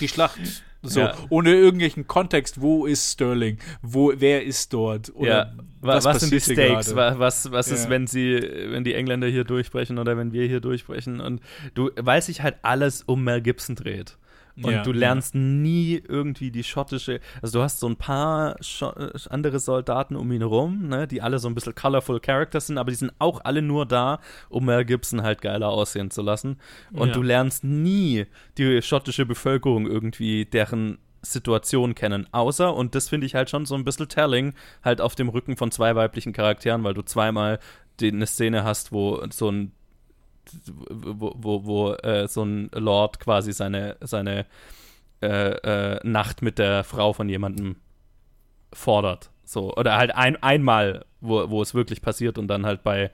die 0.00 0.08
Schlacht. 0.08 0.38
So, 0.80 1.00
ja. 1.00 1.16
ohne 1.28 1.54
irgendwelchen 1.54 2.06
Kontext, 2.06 2.60
wo 2.60 2.86
ist 2.86 3.12
Sterling, 3.12 3.58
wo, 3.82 4.12
wer 4.14 4.44
ist 4.44 4.72
dort? 4.72 5.14
Oder 5.14 5.52
ja. 5.56 5.64
Was, 5.80 6.04
was 6.04 6.20
sind 6.20 6.32
die 6.32 6.40
Stakes? 6.40 6.94
Was, 6.94 7.50
was 7.50 7.70
ist, 7.70 7.84
ja. 7.84 7.90
wenn 7.90 8.06
sie, 8.06 8.40
wenn 8.70 8.84
die 8.84 8.94
Engländer 8.94 9.28
hier 9.28 9.44
durchbrechen 9.44 9.98
oder 9.98 10.16
wenn 10.16 10.32
wir 10.32 10.46
hier 10.46 10.60
durchbrechen? 10.60 11.20
Und 11.20 11.40
du, 11.74 11.90
weil 11.96 12.22
sich 12.22 12.42
halt 12.42 12.56
alles 12.62 13.02
um 13.02 13.24
Mel 13.24 13.40
Gibson 13.40 13.76
dreht. 13.76 14.16
Und 14.62 14.72
ja, 14.72 14.82
du 14.82 14.92
lernst 14.92 15.34
ja. 15.34 15.40
nie 15.40 16.02
irgendwie 16.08 16.50
die 16.50 16.64
schottische, 16.64 17.20
also 17.40 17.58
du 17.58 17.62
hast 17.62 17.78
so 17.78 17.88
ein 17.88 17.96
paar 17.96 18.56
Scho 18.60 18.90
äh, 18.90 19.12
andere 19.30 19.60
Soldaten 19.60 20.16
um 20.16 20.32
ihn 20.32 20.40
herum, 20.40 20.88
ne, 20.88 21.06
die 21.06 21.22
alle 21.22 21.38
so 21.38 21.48
ein 21.48 21.54
bisschen 21.54 21.74
colorful 21.74 22.18
Characters 22.18 22.66
sind, 22.66 22.78
aber 22.78 22.90
die 22.90 22.96
sind 22.96 23.12
auch 23.18 23.40
alle 23.44 23.62
nur 23.62 23.86
da, 23.86 24.20
um 24.48 24.64
Mel 24.64 24.84
Gibson 24.84 25.22
halt 25.22 25.42
geiler 25.42 25.68
aussehen 25.68 26.10
zu 26.10 26.22
lassen. 26.22 26.58
Und 26.92 27.08
ja. 27.08 27.14
du 27.14 27.22
lernst 27.22 27.62
nie 27.62 28.26
die 28.56 28.82
schottische 28.82 29.26
Bevölkerung 29.26 29.86
irgendwie, 29.86 30.44
deren 30.44 30.98
Situation 31.32 31.94
kennen. 31.94 32.26
Außer, 32.32 32.74
und 32.74 32.94
das 32.94 33.08
finde 33.08 33.26
ich 33.26 33.34
halt 33.34 33.50
schon 33.50 33.66
so 33.66 33.74
ein 33.74 33.84
bisschen 33.84 34.08
telling, 34.08 34.54
halt 34.82 35.00
auf 35.00 35.14
dem 35.14 35.28
Rücken 35.28 35.56
von 35.56 35.70
zwei 35.70 35.94
weiblichen 35.94 36.32
Charakteren, 36.32 36.84
weil 36.84 36.94
du 36.94 37.02
zweimal 37.02 37.58
die, 38.00 38.08
eine 38.08 38.26
Szene 38.26 38.64
hast, 38.64 38.92
wo 38.92 39.22
so 39.30 39.50
ein 39.50 39.72
wo, 40.90 41.34
wo, 41.36 41.64
wo 41.64 41.92
äh, 41.92 42.26
so 42.26 42.42
ein 42.42 42.70
Lord 42.72 43.20
quasi 43.20 43.52
seine, 43.52 43.96
seine 44.00 44.46
äh, 45.22 45.96
äh, 45.96 46.00
Nacht 46.04 46.42
mit 46.42 46.58
der 46.58 46.84
Frau 46.84 47.12
von 47.12 47.28
jemandem 47.28 47.76
fordert. 48.72 49.30
So, 49.44 49.74
oder 49.74 49.96
halt 49.96 50.14
ein, 50.14 50.42
einmal, 50.42 51.04
wo, 51.20 51.50
wo 51.50 51.62
es 51.62 51.74
wirklich 51.74 52.02
passiert 52.02 52.38
und 52.38 52.48
dann 52.48 52.66
halt 52.66 52.82
bei 52.82 53.10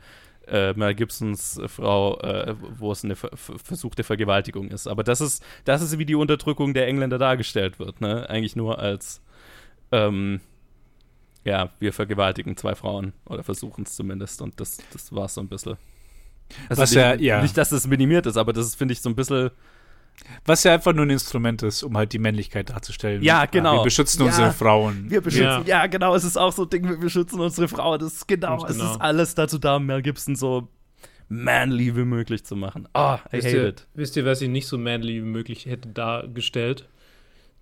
äh, 0.49 0.73
Mel 0.75 0.95
Gibsons 0.95 1.61
Frau, 1.67 2.19
äh, 2.21 2.55
wo 2.79 2.93
es 2.93 3.05
eine 3.05 3.17
versuchte 3.17 4.05
Vergewaltigung 4.05 4.69
ist. 4.69 4.87
Aber 4.87 5.05
das 5.05 5.21
ist, 5.21 5.43
das 5.65 5.83
ist 5.83 5.99
wie 5.99 6.05
die 6.05 6.15
Unterdrückung 6.15 6.75
der 6.75 6.87
Engländer 6.87 7.19
dargestellt 7.19 7.79
wird, 7.79 8.01
ne? 8.01 8.29
Eigentlich 8.29 8.57
nur 8.57 8.79
als 8.79 9.23
ähm, 9.93 10.41
ja, 11.45 11.71
wir 11.79 11.93
vergewaltigen 11.93 12.57
zwei 12.57 12.75
Frauen 12.75 13.13
oder 13.27 13.43
versuchen 13.43 13.85
es 13.85 13.95
zumindest 13.95 14.41
und 14.43 14.59
das, 14.61 14.79
das 14.93 15.15
war 15.15 15.27
es 15.27 15.35
so 15.35 15.41
ein 15.41 15.49
bisschen. 15.49 15.77
Also 16.69 16.83
Was 16.83 16.91
nicht, 16.91 16.99
ja, 16.99 17.15
ja. 17.15 17.43
Nicht, 17.43 17.57
dass 17.57 17.73
es 17.73 17.87
minimiert 17.87 18.27
ist, 18.27 18.37
aber 18.37 18.53
das 18.53 18.75
finde 18.75 18.93
ich 18.93 19.01
so 19.01 19.09
ein 19.09 19.15
bisschen. 19.15 19.51
Was 20.47 20.65
ja 20.65 20.75
einfach 20.75 20.93
nur 20.93 21.07
ein 21.07 21.11
Instrument 21.11 21.63
ist, 21.63 21.83
um 21.83 21.97
halt 21.97 22.13
die 22.13 22.19
Männlichkeit 22.19 22.71
darzustellen. 22.71 23.23
Ja, 23.23 23.47
genau. 23.47 23.79
Wir 23.79 23.85
beschützen 23.85 24.21
ja, 24.21 24.27
unsere 24.27 24.53
Frauen. 24.53 25.11
Wir 25.11 25.21
beschützen, 25.21 25.67
ja. 25.67 25.83
ja. 25.83 25.87
genau, 25.87 26.15
es 26.15 26.25
ist 26.25 26.37
auch 26.37 26.53
so 26.53 26.63
ein 26.63 26.71
Ding, 26.71 26.89
wir 26.89 26.99
beschützen 26.99 27.41
unsere 27.41 27.69
Frauen. 27.69 27.99
Das 27.99 28.13
ist 28.13 28.29
genau, 28.29 28.59
genau. 28.59 28.69
es 28.69 28.77
ist 28.77 29.01
alles 29.01 29.35
dazu 29.35 29.59
da, 29.59 29.79
Mel 29.79 30.03
Gibson 30.03 30.37
so 30.37 30.69
manly 31.29 31.97
wie 31.97 32.05
möglich 32.05 32.45
zu 32.45 32.57
machen. 32.57 32.89
Ah, 32.93 33.17
oh, 33.17 33.19
I 33.29 33.33
wisst 33.33 33.47
hate 33.47 33.57
ihr, 33.57 33.69
it. 33.69 33.87
Wisst 33.95 34.17
ihr, 34.17 34.25
was 34.25 34.43
ihn 34.43 34.53
nicht 34.53 34.67
so 34.67 34.79
manly 34.79 35.23
wie 35.23 35.27
möglich 35.27 35.67
hätte 35.67 35.89
dargestellt? 35.89 36.89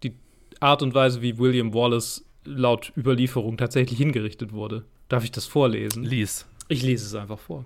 Die 0.02 0.16
Art 0.60 0.82
und 0.82 0.94
Weise, 0.94 1.22
wie 1.22 1.38
William 1.38 1.72
Wallace 1.74 2.24
laut 2.44 2.92
Überlieferung 2.96 3.56
tatsächlich 3.56 3.98
hingerichtet 3.98 4.52
wurde. 4.52 4.84
Darf 5.08 5.24
ich 5.24 5.30
das 5.30 5.46
vorlesen? 5.46 6.04
Lies. 6.04 6.46
Ich 6.68 6.82
lese 6.82 7.06
es 7.06 7.14
einfach 7.14 7.38
vor. 7.38 7.64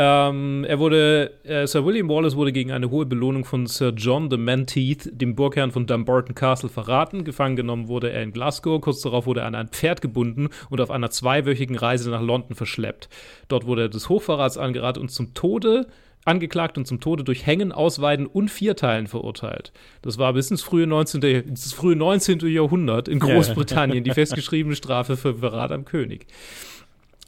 Ähm, 0.00 0.62
er 0.62 0.78
wurde, 0.78 1.32
äh, 1.42 1.66
Sir 1.66 1.84
William 1.84 2.08
Wallace 2.08 2.36
wurde 2.36 2.52
gegen 2.52 2.70
eine 2.70 2.88
hohe 2.88 3.04
Belohnung 3.04 3.44
von 3.44 3.66
Sir 3.66 3.92
John 3.96 4.30
the 4.30 4.36
Menteith, 4.36 5.10
dem 5.10 5.34
Burgherrn 5.34 5.72
von 5.72 5.88
Dumbarton 5.88 6.36
Castle, 6.36 6.68
verraten. 6.68 7.24
Gefangen 7.24 7.56
genommen 7.56 7.88
wurde 7.88 8.12
er 8.12 8.22
in 8.22 8.30
Glasgow. 8.30 8.80
Kurz 8.80 9.00
darauf 9.00 9.26
wurde 9.26 9.40
er 9.40 9.46
an 9.46 9.56
ein 9.56 9.70
Pferd 9.70 10.00
gebunden 10.00 10.50
und 10.70 10.80
auf 10.80 10.92
einer 10.92 11.10
zweiwöchigen 11.10 11.74
Reise 11.74 12.10
nach 12.10 12.22
London 12.22 12.54
verschleppt. 12.54 13.08
Dort 13.48 13.66
wurde 13.66 13.82
er 13.82 13.88
des 13.88 14.08
Hochverrats 14.08 14.56
angeraten 14.56 15.00
und 15.00 15.08
zum 15.08 15.34
Tode 15.34 15.88
angeklagt 16.24 16.78
und 16.78 16.86
zum 16.86 17.00
Tode 17.00 17.24
durch 17.24 17.44
Hängen, 17.44 17.72
Ausweiden 17.72 18.26
und 18.26 18.52
Vierteilen 18.52 19.08
verurteilt. 19.08 19.72
Das 20.02 20.16
war 20.16 20.32
bis 20.32 20.48
ins 20.52 20.62
frühe 20.62 20.86
19. 20.86 21.22
Ins 21.22 21.72
frühe 21.72 21.96
19. 21.96 22.38
Jahrhundert 22.46 23.08
in 23.08 23.18
Großbritannien 23.18 24.04
die 24.04 24.12
festgeschriebene 24.12 24.76
Strafe 24.76 25.16
für 25.16 25.38
Verrat 25.38 25.72
am 25.72 25.84
König. 25.84 26.28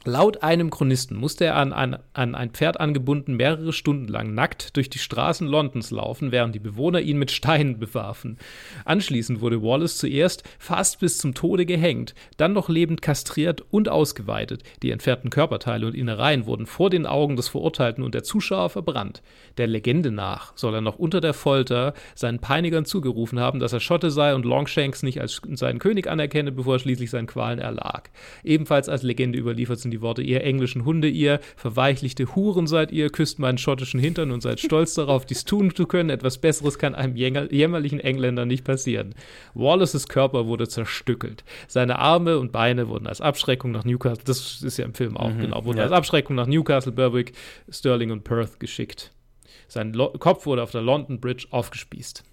Laut 0.03 0.41
einem 0.41 0.71
Chronisten 0.71 1.15
musste 1.15 1.45
er 1.45 1.57
an 1.57 1.73
ein, 1.73 1.95
an 2.13 2.33
ein 2.33 2.49
Pferd 2.49 2.79
angebunden 2.79 3.35
mehrere 3.35 3.71
Stunden 3.71 4.07
lang 4.07 4.33
nackt 4.33 4.75
durch 4.75 4.89
die 4.89 4.97
Straßen 4.97 5.45
Londons 5.45 5.91
laufen, 5.91 6.31
während 6.31 6.55
die 6.55 6.59
Bewohner 6.59 7.01
ihn 7.01 7.19
mit 7.19 7.29
Steinen 7.29 7.77
bewarfen. 7.77 8.39
Anschließend 8.83 9.41
wurde 9.41 9.61
Wallace 9.61 9.99
zuerst 9.99 10.43
fast 10.57 11.01
bis 11.01 11.19
zum 11.19 11.35
Tode 11.35 11.67
gehängt, 11.67 12.15
dann 12.37 12.53
noch 12.53 12.67
lebend 12.67 13.03
kastriert 13.03 13.63
und 13.69 13.89
ausgeweitet. 13.89 14.63
Die 14.81 14.89
entfernten 14.89 15.29
Körperteile 15.29 15.85
und 15.85 15.93
Innereien 15.93 16.47
wurden 16.47 16.65
vor 16.65 16.89
den 16.89 17.05
Augen 17.05 17.35
des 17.35 17.49
Verurteilten 17.49 18.03
und 18.03 18.15
der 18.15 18.23
Zuschauer 18.23 18.71
verbrannt. 18.71 19.21
Der 19.57 19.67
Legende 19.67 20.09
nach 20.09 20.57
soll 20.57 20.73
er 20.73 20.81
noch 20.81 20.97
unter 20.97 21.21
der 21.21 21.35
Folter 21.35 21.93
seinen 22.15 22.39
Peinigern 22.39 22.85
zugerufen 22.85 23.39
haben, 23.39 23.59
dass 23.59 23.71
er 23.71 23.79
Schotte 23.79 24.09
sei 24.09 24.33
und 24.33 24.45
Longshanks 24.45 25.03
nicht 25.03 25.21
als 25.21 25.39
seinen 25.53 25.77
König 25.77 26.07
anerkenne, 26.07 26.51
bevor 26.51 26.77
er 26.77 26.79
schließlich 26.79 27.11
seinen 27.11 27.27
Qualen 27.27 27.59
erlag. 27.59 28.09
Ebenfalls 28.43 28.89
als 28.89 29.03
Legende 29.03 29.37
überliefert 29.37 29.79
sind 29.79 29.90
die 29.91 30.01
Worte, 30.01 30.21
ihr 30.21 30.43
englischen 30.43 30.85
Hunde, 30.85 31.07
ihr 31.07 31.39
verweichlichte 31.55 32.35
Huren 32.35 32.67
seid 32.67 32.91
ihr, 32.91 33.09
küsst 33.09 33.39
meinen 33.39 33.57
schottischen 33.57 33.99
Hintern 33.99 34.31
und 34.31 34.41
seid 34.41 34.59
stolz 34.59 34.93
darauf, 34.93 35.25
dies 35.25 35.45
tun 35.45 35.75
zu 35.75 35.85
können. 35.85 36.09
Etwas 36.09 36.37
Besseres 36.37 36.79
kann 36.79 36.95
einem 36.95 37.15
jämmerlichen 37.15 37.99
Engländer 37.99 38.45
nicht 38.45 38.63
passieren. 38.63 39.15
Wallaces 39.53 40.07
Körper 40.07 40.47
wurde 40.47 40.67
zerstückelt. 40.67 41.43
Seine 41.67 41.99
Arme 41.99 42.39
und 42.39 42.51
Beine 42.51 42.87
wurden 42.87 43.07
als 43.07 43.21
Abschreckung 43.21 43.71
nach 43.71 43.85
Newcastle, 43.85 44.23
das 44.25 44.61
ist 44.61 44.77
ja 44.77 44.85
im 44.85 44.93
Film 44.93 45.17
auch, 45.17 45.31
mhm, 45.31 45.41
genau, 45.41 45.65
wurden 45.65 45.77
ja. 45.77 45.83
als 45.83 45.91
Abschreckung 45.91 46.35
nach 46.35 46.47
Newcastle, 46.47 46.91
Berwick, 46.91 47.33
Stirling 47.69 48.11
und 48.11 48.23
Perth 48.23 48.59
geschickt. 48.59 49.11
Sein 49.67 49.93
Lo 49.93 50.09
Kopf 50.09 50.45
wurde 50.45 50.63
auf 50.63 50.71
der 50.71 50.81
London 50.81 51.19
Bridge 51.21 51.47
aufgespießt. 51.49 52.23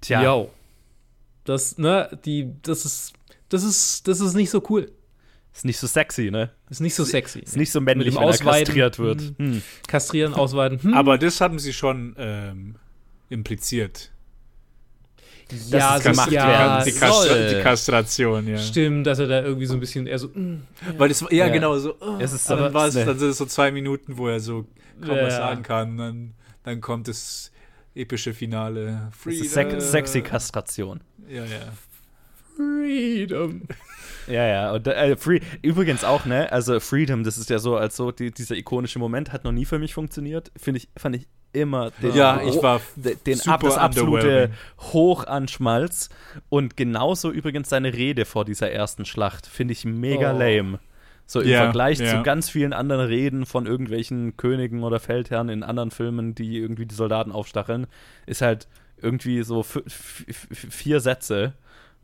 Tja. 0.00 0.22
Yo. 0.22 0.50
Das, 1.44 1.78
ne, 1.78 2.18
die, 2.24 2.52
das 2.62 2.84
ist, 2.84 3.12
das 3.48 3.64
ist, 3.64 4.08
das 4.08 4.20
ist 4.20 4.34
nicht 4.34 4.50
so 4.50 4.62
cool. 4.68 4.90
Ist 5.54 5.64
nicht 5.64 5.78
so 5.78 5.86
sexy, 5.86 6.30
ne? 6.30 6.50
Ist 6.70 6.80
nicht 6.80 6.94
so 6.94 7.04
sexy. 7.04 7.40
Ist 7.40 7.56
nicht 7.56 7.70
so 7.70 7.80
männlich, 7.80 8.14
wenn 8.14 8.22
er 8.22 8.38
kastriert 8.38 8.98
wird. 8.98 9.20
Hm. 9.20 9.34
hm. 9.38 9.62
Kastrieren, 9.86 10.34
ausweiten. 10.34 10.82
Hm. 10.82 10.94
Aber 10.94 11.18
das 11.18 11.40
haben 11.40 11.58
sie 11.58 11.72
schon 11.72 12.14
ähm, 12.18 12.76
impliziert. 13.28 14.10
Ja, 15.68 15.94
das 15.96 16.04
gemacht 16.04 16.30
ja, 16.30 16.82
die, 16.82 16.92
Kastra 16.92 17.48
die, 17.48 17.62
Kastration, 17.62 18.48
ja. 18.48 18.58
Stimmt, 18.58 19.06
dass 19.06 19.18
er 19.18 19.26
da 19.26 19.42
irgendwie 19.42 19.66
so 19.66 19.74
ein 19.74 19.80
bisschen 19.80 20.06
eher 20.06 20.18
so. 20.18 20.28
Mm, 20.28 20.62
ja. 20.86 20.98
Weil 20.98 21.08
das 21.08 21.20
ja, 21.20 21.28
ja, 21.30 21.48
genau 21.48 21.76
so. 21.78 21.94
Oh, 22.00 22.16
es 22.18 22.32
ist 22.32 22.46
so 22.46 22.56
dann, 22.56 22.72
war 22.72 22.86
es, 22.86 22.94
dann 22.94 23.18
sind 23.18 23.28
es 23.28 23.36
so 23.36 23.44
zwei 23.44 23.70
Minuten, 23.70 24.16
wo 24.16 24.28
er 24.28 24.40
so 24.40 24.66
kaum 25.04 25.16
ja. 25.16 25.26
was 25.26 25.36
sagen 25.36 25.62
kann. 25.62 25.98
Dann, 25.98 26.34
dann 26.62 26.80
kommt 26.80 27.08
das 27.08 27.52
epische 27.94 28.32
Finale. 28.32 29.10
Freedom. 29.16 29.52
Das 29.52 29.84
ist 29.84 29.90
sexy 29.90 30.22
Kastration. 30.22 31.00
Ja, 31.28 31.44
ja. 31.44 31.72
Freedom. 32.56 33.62
Ja, 34.26 34.46
ja. 34.46 34.72
Und, 34.72 34.86
äh, 34.86 35.16
free, 35.16 35.40
übrigens 35.62 36.04
auch, 36.04 36.24
ne? 36.24 36.50
Also 36.52 36.80
Freedom, 36.80 37.24
das 37.24 37.38
ist 37.38 37.50
ja 37.50 37.58
so, 37.58 37.76
als 37.76 37.96
so 37.96 38.12
die, 38.12 38.30
dieser 38.30 38.56
ikonische 38.56 38.98
Moment 38.98 39.32
hat 39.32 39.44
noch 39.44 39.52
nie 39.52 39.64
für 39.64 39.78
mich 39.78 39.94
funktioniert. 39.94 40.52
Finde 40.56 40.78
ich, 40.78 40.88
fand 40.96 41.16
ich 41.16 41.26
immer 41.52 41.90
den, 42.02 42.14
ja, 42.14 42.42
ich 42.42 42.62
war 42.62 42.80
den 43.26 43.40
ab, 43.48 43.60
das 43.60 43.76
absolute 43.76 44.50
Hoch 44.78 45.24
an 45.24 45.48
Schmalz. 45.48 46.08
Und 46.48 46.76
genauso 46.76 47.30
übrigens 47.30 47.68
seine 47.68 47.92
Rede 47.92 48.24
vor 48.24 48.44
dieser 48.44 48.70
ersten 48.70 49.04
Schlacht. 49.04 49.46
Finde 49.46 49.72
ich 49.72 49.84
mega 49.84 50.34
oh. 50.34 50.38
lame. 50.38 50.78
So 51.26 51.40
im 51.40 51.48
yeah, 51.48 51.64
Vergleich 51.64 52.00
yeah. 52.00 52.18
zu 52.18 52.22
ganz 52.22 52.50
vielen 52.50 52.72
anderen 52.72 53.06
Reden 53.06 53.46
von 53.46 53.66
irgendwelchen 53.66 54.36
Königen 54.36 54.82
oder 54.82 55.00
Feldherren 55.00 55.48
in 55.48 55.62
anderen 55.62 55.90
Filmen, 55.90 56.34
die 56.34 56.58
irgendwie 56.58 56.84
die 56.86 56.94
Soldaten 56.94 57.32
aufstacheln, 57.32 57.86
ist 58.26 58.42
halt 58.42 58.68
irgendwie 59.00 59.42
so 59.42 59.62
vier 59.62 61.00
Sätze 61.00 61.54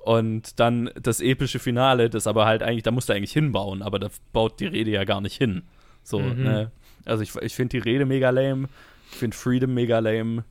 und 0.08 0.58
dann 0.58 0.88
das 0.98 1.20
epische 1.20 1.58
Finale, 1.58 2.08
das 2.08 2.26
aber 2.26 2.46
halt 2.46 2.62
eigentlich, 2.62 2.82
da 2.82 2.90
musst 2.90 3.10
du 3.10 3.12
eigentlich 3.12 3.34
hinbauen, 3.34 3.82
aber 3.82 3.98
da 3.98 4.08
baut 4.32 4.58
die 4.58 4.66
Rede 4.66 4.90
ja 4.90 5.04
gar 5.04 5.20
nicht 5.20 5.36
hin. 5.36 5.64
So, 6.02 6.18
mhm. 6.18 6.42
ne? 6.44 6.72
Also 7.04 7.22
ich, 7.22 7.36
ich 7.36 7.54
finde 7.54 7.78
die 7.78 7.90
Rede 7.90 8.06
mega 8.06 8.30
lame, 8.30 8.70
ich 9.10 9.18
finde 9.18 9.36
Freedom 9.36 9.74
mega 9.74 9.98
lame. 9.98 10.44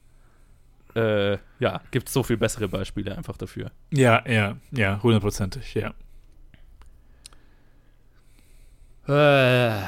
Äh, 0.95 1.39
ja, 1.59 1.81
gibt 1.89 2.07
so 2.07 2.21
viel 2.21 2.37
bessere 2.37 2.67
Beispiele 2.67 3.17
einfach 3.17 3.35
dafür. 3.35 3.71
Ja, 3.89 4.23
ja, 4.27 4.57
ja, 4.69 5.01
hundertprozentig, 5.01 5.73
ja. 5.73 5.95
Äh. 9.07 9.81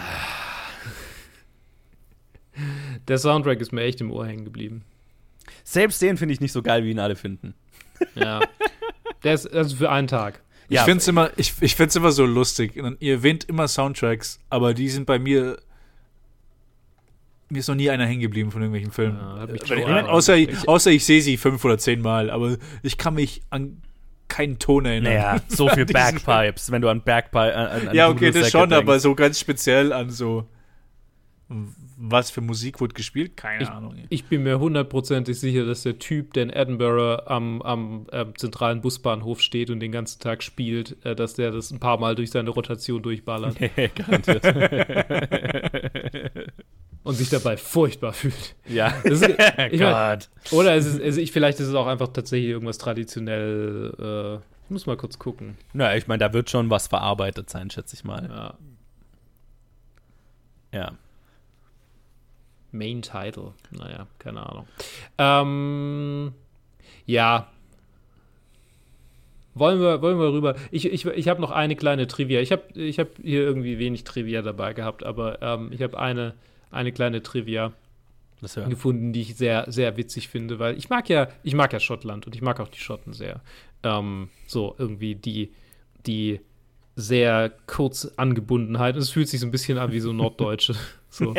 Der 3.08 3.18
Soundtrack 3.20 3.62
ist 3.62 3.72
mir 3.72 3.84
echt 3.84 4.02
im 4.02 4.10
Ohr 4.12 4.26
hängen 4.26 4.46
geblieben. 4.46 4.84
Selbst 5.64 6.02
den 6.02 6.18
finde 6.18 6.34
ich 6.34 6.42
nicht 6.42 6.54
so 6.54 6.64
geil, 6.64 6.84
wie 6.84 6.90
ihn 6.90 7.00
alle 7.00 7.16
finden. 7.16 7.54
Ja. 8.16 8.40
Der 9.24 9.34
ist 9.34 9.48
also 9.54 9.76
für 9.76 9.90
einen 9.90 10.08
Tag. 10.08 10.42
Ich 10.70 10.76
ja. 10.76 10.84
finde 10.84 11.00
es 11.00 11.08
immer, 11.08 11.32
ich, 11.36 11.54
ich 11.62 11.76
find's 11.76 11.96
immer 11.96 12.12
so 12.12 12.26
lustig. 12.26 12.76
Ihr 13.00 13.14
erwähnt 13.14 13.44
immer 13.46 13.68
Soundtracks, 13.68 14.40
aber 14.50 14.74
die 14.74 14.90
sind 14.90 15.06
bei 15.06 15.18
mir. 15.18 15.58
Mir 17.52 17.60
ist 17.60 17.68
noch 17.68 17.76
nie 17.76 17.90
einer 17.90 18.06
hängen 18.06 18.22
geblieben 18.22 18.52
von 18.52 18.62
irgendwelchen 18.62 18.92
Filmen. 18.92 19.18
Ja, 19.18 19.48
ich, 19.52 20.08
außer, 20.08 20.36
ich, 20.38 20.68
außer 20.68 20.92
ich 20.92 21.04
sehe 21.04 21.22
sie 21.24 21.38
fünf 21.38 21.66
oder 21.66 21.80
zehn 21.80 22.00
Mal, 22.00 22.30
aber 22.30 22.58
ich 22.84 23.00
kann 23.00 23.16
mich 23.16 23.42
an 23.50 23.82
keinen 24.28 24.60
Ton 24.60 24.86
erinnern. 24.86 25.14
Naja, 25.14 25.42
so 25.48 25.68
viel 25.70 25.88
Bagpipes, 25.88 26.72
wenn 26.72 26.84
du 26.84 26.90
an 26.90 27.02
Bagpipes. 27.02 27.92
ja, 27.94 28.08
okay, 28.08 28.30
das 28.30 28.52
schon, 28.52 28.72
aber 28.72 29.00
so 29.00 29.16
ganz 29.16 29.40
speziell 29.40 29.92
an 29.92 30.12
so 30.12 30.48
was 32.02 32.32
für 32.32 32.40
Musik 32.40 32.80
wurde 32.80 32.94
gespielt? 32.94 33.36
Keine 33.36 33.64
ich, 33.64 33.70
Ahnung. 33.70 33.94
Ich 34.08 34.26
bin 34.26 34.44
mir 34.44 34.60
hundertprozentig 34.60 35.38
sicher, 35.38 35.66
dass 35.66 35.84
der 35.84 36.00
Typ, 36.00 36.34
der 36.34 36.44
in 36.44 36.50
Edinburgh 36.50 37.28
am, 37.28 37.62
am 37.62 38.08
äh, 38.12 38.26
zentralen 38.38 38.80
Busbahnhof 38.80 39.42
steht 39.42 39.70
und 39.70 39.82
den 39.82 39.92
ganzen 39.92 40.22
Tag 40.22 40.42
spielt, 40.42 40.96
äh, 41.06 41.14
dass 41.14 41.34
der 41.34 41.52
das 41.52 41.72
ein 41.72 41.80
paar 41.80 42.00
Mal 42.00 42.16
durch 42.16 42.32
seine 42.32 42.52
Rotation 42.52 43.04
durchballert. 43.04 43.58
Garantiert. 43.96 44.46
und 47.04 47.16
sich 47.16 47.30
dabei 47.30 47.58
furchtbar 47.58 48.14
fühlt. 48.14 48.56
Ja. 48.66 48.88
Ist, 49.04 49.28
ich 49.72 49.82
mein, 49.82 50.20
oder 50.52 50.76
ist 50.76 50.86
es, 50.86 51.02
also 51.02 51.20
ich, 51.20 51.34
vielleicht 51.34 51.60
ist 51.60 51.68
es 51.68 51.76
auch 51.76 51.88
einfach 51.88 52.08
tatsächlich 52.08 52.50
irgendwas 52.50 52.78
traditionell. 52.78 53.94
Äh, 54.00 54.36
ich 54.66 54.72
muss 54.72 54.86
mal 54.86 54.96
kurz 54.96 55.20
gucken. 55.20 55.58
Na, 55.74 55.98
ich 55.98 56.08
meine, 56.08 56.20
da 56.20 56.32
wird 56.32 56.50
schon 56.50 56.70
was 56.70 56.88
verarbeitet 56.88 57.50
sein, 57.50 57.70
schätze 57.70 57.96
ich 57.96 58.06
mal. 58.06 58.30
Ja. 58.32 58.54
Ja. 60.72 60.94
Main 62.72 63.02
Title. 63.02 63.54
Naja, 63.72 64.08
keine 64.20 64.46
Ahnung. 64.48 64.68
Ähm, 65.18 66.34
ja. 67.06 67.48
Wollen 69.56 69.82
wir, 69.82 70.02
wollen 70.02 70.20
wir 70.20 70.32
rüber? 70.32 70.56
Ich, 70.72 70.86
ich, 70.86 71.06
ich 71.06 71.28
habe 71.28 71.42
noch 71.42 71.52
eine 71.52 71.76
kleine 71.76 72.08
Trivia. 72.08 72.40
Ich 72.40 72.52
habe 72.52 72.64
ich 72.76 73.00
hab 73.00 73.18
hier 73.22 73.42
irgendwie 73.42 73.80
wenig 73.80 74.04
Trivia 74.04 74.42
dabei 74.42 74.74
gehabt, 74.74 75.04
aber 75.04 75.42
ähm, 75.42 75.72
ich 75.72 75.82
habe 75.82 76.00
eine, 76.00 76.34
eine 76.72 76.92
kleine 76.92 77.22
Trivia 77.24 77.74
gefunden, 78.42 79.12
die 79.12 79.22
ich 79.22 79.36
sehr, 79.36 79.66
sehr 79.70 79.98
witzig 79.98 80.30
finde, 80.30 80.60
weil 80.60 80.78
ich 80.78 80.90
mag 80.90 81.10
ja, 81.10 81.28
ich 81.44 81.56
mag 81.56 81.74
ja 81.74 81.80
Schottland 81.80 82.26
und 82.26 82.36
ich 82.36 82.42
mag 82.42 82.60
auch 82.60 82.70
die 82.70 82.80
Schotten 82.80 83.14
sehr. 83.14 83.42
Ähm, 83.84 84.30
so 84.48 84.76
irgendwie 84.78 85.16
die, 85.16 85.52
die 86.06 86.40
sehr 86.96 87.52
kurz 87.68 88.12
Angebundenheit. 88.18 88.96
Es 88.96 89.10
fühlt 89.10 89.30
sich 89.30 89.40
so 89.40 89.48
ein 89.48 89.52
bisschen 89.52 89.78
an 89.78 89.92
wie 89.92 90.00
so 90.00 90.14
Norddeutsche. 90.14 90.76
So, 91.10 91.34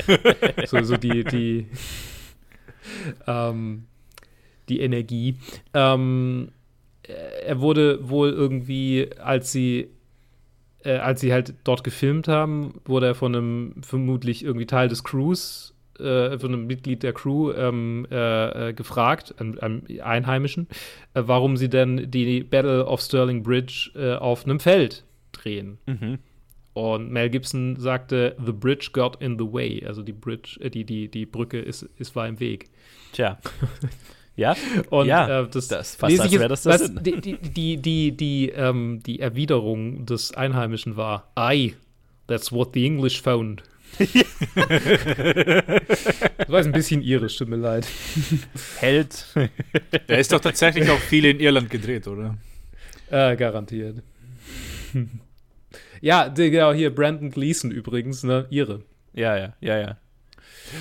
so, 0.66 0.82
so 0.82 0.96
die, 0.96 1.24
die, 1.24 1.66
ähm, 3.26 3.84
die 4.68 4.80
Energie. 4.80 5.36
Ähm, 5.74 6.48
er 7.02 7.60
wurde 7.60 8.08
wohl 8.08 8.30
irgendwie, 8.30 9.10
als 9.18 9.52
sie, 9.52 9.88
äh, 10.84 10.96
als 10.96 11.20
sie 11.20 11.32
halt 11.32 11.54
dort 11.64 11.84
gefilmt 11.84 12.28
haben, 12.28 12.80
wurde 12.84 13.06
er 13.06 13.14
von 13.14 13.34
einem 13.34 13.74
vermutlich 13.82 14.44
irgendwie 14.44 14.66
Teil 14.66 14.88
des 14.88 15.04
Crews, 15.04 15.74
äh, 15.98 16.38
von 16.38 16.52
einem 16.52 16.66
Mitglied 16.66 17.02
der 17.02 17.12
Crew 17.12 17.52
ähm, 17.52 18.06
äh, 18.10 18.68
äh 18.68 18.72
gefragt, 18.72 19.34
einem, 19.38 19.58
einem 19.58 19.82
Einheimischen, 20.02 20.68
äh, 21.14 21.22
warum 21.26 21.56
sie 21.56 21.68
denn 21.68 22.10
die 22.10 22.42
Battle 22.42 22.86
of 22.86 23.00
Stirling 23.00 23.42
Bridge 23.42 23.90
äh, 23.94 24.14
auf 24.14 24.44
einem 24.44 24.60
Feld 24.60 25.04
drehen. 25.32 25.78
Mhm. 25.86 26.18
Und 26.74 27.10
Mel 27.10 27.28
Gibson 27.28 27.76
sagte, 27.76 28.34
The 28.44 28.52
bridge 28.52 28.90
got 28.92 29.20
in 29.20 29.38
the 29.38 29.44
way. 29.44 29.84
Also 29.86 30.02
die 30.02 30.12
Bridge, 30.12 30.58
äh, 30.60 30.70
die, 30.70 30.84
die, 30.84 31.08
die 31.08 31.26
Brücke 31.26 31.60
ist, 31.60 31.82
ist 31.98 32.16
war 32.16 32.26
im 32.26 32.40
Weg. 32.40 32.70
Tja. 33.12 33.38
Ja, 34.34 34.56
und 34.88 35.08
ja, 35.08 35.42
äh, 35.42 35.48
das, 35.48 35.68
das 35.68 35.94
fast 35.94 36.18
als 36.18 36.32
wäre 36.32 36.48
das, 36.48 36.62
das 36.62 36.80
was, 36.80 37.02
die, 37.02 37.20
die, 37.20 37.36
die, 37.36 37.76
die, 37.76 38.16
die, 38.16 38.48
ähm, 38.48 39.02
die 39.04 39.20
Erwiderung 39.20 40.06
des 40.06 40.32
Einheimischen 40.32 40.96
war, 40.96 41.30
Aye, 41.34 41.74
that's 42.28 42.50
what 42.50 42.70
the 42.72 42.86
English 42.86 43.20
found. 43.20 43.62
das 43.98 44.08
war 46.48 46.60
ein 46.60 46.72
bisschen 46.72 47.02
irisch, 47.02 47.36
tut 47.36 47.48
mir 47.48 47.56
leid. 47.56 47.86
Held. 48.78 49.26
Der 50.08 50.18
ist 50.18 50.32
doch 50.32 50.40
tatsächlich 50.40 50.88
auch 50.88 50.98
viel 50.98 51.26
in 51.26 51.38
Irland 51.38 51.68
gedreht, 51.68 52.08
oder? 52.08 52.38
Äh, 53.10 53.36
garantiert. 53.36 54.02
Ja, 56.00 56.28
genau, 56.28 56.72
hier 56.72 56.94
Brandon 56.94 57.30
Gleason 57.30 57.70
übrigens, 57.70 58.22
ne? 58.22 58.46
Ihre. 58.50 58.82
Ja, 59.14 59.36
ja, 59.36 59.54
ja, 59.60 59.78
ja. 59.78 59.96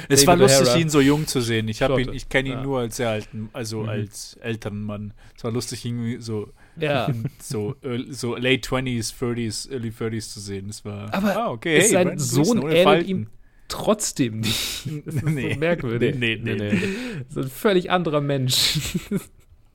Es 0.07 0.21
David 0.21 0.27
war 0.27 0.35
lustig, 0.37 0.67
O'Hara. 0.67 0.79
ihn 0.79 0.89
so 0.89 1.01
jung 1.01 1.27
zu 1.27 1.41
sehen. 1.41 1.67
Ich, 1.67 1.81
ich 1.81 2.29
kenne 2.29 2.49
ihn 2.49 2.55
ja. 2.55 2.63
nur 2.63 2.79
als 2.79 2.97
sehr 2.97 3.09
alten, 3.09 3.49
also 3.53 3.81
mhm. 3.81 3.89
als 3.89 4.37
älteren 4.41 4.83
Mann. 4.83 5.13
Es 5.35 5.43
war 5.43 5.51
lustig, 5.51 5.85
irgendwie 5.85 6.21
so, 6.21 6.53
ja. 6.77 7.09
so, 7.39 7.75
so 8.09 8.35
late 8.35 8.61
20s, 8.61 9.13
30s, 9.19 9.71
early 9.71 9.89
30s 9.89 10.33
zu 10.33 10.39
sehen. 10.39 10.67
Das 10.67 10.85
war, 10.85 11.13
Aber 11.13 11.35
ah, 11.35 11.49
okay, 11.51 11.81
hey, 11.81 11.89
sein 11.89 12.19
Sohn 12.19 12.69
ähnelt 12.69 13.07
ihm 13.07 13.27
trotzdem 13.67 14.41
nicht. 14.41 14.85
Das 15.05 15.15
ist 15.15 15.23
nee. 15.23 15.53
so 15.53 15.59
merkwürdig. 15.59 16.15
Nee, 16.15 16.39
nee, 16.41 16.55
nee, 16.55 16.71
nee. 16.73 16.87
So 17.29 17.41
ein 17.41 17.49
völlig 17.49 17.91
anderer 17.91 18.21
Mensch. 18.21 18.79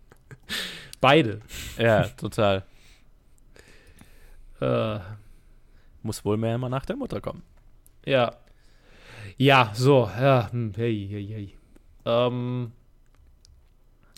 Beide. 1.00 1.40
Ja, 1.78 2.08
total. 2.08 2.64
Äh, 4.61 4.98
muss 6.02 6.24
wohl 6.24 6.36
mehr 6.36 6.54
immer 6.54 6.68
nach 6.68 6.86
der 6.86 6.96
Mutter 6.96 7.20
kommen. 7.20 7.42
Ja. 8.04 8.36
Ja, 9.36 9.72
so, 9.74 10.11
ja, 10.18 10.50
hm, 10.50 10.72
hey, 10.76 11.09
hey, 11.11 11.26
hey. 11.26 11.54
Ähm, 12.04 12.72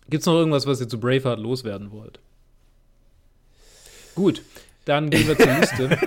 Gibt 0.08 0.22
es 0.22 0.26
noch 0.26 0.34
irgendwas, 0.34 0.66
was 0.66 0.80
ihr 0.80 0.88
zu 0.88 1.00
Braveheart 1.00 1.38
loswerden 1.38 1.90
wollt? 1.90 2.20
Gut, 4.14 4.42
dann 4.84 5.10
gehen 5.10 5.26
wir 5.26 5.36
zur 5.36 5.52
Liste. 5.52 5.98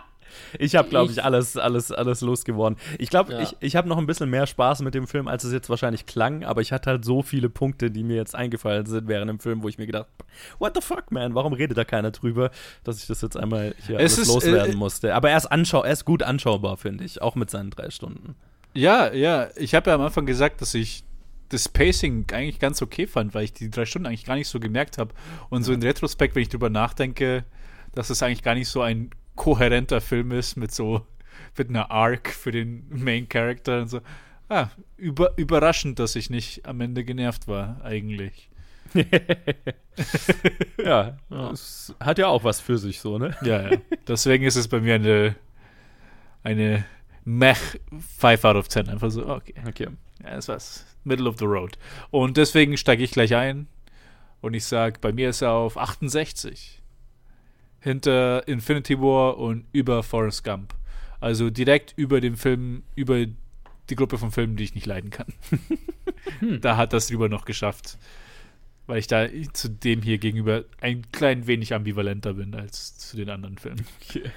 Ich 0.58 0.76
habe, 0.76 0.88
glaube 0.88 1.12
ich, 1.12 1.22
alles, 1.22 1.56
alles, 1.56 1.92
alles 1.92 2.20
losgeworden. 2.20 2.78
Ich 2.98 3.10
glaube, 3.10 3.32
ja. 3.32 3.40
ich, 3.42 3.56
ich 3.60 3.76
habe 3.76 3.88
noch 3.88 3.98
ein 3.98 4.06
bisschen 4.06 4.30
mehr 4.30 4.46
Spaß 4.46 4.82
mit 4.82 4.94
dem 4.94 5.06
Film, 5.06 5.28
als 5.28 5.44
es 5.44 5.52
jetzt 5.52 5.70
wahrscheinlich 5.70 6.06
klang, 6.06 6.44
aber 6.44 6.60
ich 6.60 6.72
hatte 6.72 6.90
halt 6.90 7.04
so 7.04 7.22
viele 7.22 7.48
Punkte, 7.48 7.90
die 7.90 8.02
mir 8.02 8.16
jetzt 8.16 8.34
eingefallen 8.34 8.86
sind 8.86 9.08
während 9.08 9.28
dem 9.28 9.40
Film, 9.40 9.62
wo 9.62 9.68
ich 9.68 9.78
mir 9.78 9.86
gedacht 9.86 10.06
what 10.58 10.74
the 10.74 10.80
fuck, 10.80 11.10
man, 11.10 11.34
warum 11.34 11.52
redet 11.52 11.76
da 11.76 11.84
keiner 11.84 12.10
drüber, 12.10 12.50
dass 12.84 13.00
ich 13.00 13.06
das 13.06 13.20
jetzt 13.22 13.36
einmal 13.36 13.74
hier 13.86 13.96
es 13.98 14.14
alles 14.14 14.18
ist, 14.18 14.28
loswerden 14.28 14.74
äh, 14.74 14.76
musste. 14.76 15.14
Aber 15.14 15.30
er 15.30 15.36
ist, 15.36 15.46
anschau 15.46 15.82
er 15.82 15.92
ist 15.92 16.04
gut 16.04 16.22
anschaubar, 16.22 16.76
finde 16.76 17.04
ich, 17.04 17.22
auch 17.22 17.34
mit 17.34 17.50
seinen 17.50 17.70
drei 17.70 17.90
Stunden. 17.90 18.34
Ja, 18.72 19.12
ja, 19.12 19.48
ich 19.56 19.74
habe 19.74 19.90
ja 19.90 19.96
am 19.96 20.02
Anfang 20.02 20.26
gesagt, 20.26 20.60
dass 20.60 20.74
ich 20.74 21.04
das 21.48 21.68
Pacing 21.68 22.26
eigentlich 22.32 22.60
ganz 22.60 22.80
okay 22.80 23.06
fand, 23.06 23.34
weil 23.34 23.44
ich 23.44 23.52
die 23.52 23.70
drei 23.70 23.84
Stunden 23.84 24.06
eigentlich 24.06 24.24
gar 24.24 24.36
nicht 24.36 24.48
so 24.48 24.60
gemerkt 24.60 24.98
habe. 24.98 25.12
Und 25.48 25.64
so 25.64 25.72
in 25.72 25.82
Retrospekt, 25.82 26.36
wenn 26.36 26.42
ich 26.42 26.48
drüber 26.48 26.70
nachdenke, 26.70 27.44
dass 27.92 28.10
es 28.10 28.22
eigentlich 28.22 28.44
gar 28.44 28.54
nicht 28.54 28.68
so 28.68 28.82
ein 28.82 29.10
kohärenter 29.36 30.00
Film 30.00 30.32
ist 30.32 30.56
mit 30.56 30.72
so 30.72 31.06
mit 31.56 31.68
einer 31.68 31.90
Arc 31.90 32.30
für 32.30 32.52
den 32.52 32.86
Main 32.88 33.28
Character 33.28 33.82
und 33.82 33.88
so. 33.88 34.00
Ah, 34.48 34.68
über, 34.96 35.36
überraschend, 35.36 35.98
dass 35.98 36.16
ich 36.16 36.30
nicht 36.30 36.66
am 36.66 36.80
Ende 36.80 37.04
genervt 37.04 37.46
war, 37.46 37.80
eigentlich. 37.84 38.48
ja, 40.84 41.16
es 41.52 41.94
hat 42.00 42.18
ja 42.18 42.26
auch 42.26 42.42
was 42.42 42.60
für 42.60 42.76
sich 42.76 43.00
so, 43.00 43.18
ne? 43.18 43.36
Ja, 43.42 43.70
ja. 43.70 43.78
Deswegen 44.08 44.44
ist 44.44 44.56
es 44.56 44.66
bei 44.66 44.80
mir 44.80 44.96
eine, 44.96 45.36
eine 46.42 46.84
Mech 47.24 47.80
5 48.18 48.44
out 48.44 48.56
of 48.56 48.68
10. 48.68 48.88
Einfach 48.88 49.10
so, 49.10 49.28
okay. 49.28 49.54
Okay. 49.68 49.88
Ja, 50.24 50.34
das 50.34 50.48
war's. 50.48 50.84
Middle 51.04 51.28
of 51.28 51.38
the 51.38 51.44
road. 51.44 51.78
Und 52.10 52.36
deswegen 52.36 52.76
steige 52.76 53.04
ich 53.04 53.12
gleich 53.12 53.34
ein 53.36 53.68
und 54.40 54.54
ich 54.54 54.64
sage, 54.64 54.98
bei 55.00 55.12
mir 55.12 55.30
ist 55.30 55.42
er 55.42 55.52
auf 55.52 55.78
68 55.78 56.79
hinter 57.80 58.46
Infinity 58.46 58.98
War 59.00 59.38
und 59.38 59.64
über 59.72 60.02
Forrest 60.02 60.44
Gump. 60.44 60.74
Also 61.20 61.50
direkt 61.50 61.94
über 61.96 62.20
den 62.20 62.36
Film, 62.36 62.82
über 62.94 63.26
die 63.90 63.96
Gruppe 63.96 64.18
von 64.18 64.30
Filmen, 64.30 64.56
die 64.56 64.64
ich 64.64 64.74
nicht 64.74 64.86
leiden 64.86 65.10
kann. 65.10 65.26
hm. 66.40 66.60
Da 66.60 66.76
hat 66.76 66.92
das 66.92 67.10
rüber 67.10 67.28
noch 67.28 67.44
geschafft. 67.44 67.98
Weil 68.86 68.98
ich 68.98 69.06
da 69.06 69.28
zu 69.52 69.68
dem 69.68 70.02
hier 70.02 70.18
gegenüber 70.18 70.64
ein 70.80 71.10
klein 71.12 71.46
wenig 71.46 71.74
ambivalenter 71.74 72.34
bin 72.34 72.54
als 72.54 72.98
zu 72.98 73.16
den 73.16 73.30
anderen 73.30 73.58
Filmen. 73.58 73.86
Okay. 74.02 74.30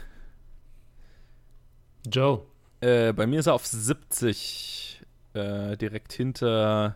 Joe. 2.11 2.41
Äh, 2.81 3.13
bei 3.13 3.25
mir 3.25 3.39
ist 3.39 3.47
er 3.47 3.53
auf 3.53 3.65
70. 3.65 5.01
Äh, 5.33 5.77
direkt 5.77 6.13
hinter 6.13 6.95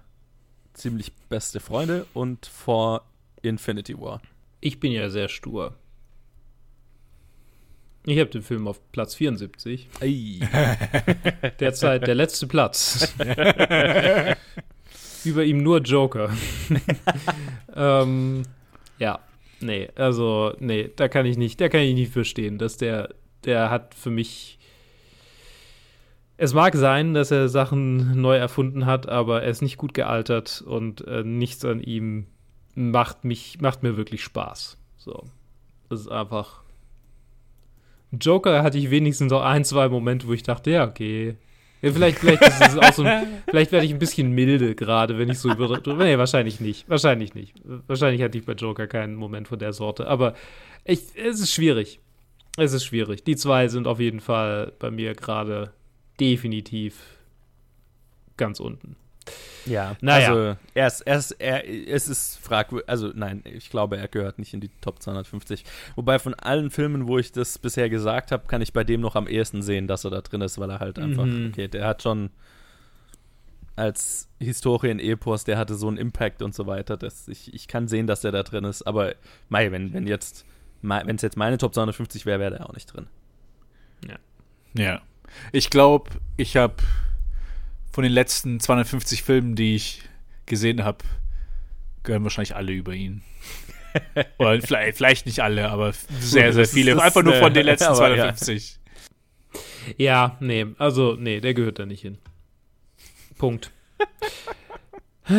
ziemlich 0.74 1.12
beste 1.30 1.60
Freunde 1.60 2.06
und 2.14 2.46
vor 2.46 3.04
Infinity 3.42 4.00
War. 4.00 4.22
Ich 4.62 4.80
bin 4.80 4.92
ja 4.92 5.10
sehr 5.10 5.28
stur. 5.28 5.76
Ich 8.10 8.18
habe 8.20 8.30
den 8.30 8.42
Film 8.42 8.70
auf 8.70 8.80
Platz 8.94 9.16
74. 9.16 9.90
Derzeit 11.60 12.08
der 12.08 12.16
letzte 12.16 12.48
Platz. 12.48 13.14
Über 15.26 15.44
ihm 15.44 15.62
nur 15.62 15.82
Joker. 15.82 16.30
ähm, 17.76 18.44
ja, 18.98 19.20
nee, 19.60 19.90
also, 19.96 20.54
nee, 20.60 20.90
da 20.96 21.10
kann 21.10 21.26
ich 21.26 21.38
nicht, 21.38 21.60
da 21.60 21.68
kann 21.68 21.82
ich 21.82 21.96
nicht 21.96 22.14
verstehen, 22.14 22.58
dass 22.58 22.78
der, 22.78 23.14
der 23.44 23.70
hat 23.70 23.94
für 23.94 24.10
mich. 24.10 24.58
Es 26.38 26.54
mag 26.54 26.76
sein, 26.76 27.14
dass 27.14 27.32
er 27.32 27.50
Sachen 27.50 28.22
neu 28.22 28.38
erfunden 28.38 28.86
hat, 28.86 29.10
aber 29.10 29.44
er 29.44 29.50
ist 29.50 29.62
nicht 29.62 29.76
gut 29.76 29.94
gealtert 29.94 30.64
und 30.66 31.06
äh, 31.08 31.26
nichts 31.26 31.66
an 31.66 31.82
ihm 31.82 32.28
macht 32.74 33.26
mich, 33.26 33.60
macht 33.60 33.84
mir 33.84 33.98
wirklich 33.98 34.24
Spaß. 34.24 34.78
So. 34.96 35.26
Das 35.90 36.00
ist 36.00 36.08
einfach 36.08 36.64
Joker 38.12 38.64
hatte 38.64 38.78
ich 38.78 38.90
wenigstens 38.90 39.32
auch 39.34 39.44
ein, 39.44 39.66
zwei 39.66 39.90
Momente, 39.90 40.28
wo 40.28 40.34
ich 40.34 40.44
dachte, 40.44 40.72
ja, 40.72 40.88
okay. 40.88 41.36
Ja, 41.82 41.92
vielleicht, 41.92 42.20
vielleicht 42.20 42.42
ist 42.42 42.62
es 42.62 42.78
auch 42.78 42.94
so 42.94 43.04
ein, 43.04 43.28
vielleicht 43.50 43.72
werde 43.72 43.86
ich 43.86 43.94
ein 43.94 44.00
bisschen 44.00 44.32
milde 44.32 44.74
gerade, 44.76 45.18
wenn 45.18 45.30
ich 45.30 45.40
so 45.40 45.52
über. 45.52 45.80
Nee, 45.98 46.18
wahrscheinlich 46.18 46.60
nicht. 46.60 46.90
Wahrscheinlich 46.90 47.36
nicht. 47.36 47.54
Wahrscheinlich 47.88 48.22
hatte 48.22 48.38
ich 48.38 48.46
bei 48.46 48.54
Joker 48.54 48.88
keinen 48.88 49.16
Moment 49.16 49.48
von 49.48 49.60
der 49.60 49.74
Sorte. 49.74 50.08
Aber 50.08 50.34
ich, 50.86 51.02
es 51.16 51.40
ist 51.40 51.54
schwierig. 51.54 52.00
Es 52.58 52.74
ist 52.74 52.86
schwierig. 52.86 53.24
Die 53.24 53.36
zwei 53.36 53.68
sind 53.68 53.88
auf 53.88 54.00
jeden 54.00 54.20
Fall 54.20 54.74
bei 54.80 54.90
mir 54.90 55.14
gerade 55.14 55.72
definitiv 56.20 57.18
ganz 58.38 58.60
unten. 58.60 58.96
Ja, 59.68 59.96
naja. 60.02 60.30
also 60.30 60.58
er 60.74 60.88
ist, 60.88 61.02
er 61.02 61.18
ist, 61.18 61.32
er, 61.32 61.70
es 61.70 62.08
ist 62.08 62.40
fragwürdig, 62.40 62.90
also 62.90 63.12
nein, 63.14 63.44
ich 63.46 63.70
glaube, 63.70 63.98
er 63.98 64.08
gehört 64.08 64.40
nicht 64.40 64.54
in 64.54 64.62
die 64.62 64.72
Top 64.82 65.02
250. 65.02 65.64
Wobei 65.96 66.20
von 66.20 66.34
allen 66.34 66.70
Filmen, 66.70 67.08
wo 67.08 67.18
ich 67.18 67.32
das 67.32 67.58
bisher 67.60 67.90
gesagt 67.90 68.32
habe, 68.32 68.48
kann 68.48 68.62
ich 68.62 68.74
bei 68.74 68.84
dem 68.84 69.02
noch 69.02 69.16
am 69.16 69.28
ehesten 69.28 69.62
sehen, 69.62 69.88
dass 69.88 70.04
er 70.04 70.12
da 70.12 70.22
drin 70.22 70.42
ist, 70.42 70.60
weil 70.60 70.70
er 70.70 70.80
halt 70.80 71.00
einfach, 71.00 71.26
mhm. 71.26 71.50
okay, 71.52 71.68
der 71.68 71.86
hat 71.86 72.04
schon 72.04 72.30
als 73.76 74.28
Historien-Epos, 74.40 75.44
der 75.44 75.58
hatte 75.58 75.76
so 75.76 75.88
einen 75.88 75.98
Impact 75.98 76.42
und 76.42 76.56
so 76.56 76.66
weiter, 76.66 76.98
dass 76.98 77.28
ich, 77.28 77.54
ich 77.54 77.68
kann 77.68 77.88
sehen, 77.88 78.08
dass 78.08 78.22
der 78.22 78.32
da 78.32 78.42
drin 78.44 78.64
ist, 78.64 78.82
aber 78.84 79.16
mei, 79.50 79.72
wenn, 79.72 79.94
wenn 79.94 80.08
jetzt, 80.08 80.46
wenn 80.82 81.16
es 81.16 81.22
jetzt 81.22 81.38
meine 81.38 81.58
Top 81.60 81.74
250 81.76 82.26
wäre, 82.26 82.40
wäre 82.40 82.52
der 82.58 82.70
auch 82.70 82.74
nicht 82.74 82.88
drin. 82.88 83.08
Ja. 84.08 84.16
Ja. 84.74 85.02
Ich 85.52 85.70
glaube, 85.70 86.10
ich 86.38 86.58
habe 86.58 86.76
von 87.98 88.04
den 88.04 88.14
letzten 88.14 88.60
250 88.60 89.24
Filmen, 89.24 89.56
die 89.56 89.74
ich 89.74 90.04
gesehen 90.46 90.84
habe, 90.84 91.00
gehören 92.04 92.22
wahrscheinlich 92.22 92.56
alle 92.56 92.72
über 92.72 92.94
ihn. 92.94 93.24
Oder 94.38 94.62
vielleicht, 94.62 94.98
vielleicht, 94.98 95.26
nicht 95.26 95.40
alle, 95.40 95.68
aber 95.72 95.94
sehr, 96.20 96.54
sehr 96.54 96.68
viele. 96.68 97.02
Einfach 97.02 97.24
nur 97.24 97.34
von 97.34 97.56
den 97.56 97.66
letzten 97.66 97.96
250. 97.96 98.78
Ja. 99.88 99.96
ja, 99.98 100.38
nee, 100.42 100.68
also, 100.78 101.16
nee, 101.16 101.40
der 101.40 101.56
gehört 101.56 101.80
da 101.80 101.88
nicht 101.88 102.02
hin. 102.02 102.20
Punkt. 103.40 103.72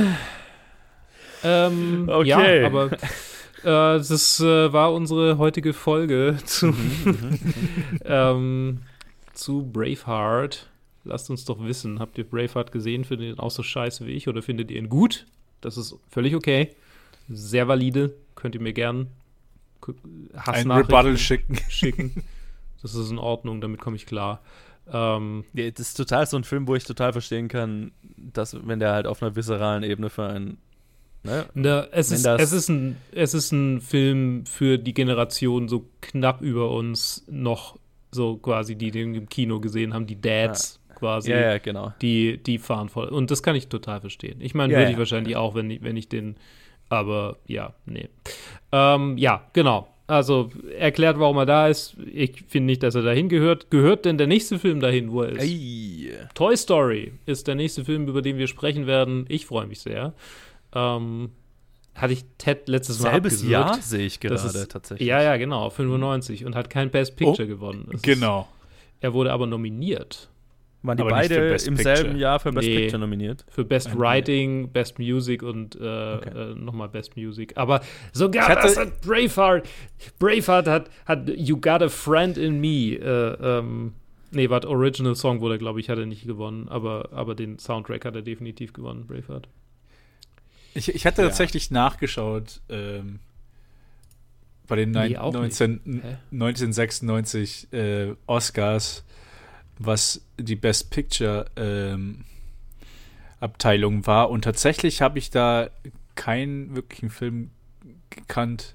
ähm, 1.44 2.08
okay. 2.08 2.26
Ja, 2.26 2.66
aber 2.66 2.90
äh, 3.62 4.02
das 4.02 4.40
äh, 4.40 4.72
war 4.72 4.92
unsere 4.92 5.38
heutige 5.38 5.72
Folge 5.72 6.38
zu, 6.44 6.66
mhm, 6.66 7.04
mhm. 7.04 7.38
ähm, 8.04 8.80
zu 9.32 9.64
Braveheart. 9.64 10.68
Lasst 11.08 11.30
uns 11.30 11.44
doch 11.44 11.64
wissen, 11.64 11.98
habt 12.00 12.18
ihr 12.18 12.24
Braveheart 12.24 12.70
gesehen? 12.70 13.04
Findet 13.04 13.28
ihr 13.28 13.32
ihn 13.34 13.38
auch 13.38 13.50
so 13.50 13.62
scheiße 13.62 14.06
wie 14.06 14.12
ich 14.12 14.28
oder 14.28 14.42
findet 14.42 14.70
ihr 14.70 14.78
ihn 14.78 14.88
gut? 14.88 15.26
Das 15.60 15.76
ist 15.76 15.96
völlig 16.08 16.34
okay. 16.34 16.70
Sehr 17.28 17.66
valide. 17.66 18.14
Könnt 18.34 18.54
ihr 18.54 18.60
mir 18.60 18.72
gern 18.72 19.08
Ein 20.46 20.70
Rebuttal 20.70 21.16
schicken. 21.18 21.58
schicken. 21.68 22.22
Das 22.82 22.94
ist 22.94 23.10
in 23.10 23.18
Ordnung, 23.18 23.60
damit 23.60 23.80
komme 23.80 23.96
ich 23.96 24.06
klar. 24.06 24.40
Ähm, 24.90 25.44
ja, 25.52 25.70
das 25.70 25.88
ist 25.88 25.94
total 25.94 26.26
so 26.26 26.36
ein 26.36 26.44
Film, 26.44 26.68
wo 26.68 26.74
ich 26.74 26.84
total 26.84 27.12
verstehen 27.12 27.48
kann, 27.48 27.92
dass, 28.16 28.56
wenn 28.66 28.78
der 28.78 28.92
halt 28.92 29.06
auf 29.06 29.22
einer 29.22 29.34
viszeralen 29.34 29.82
Ebene 29.82 30.10
für 30.10 30.26
einen 30.26 30.58
Ne? 31.24 31.46
Na, 31.54 31.86
es, 31.90 32.12
ist, 32.12 32.24
es, 32.26 32.52
ist 32.52 32.68
ein, 32.68 32.96
es 33.12 33.34
ist 33.34 33.52
ein 33.52 33.80
Film 33.80 34.46
für 34.46 34.78
die 34.78 34.94
Generation 34.94 35.68
so 35.68 35.84
knapp 36.00 36.40
über 36.42 36.70
uns 36.70 37.24
noch 37.28 37.76
so 38.10 38.36
quasi, 38.36 38.76
die 38.76 38.90
den 38.90 39.14
im 39.14 39.28
Kino 39.28 39.60
gesehen 39.60 39.94
haben, 39.94 40.06
die 40.06 40.20
Dads, 40.20 40.77
quasi. 40.98 41.30
Ja, 41.30 41.40
ja, 41.40 41.58
genau. 41.58 41.92
Die, 42.02 42.38
die 42.38 42.58
fahren 42.58 42.88
voll. 42.88 43.08
Und 43.08 43.30
das 43.30 43.42
kann 43.42 43.56
ich 43.56 43.68
total 43.68 44.00
verstehen. 44.00 44.40
Ich 44.40 44.54
meine, 44.54 44.72
ja, 44.72 44.80
würde 44.80 44.92
ich 44.92 44.98
wahrscheinlich 44.98 45.36
auch, 45.36 45.54
wenn 45.54 45.70
ich, 45.70 45.82
wenn 45.82 45.96
ich 45.96 46.08
den, 46.08 46.36
aber 46.88 47.36
ja, 47.46 47.74
nee. 47.86 48.08
Ähm, 48.72 49.16
ja, 49.16 49.42
genau. 49.52 49.88
Also 50.06 50.50
erklärt, 50.78 51.18
warum 51.18 51.36
er 51.36 51.46
da 51.46 51.68
ist. 51.68 51.96
Ich 52.12 52.44
finde 52.48 52.66
nicht, 52.66 52.82
dass 52.82 52.94
er 52.94 53.02
dahin 53.02 53.28
gehört. 53.28 53.70
Gehört 53.70 54.06
denn 54.06 54.16
der 54.16 54.26
nächste 54.26 54.58
Film 54.58 54.80
dahin, 54.80 55.12
wo 55.12 55.22
er 55.22 55.32
ist? 55.32 55.42
Ei. 55.42 56.10
Toy 56.34 56.56
Story 56.56 57.12
ist 57.26 57.46
der 57.46 57.54
nächste 57.54 57.84
Film, 57.84 58.08
über 58.08 58.22
den 58.22 58.38
wir 58.38 58.46
sprechen 58.46 58.86
werden. 58.86 59.26
Ich 59.28 59.44
freue 59.44 59.66
mich 59.66 59.80
sehr. 59.80 60.14
Ähm, 60.74 61.30
hatte 61.94 62.14
ich 62.14 62.24
Ted 62.38 62.68
letztes 62.68 63.00
Mal 63.00 63.12
Selbes 63.12 63.46
Jahr 63.46 63.74
sehe 63.82 64.06
ich 64.06 64.18
gerade 64.18 64.36
ist, 64.36 64.70
tatsächlich. 64.70 65.06
Ja, 65.06 65.20
ja, 65.20 65.36
genau, 65.36 65.68
95 65.68 66.46
und 66.46 66.54
hat 66.54 66.70
kein 66.70 66.90
Best 66.90 67.16
Picture 67.16 67.44
oh, 67.44 67.46
gewonnen. 67.46 67.90
Es 67.92 68.00
genau. 68.00 68.42
Ist, 68.42 68.48
er 69.00 69.12
wurde 69.12 69.32
aber 69.32 69.46
nominiert. 69.46 70.30
Waren 70.82 70.96
die 70.96 71.02
aber 71.02 71.10
beide 71.10 71.34
im 71.34 71.74
Picture. 71.74 71.96
selben 71.96 72.18
Jahr 72.18 72.38
für 72.38 72.52
Best 72.52 72.68
nee, 72.68 72.78
Picture 72.78 73.00
nominiert? 73.00 73.44
Für 73.48 73.64
Best 73.64 73.88
Ein 73.88 73.98
Writing, 73.98 74.70
Best 74.70 74.98
Music 74.98 75.42
und 75.42 75.74
äh, 75.74 75.78
okay. 75.78 76.52
äh, 76.52 76.54
nochmal 76.54 76.88
Best 76.88 77.16
Music. 77.16 77.56
Aber 77.56 77.80
sogar 78.12 78.48
hatte, 78.48 78.62
das 78.62 78.76
hat 78.76 79.00
Braveheart. 79.00 79.68
Braveheart 80.20 80.68
hat, 80.68 80.90
hat 81.04 81.28
You 81.28 81.56
Got 81.56 81.82
a 81.82 81.88
Friend 81.88 82.38
in 82.38 82.60
Me. 82.60 82.94
Äh, 82.94 83.58
ähm, 83.58 83.94
nee, 84.30 84.48
warte, 84.50 84.68
Original 84.68 85.16
Song 85.16 85.40
wurde, 85.40 85.58
glaube 85.58 85.80
ich, 85.80 85.90
hat 85.90 85.98
er 85.98 86.06
nicht 86.06 86.26
gewonnen. 86.26 86.68
Aber, 86.68 87.08
aber 87.10 87.34
den 87.34 87.58
Soundtrack 87.58 88.04
hat 88.04 88.14
er 88.14 88.22
definitiv 88.22 88.72
gewonnen, 88.72 89.04
Braveheart. 89.06 89.48
Ich, 90.74 90.94
ich 90.94 91.06
hatte 91.06 91.22
ja. 91.22 91.28
tatsächlich 91.28 91.72
nachgeschaut 91.72 92.60
ähm, 92.68 93.18
bei 94.68 94.76
den 94.76 94.92
nee, 94.92 95.16
19, 95.16 96.02
1996 96.30 97.72
äh, 97.72 98.14
Oscars 98.26 99.04
was 99.78 100.22
die 100.38 100.56
Best 100.56 100.90
Picture 100.90 101.46
ähm, 101.56 102.24
Abteilung 103.40 104.06
war. 104.06 104.30
Und 104.30 104.42
tatsächlich 104.42 105.00
habe 105.00 105.18
ich 105.18 105.30
da 105.30 105.70
keinen 106.14 106.74
wirklichen 106.74 107.10
Film 107.10 107.50
gekannt. 108.10 108.74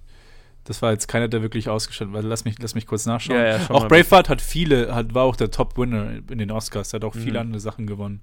Das 0.63 0.81
war 0.81 0.91
jetzt 0.91 1.07
keiner, 1.07 1.27
der 1.27 1.41
wirklich 1.41 1.67
ausgestattet 1.67 2.13
war. 2.13 2.21
Lass 2.21 2.45
mich, 2.45 2.57
lass 2.59 2.73
mich 2.73 2.87
kurz 2.87 3.05
nachschauen. 3.05 3.37
Ja, 3.37 3.57
ja, 3.57 3.69
auch 3.69 3.87
Braveheart 3.89 4.29
hat 4.29 4.41
viele, 4.41 4.95
hat, 4.95 5.13
war 5.13 5.23
auch 5.23 5.35
der 5.35 5.51
Top-Winner 5.51 6.21
in 6.29 6.37
den 6.37 6.51
Oscars. 6.51 6.93
hat 6.93 7.03
auch 7.03 7.13
viele 7.13 7.33
mhm. 7.33 7.47
andere 7.47 7.59
Sachen 7.59 7.85
gewonnen. 7.85 8.21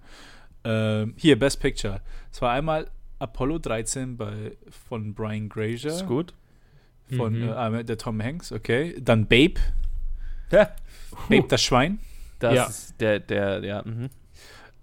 Ähm, 0.64 1.14
hier, 1.16 1.38
Best 1.38 1.60
Picture. 1.60 2.00
Es 2.32 2.40
war 2.40 2.52
einmal 2.52 2.90
Apollo 3.18 3.58
13 3.58 4.16
bei, 4.16 4.56
von 4.88 5.12
Brian 5.12 5.50
Grazer. 5.50 5.88
Ist 5.88 6.06
gut. 6.06 6.32
Von 7.14 7.40
mhm. 7.40 7.74
äh, 7.74 7.84
der 7.84 7.98
Tom 7.98 8.22
Hanks, 8.22 8.52
okay. 8.52 8.96
Dann 8.98 9.26
Babe. 9.26 9.60
Ja. 10.50 10.70
Babe 11.28 11.46
das 11.48 11.62
Schwein. 11.62 11.98
Das 12.40 12.54
ja. 12.54 12.64
ist 12.64 12.94
der, 13.00 13.20
der, 13.20 13.64
ja. 13.64 13.82
Mhm. 13.84 14.08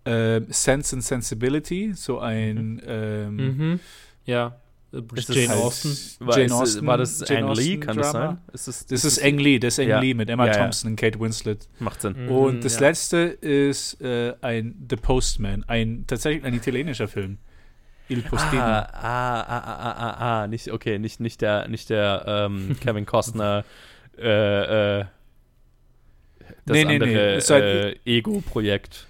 Äh, 0.05 0.41
Sense 0.49 0.95
and 0.95 1.03
Sensibility, 1.03 1.91
so 1.93 2.19
ein. 2.19 2.75
Mhm. 2.75 2.81
Ähm, 2.87 3.35
mhm. 3.35 3.79
Ja. 4.25 4.55
Ist 5.15 5.29
Jane 5.29 5.47
das, 5.47 5.57
Austen. 5.57 6.25
War, 6.25 6.39
Jane 6.39 6.55
Austen. 6.55 6.87
War 6.87 6.97
das 6.97 7.27
Jane 7.27 7.47
Ang 7.47 7.55
Lee, 7.55 7.77
kann 7.77 7.97
das 7.97 8.11
sein? 8.11 8.37
Ist 8.53 8.67
das, 8.69 8.85
das, 8.85 9.03
ist 9.03 9.21
Ang 9.21 9.37
Lee, 9.37 9.59
das 9.59 9.73
ist 9.73 9.79
Ang 9.79 9.89
ja. 9.89 9.99
Lee 9.99 10.13
mit 10.13 10.29
Emma 10.29 10.47
ja, 10.47 10.53
Thompson 10.53 10.91
und 10.91 10.95
Kate 10.95 11.19
Winslet. 11.19 11.67
Macht 11.79 12.01
Sinn. 12.01 12.15
Mhm, 12.17 12.31
und 12.31 12.63
das 12.63 12.79
letzte 12.79 13.17
ist 13.17 13.99
äh, 13.99 14.33
ein 14.41 14.87
The 14.89 14.95
Postman, 14.95 15.65
ein 15.67 16.05
tatsächlich 16.07 16.45
ein 16.45 16.53
italienischer 16.53 17.09
Film. 17.09 17.37
Il 18.09 18.21
Postino. 18.21 18.61
Ah, 18.61 18.87
ah, 18.93 19.41
ah, 19.41 19.63
ah, 19.65 19.91
ah, 19.91 20.41
ah, 20.43 20.47
nicht, 20.47 20.71
okay, 20.71 20.97
nicht, 20.97 21.19
nicht 21.19 21.41
der, 21.41 21.67
nicht 21.67 21.89
der 21.89 22.23
ähm, 22.25 22.77
Kevin 22.81 23.05
Costner 23.05 23.65
äh, 24.17 24.99
äh, 24.99 25.05
das 26.67 26.75
nee, 26.75 26.85
andere 26.85 27.09
nee, 27.09 27.35
nee. 27.35 27.41
Halt, 27.41 27.95
äh, 28.05 28.17
Ego-Projekt. 28.17 29.07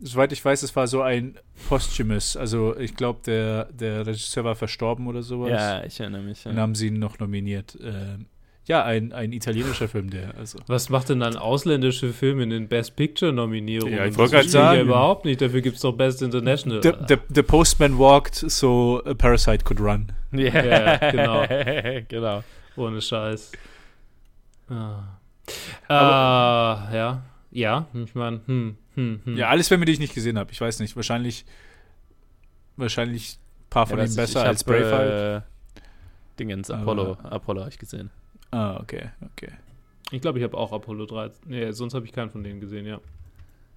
Soweit 0.00 0.32
ich 0.32 0.44
weiß, 0.44 0.62
es 0.62 0.74
war 0.76 0.86
so 0.86 1.02
ein 1.02 1.38
Posthumous. 1.68 2.36
Also 2.36 2.76
ich 2.76 2.96
glaube, 2.96 3.20
der, 3.24 3.64
der 3.72 4.06
Regisseur 4.06 4.44
war 4.44 4.54
verstorben 4.54 5.06
oder 5.06 5.22
sowas. 5.22 5.50
Ja, 5.50 5.84
ich 5.84 6.00
erinnere 6.00 6.22
mich. 6.22 6.44
Ja. 6.44 6.52
Dann 6.52 6.60
haben 6.60 6.74
sie 6.74 6.88
ihn 6.88 6.98
noch 6.98 7.18
nominiert. 7.18 7.78
Ähm, 7.82 8.26
ja, 8.66 8.84
ein, 8.84 9.12
ein 9.12 9.32
italienischer 9.32 9.88
Film, 9.88 10.10
der. 10.10 10.34
Also. 10.38 10.58
Was 10.66 10.90
macht 10.90 11.08
denn 11.08 11.20
dann 11.20 11.36
ausländische 11.36 12.12
Filme 12.12 12.44
in 12.44 12.50
den 12.50 12.68
Best 12.68 12.94
Picture-Nominierungen? 12.96 13.96
Ja, 13.96 14.06
ich 14.06 14.16
wollte 14.16 14.36
gerade 14.36 14.48
sagen. 14.48 14.76
Ja 14.76 14.82
überhaupt 14.84 15.24
nicht, 15.24 15.40
dafür 15.40 15.60
gibt 15.60 15.76
es 15.76 15.82
doch 15.82 15.92
Best 15.92 16.22
International. 16.22 16.82
The, 16.82 16.92
the, 17.08 17.16
the, 17.34 17.42
Postman 17.42 17.98
walked, 17.98 18.36
so 18.36 19.02
a 19.04 19.14
Parasite 19.14 19.64
could 19.64 19.80
run. 19.80 20.12
Yeah. 20.32 20.64
Ja, 20.64 21.10
genau. 21.10 22.02
genau. 22.08 22.44
Ohne 22.76 23.02
Scheiß. 23.02 23.52
Ah. 24.68 25.19
Aber, 25.88 26.88
uh, 26.90 26.94
ja. 26.94 27.22
Ja, 27.52 27.86
ich 27.92 28.14
meine, 28.14 28.40
hm, 28.46 28.76
hm, 28.94 29.20
hm. 29.24 29.36
Ja, 29.36 29.48
alles 29.48 29.68
Filme, 29.68 29.84
die 29.84 29.92
ich 29.92 29.98
nicht 29.98 30.14
gesehen 30.14 30.38
habe. 30.38 30.52
Ich 30.52 30.60
weiß 30.60 30.78
nicht. 30.80 30.94
Wahrscheinlich, 30.94 31.44
wahrscheinlich 32.76 33.38
ein 33.38 33.70
paar 33.70 33.86
von 33.86 33.98
ja, 33.98 34.04
ihnen 34.04 34.14
besser 34.14 34.44
als 34.44 34.62
Braveheart. 34.62 35.42
Äh, 35.42 35.82
Dingens, 36.38 36.70
Apollo, 36.70 37.18
Aber, 37.20 37.32
Apollo 37.32 37.60
habe 37.60 37.70
ich 37.70 37.78
gesehen. 37.78 38.10
Ah, 38.50 38.76
okay, 38.80 39.10
okay. 39.32 39.52
Ich 40.10 40.20
glaube, 40.20 40.38
ich 40.38 40.44
habe 40.44 40.56
auch 40.56 40.72
Apollo 40.72 41.06
13. 41.06 41.48
Nee, 41.48 41.70
sonst 41.72 41.94
habe 41.94 42.04
ich 42.06 42.12
keinen 42.12 42.30
von 42.30 42.42
denen 42.42 42.60
gesehen, 42.60 42.86
ja. 42.86 43.00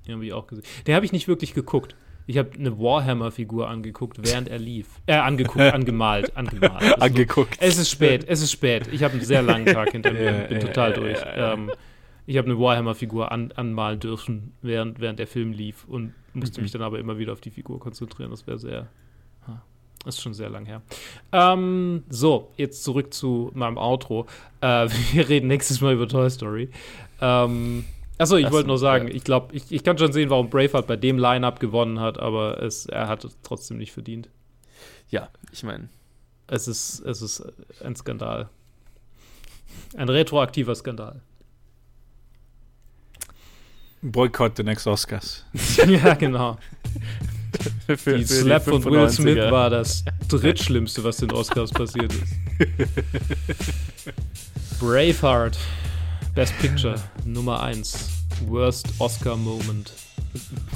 Den 0.08 0.16
habe 0.16 0.26
ich 0.26 0.34
auch 0.34 0.48
gesehen. 0.48 0.66
Den 0.88 0.96
habe 0.96 1.06
ich 1.06 1.12
nicht 1.12 1.28
wirklich 1.28 1.54
geguckt. 1.54 1.96
Ich 2.26 2.38
habe 2.38 2.52
eine 2.54 2.78
Warhammer-Figur 2.80 3.70
angeguckt, 3.70 4.18
während 4.22 4.50
er 4.50 4.60
lief. 4.60 4.88
Äh, 5.06 5.16
angeguckt, 5.16 5.60
angemalt, 5.74 6.36
angemalt. 6.38 6.82
Also 6.82 6.96
angeguckt. 6.96 7.58
es 7.60 7.78
ist 7.78 7.90
spät, 7.90 8.26
es 8.28 8.42
ist 8.42 8.52
spät. 8.52 8.88
Ich 8.92 9.04
habe 9.04 9.14
einen 9.14 9.24
sehr 9.24 9.42
langen 9.42 9.66
Tag 9.66 9.92
hinter 9.92 10.14
mir, 10.14 10.24
ja, 10.42 10.48
bin 10.48 10.60
ja, 10.60 10.68
total 10.68 10.92
ja, 10.92 10.96
durch. 10.96 11.20
Ähm, 11.36 11.72
ich 12.26 12.38
habe 12.38 12.50
eine 12.50 12.60
Warhammer-Figur 12.60 13.32
an, 13.32 13.52
anmalen 13.54 14.00
dürfen, 14.00 14.54
während, 14.62 15.00
während 15.00 15.20
der 15.20 15.28
Film 15.28 15.52
lief 15.52 15.86
und 15.86 16.14
musste 16.34 16.62
mhm. 16.62 16.64
mich 16.64 16.72
dann 16.72 16.82
aber 16.82 17.00
immer 17.00 17.18
wieder 17.18 17.34
auf 17.34 17.42
die 17.42 17.52
Figur 17.52 17.80
konzentrieren. 17.80 18.32
Das 18.32 18.48
wäre 18.48 18.58
sehr. 18.58 18.88
Das 20.04 20.16
ist 20.16 20.22
schon 20.22 20.34
sehr 20.34 20.50
lang 20.50 20.66
her. 20.66 20.82
Ähm, 21.32 22.04
so, 22.10 22.52
jetzt 22.58 22.84
zurück 22.84 23.14
zu 23.14 23.52
meinem 23.54 23.78
Outro. 23.78 24.28
Äh, 24.62 24.90
wir 25.14 25.30
reden 25.30 25.48
nächstes 25.48 25.82
Mal 25.82 25.94
über 25.94 26.08
Toy 26.08 26.30
Story. 26.30 26.70
Ähm, 27.22 27.86
Achso, 28.24 28.38
ich 28.38 28.52
wollte 28.52 28.68
nur 28.68 28.78
sagen, 28.78 29.10
ja. 29.10 29.14
ich 29.14 29.24
glaube, 29.24 29.54
ich, 29.54 29.70
ich 29.70 29.84
kann 29.84 29.98
schon 29.98 30.14
sehen, 30.14 30.30
warum 30.30 30.50
Braveheart 30.50 30.88
bei 30.88 30.96
dem 30.96 31.18
Line-Up 31.18 31.60
gewonnen 31.60 32.00
hat, 32.00 32.18
aber 32.18 32.62
es, 32.64 32.86
er 32.86 33.10
hat 33.10 33.26
es 33.26 33.38
trotzdem 33.44 33.78
nicht 33.78 33.92
verdient. 33.92 34.30
Ja, 35.10 35.30
ich 35.52 35.64
meine. 35.64 35.90
Es 36.48 36.68
ist, 36.68 37.02
es 37.02 37.22
ist 37.22 37.44
ein 37.84 37.96
Skandal. 37.96 38.50
Ein 39.96 40.08
retroaktiver 40.08 40.74
Skandal. 40.74 41.22
Boycott 44.02 44.58
the 44.58 44.64
next 44.64 44.88
Oscars. 44.88 45.46
ja, 45.88 46.14
genau. 46.14 46.58
für, 47.86 47.98
für 47.98 48.18
die 48.18 48.26
Slap 48.26 48.64
die 48.64 48.72
von 48.72 48.86
Will 48.86 49.10
Smith 49.10 49.52
war 49.52 49.70
das 49.70 50.06
drittschlimmste, 50.28 51.04
was 51.04 51.18
den 51.18 51.32
Oscars 51.32 51.72
passiert 51.72 52.14
ist. 52.14 52.34
Braveheart, 54.80 55.58
Best 56.36 56.58
Picture, 56.60 56.96
Nummer 57.26 57.64
1. 57.64 58.13
Worst 58.48 58.88
Oscar 59.00 59.36
Moment. 59.36 59.94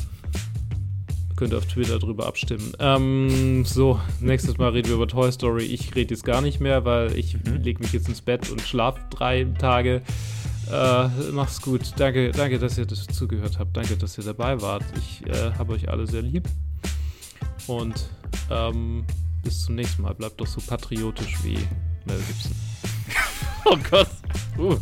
Könnt 1.35 1.53
ihr 1.53 1.59
auf 1.59 1.67
Twitter 1.67 1.99
drüber 1.99 2.25
abstimmen. 2.25 2.73
Ähm, 2.79 3.63
so, 3.63 3.99
nächstes 4.19 4.57
Mal 4.57 4.69
reden 4.69 4.87
wir 4.87 4.95
über 4.95 5.07
Toy 5.07 5.31
Story. 5.31 5.65
Ich 5.65 5.93
rede 5.93 6.15
jetzt 6.15 6.23
gar 6.23 6.41
nicht 6.41 6.59
mehr, 6.59 6.83
weil 6.83 7.15
ich 7.15 7.35
mhm. 7.35 7.61
lege 7.61 7.79
mich 7.79 7.93
jetzt 7.93 8.09
ins 8.09 8.21
Bett 8.21 8.49
und 8.49 8.61
schlafe 8.61 8.99
drei 9.11 9.45
Tage. 9.59 10.01
Äh, 10.71 11.07
mach's 11.31 11.61
gut. 11.61 11.93
Danke, 11.97 12.31
danke, 12.31 12.57
dass 12.57 12.77
ihr 12.77 12.87
das 12.87 13.05
zugehört 13.05 13.59
habt. 13.59 13.77
Danke, 13.77 13.97
dass 13.97 14.17
ihr 14.17 14.23
dabei 14.23 14.59
wart. 14.61 14.83
Ich 14.97 15.25
äh, 15.27 15.51
habe 15.57 15.73
euch 15.73 15.89
alle 15.89 16.07
sehr 16.07 16.23
lieb. 16.23 16.47
Und 17.67 18.09
ähm, 18.49 19.05
bis 19.43 19.63
zum 19.65 19.75
nächsten 19.75 20.01
Mal. 20.01 20.13
Bleibt 20.13 20.41
doch 20.41 20.47
so 20.47 20.59
patriotisch 20.59 21.43
wie 21.43 21.57
Mel 22.05 22.19
Gibson. 22.27 22.51
oh 23.65 23.77
Gott. 23.89 24.09
Uh, 24.57 24.77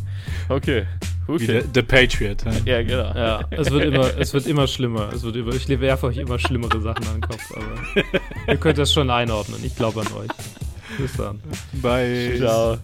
okay. 0.50 0.86
Okay. 1.28 1.48
Der, 1.48 1.64
The 1.74 1.82
Patriot. 1.82 2.44
Ja, 2.66 2.84
genau. 2.84 3.14
Ja, 3.16 3.42
es 3.50 3.72
wird 3.72 3.86
immer, 3.86 4.18
es 4.18 4.34
wird 4.34 4.46
immer 4.48 4.68
schlimmer. 4.68 5.10
Es 5.14 5.24
wird 5.24 5.36
immer, 5.36 5.54
ich 5.54 5.68
werfe 5.68 6.08
euch 6.08 6.18
immer 6.18 6.38
schlimmere 6.38 6.80
Sachen 6.82 7.06
an 7.08 7.14
den 7.16 7.22
Kopf, 7.22 7.52
aber 7.56 8.06
ihr 8.48 8.58
könnt 8.58 8.78
das 8.78 8.94
schon 8.94 9.10
einordnen. 9.10 9.60
Ich 9.64 9.76
glaube 9.76 10.02
an 10.02 10.08
euch. 10.14 10.30
Bis 10.98 11.14
dann. 11.14 11.42
Bye. 11.82 12.36
Ciao. 12.38 12.78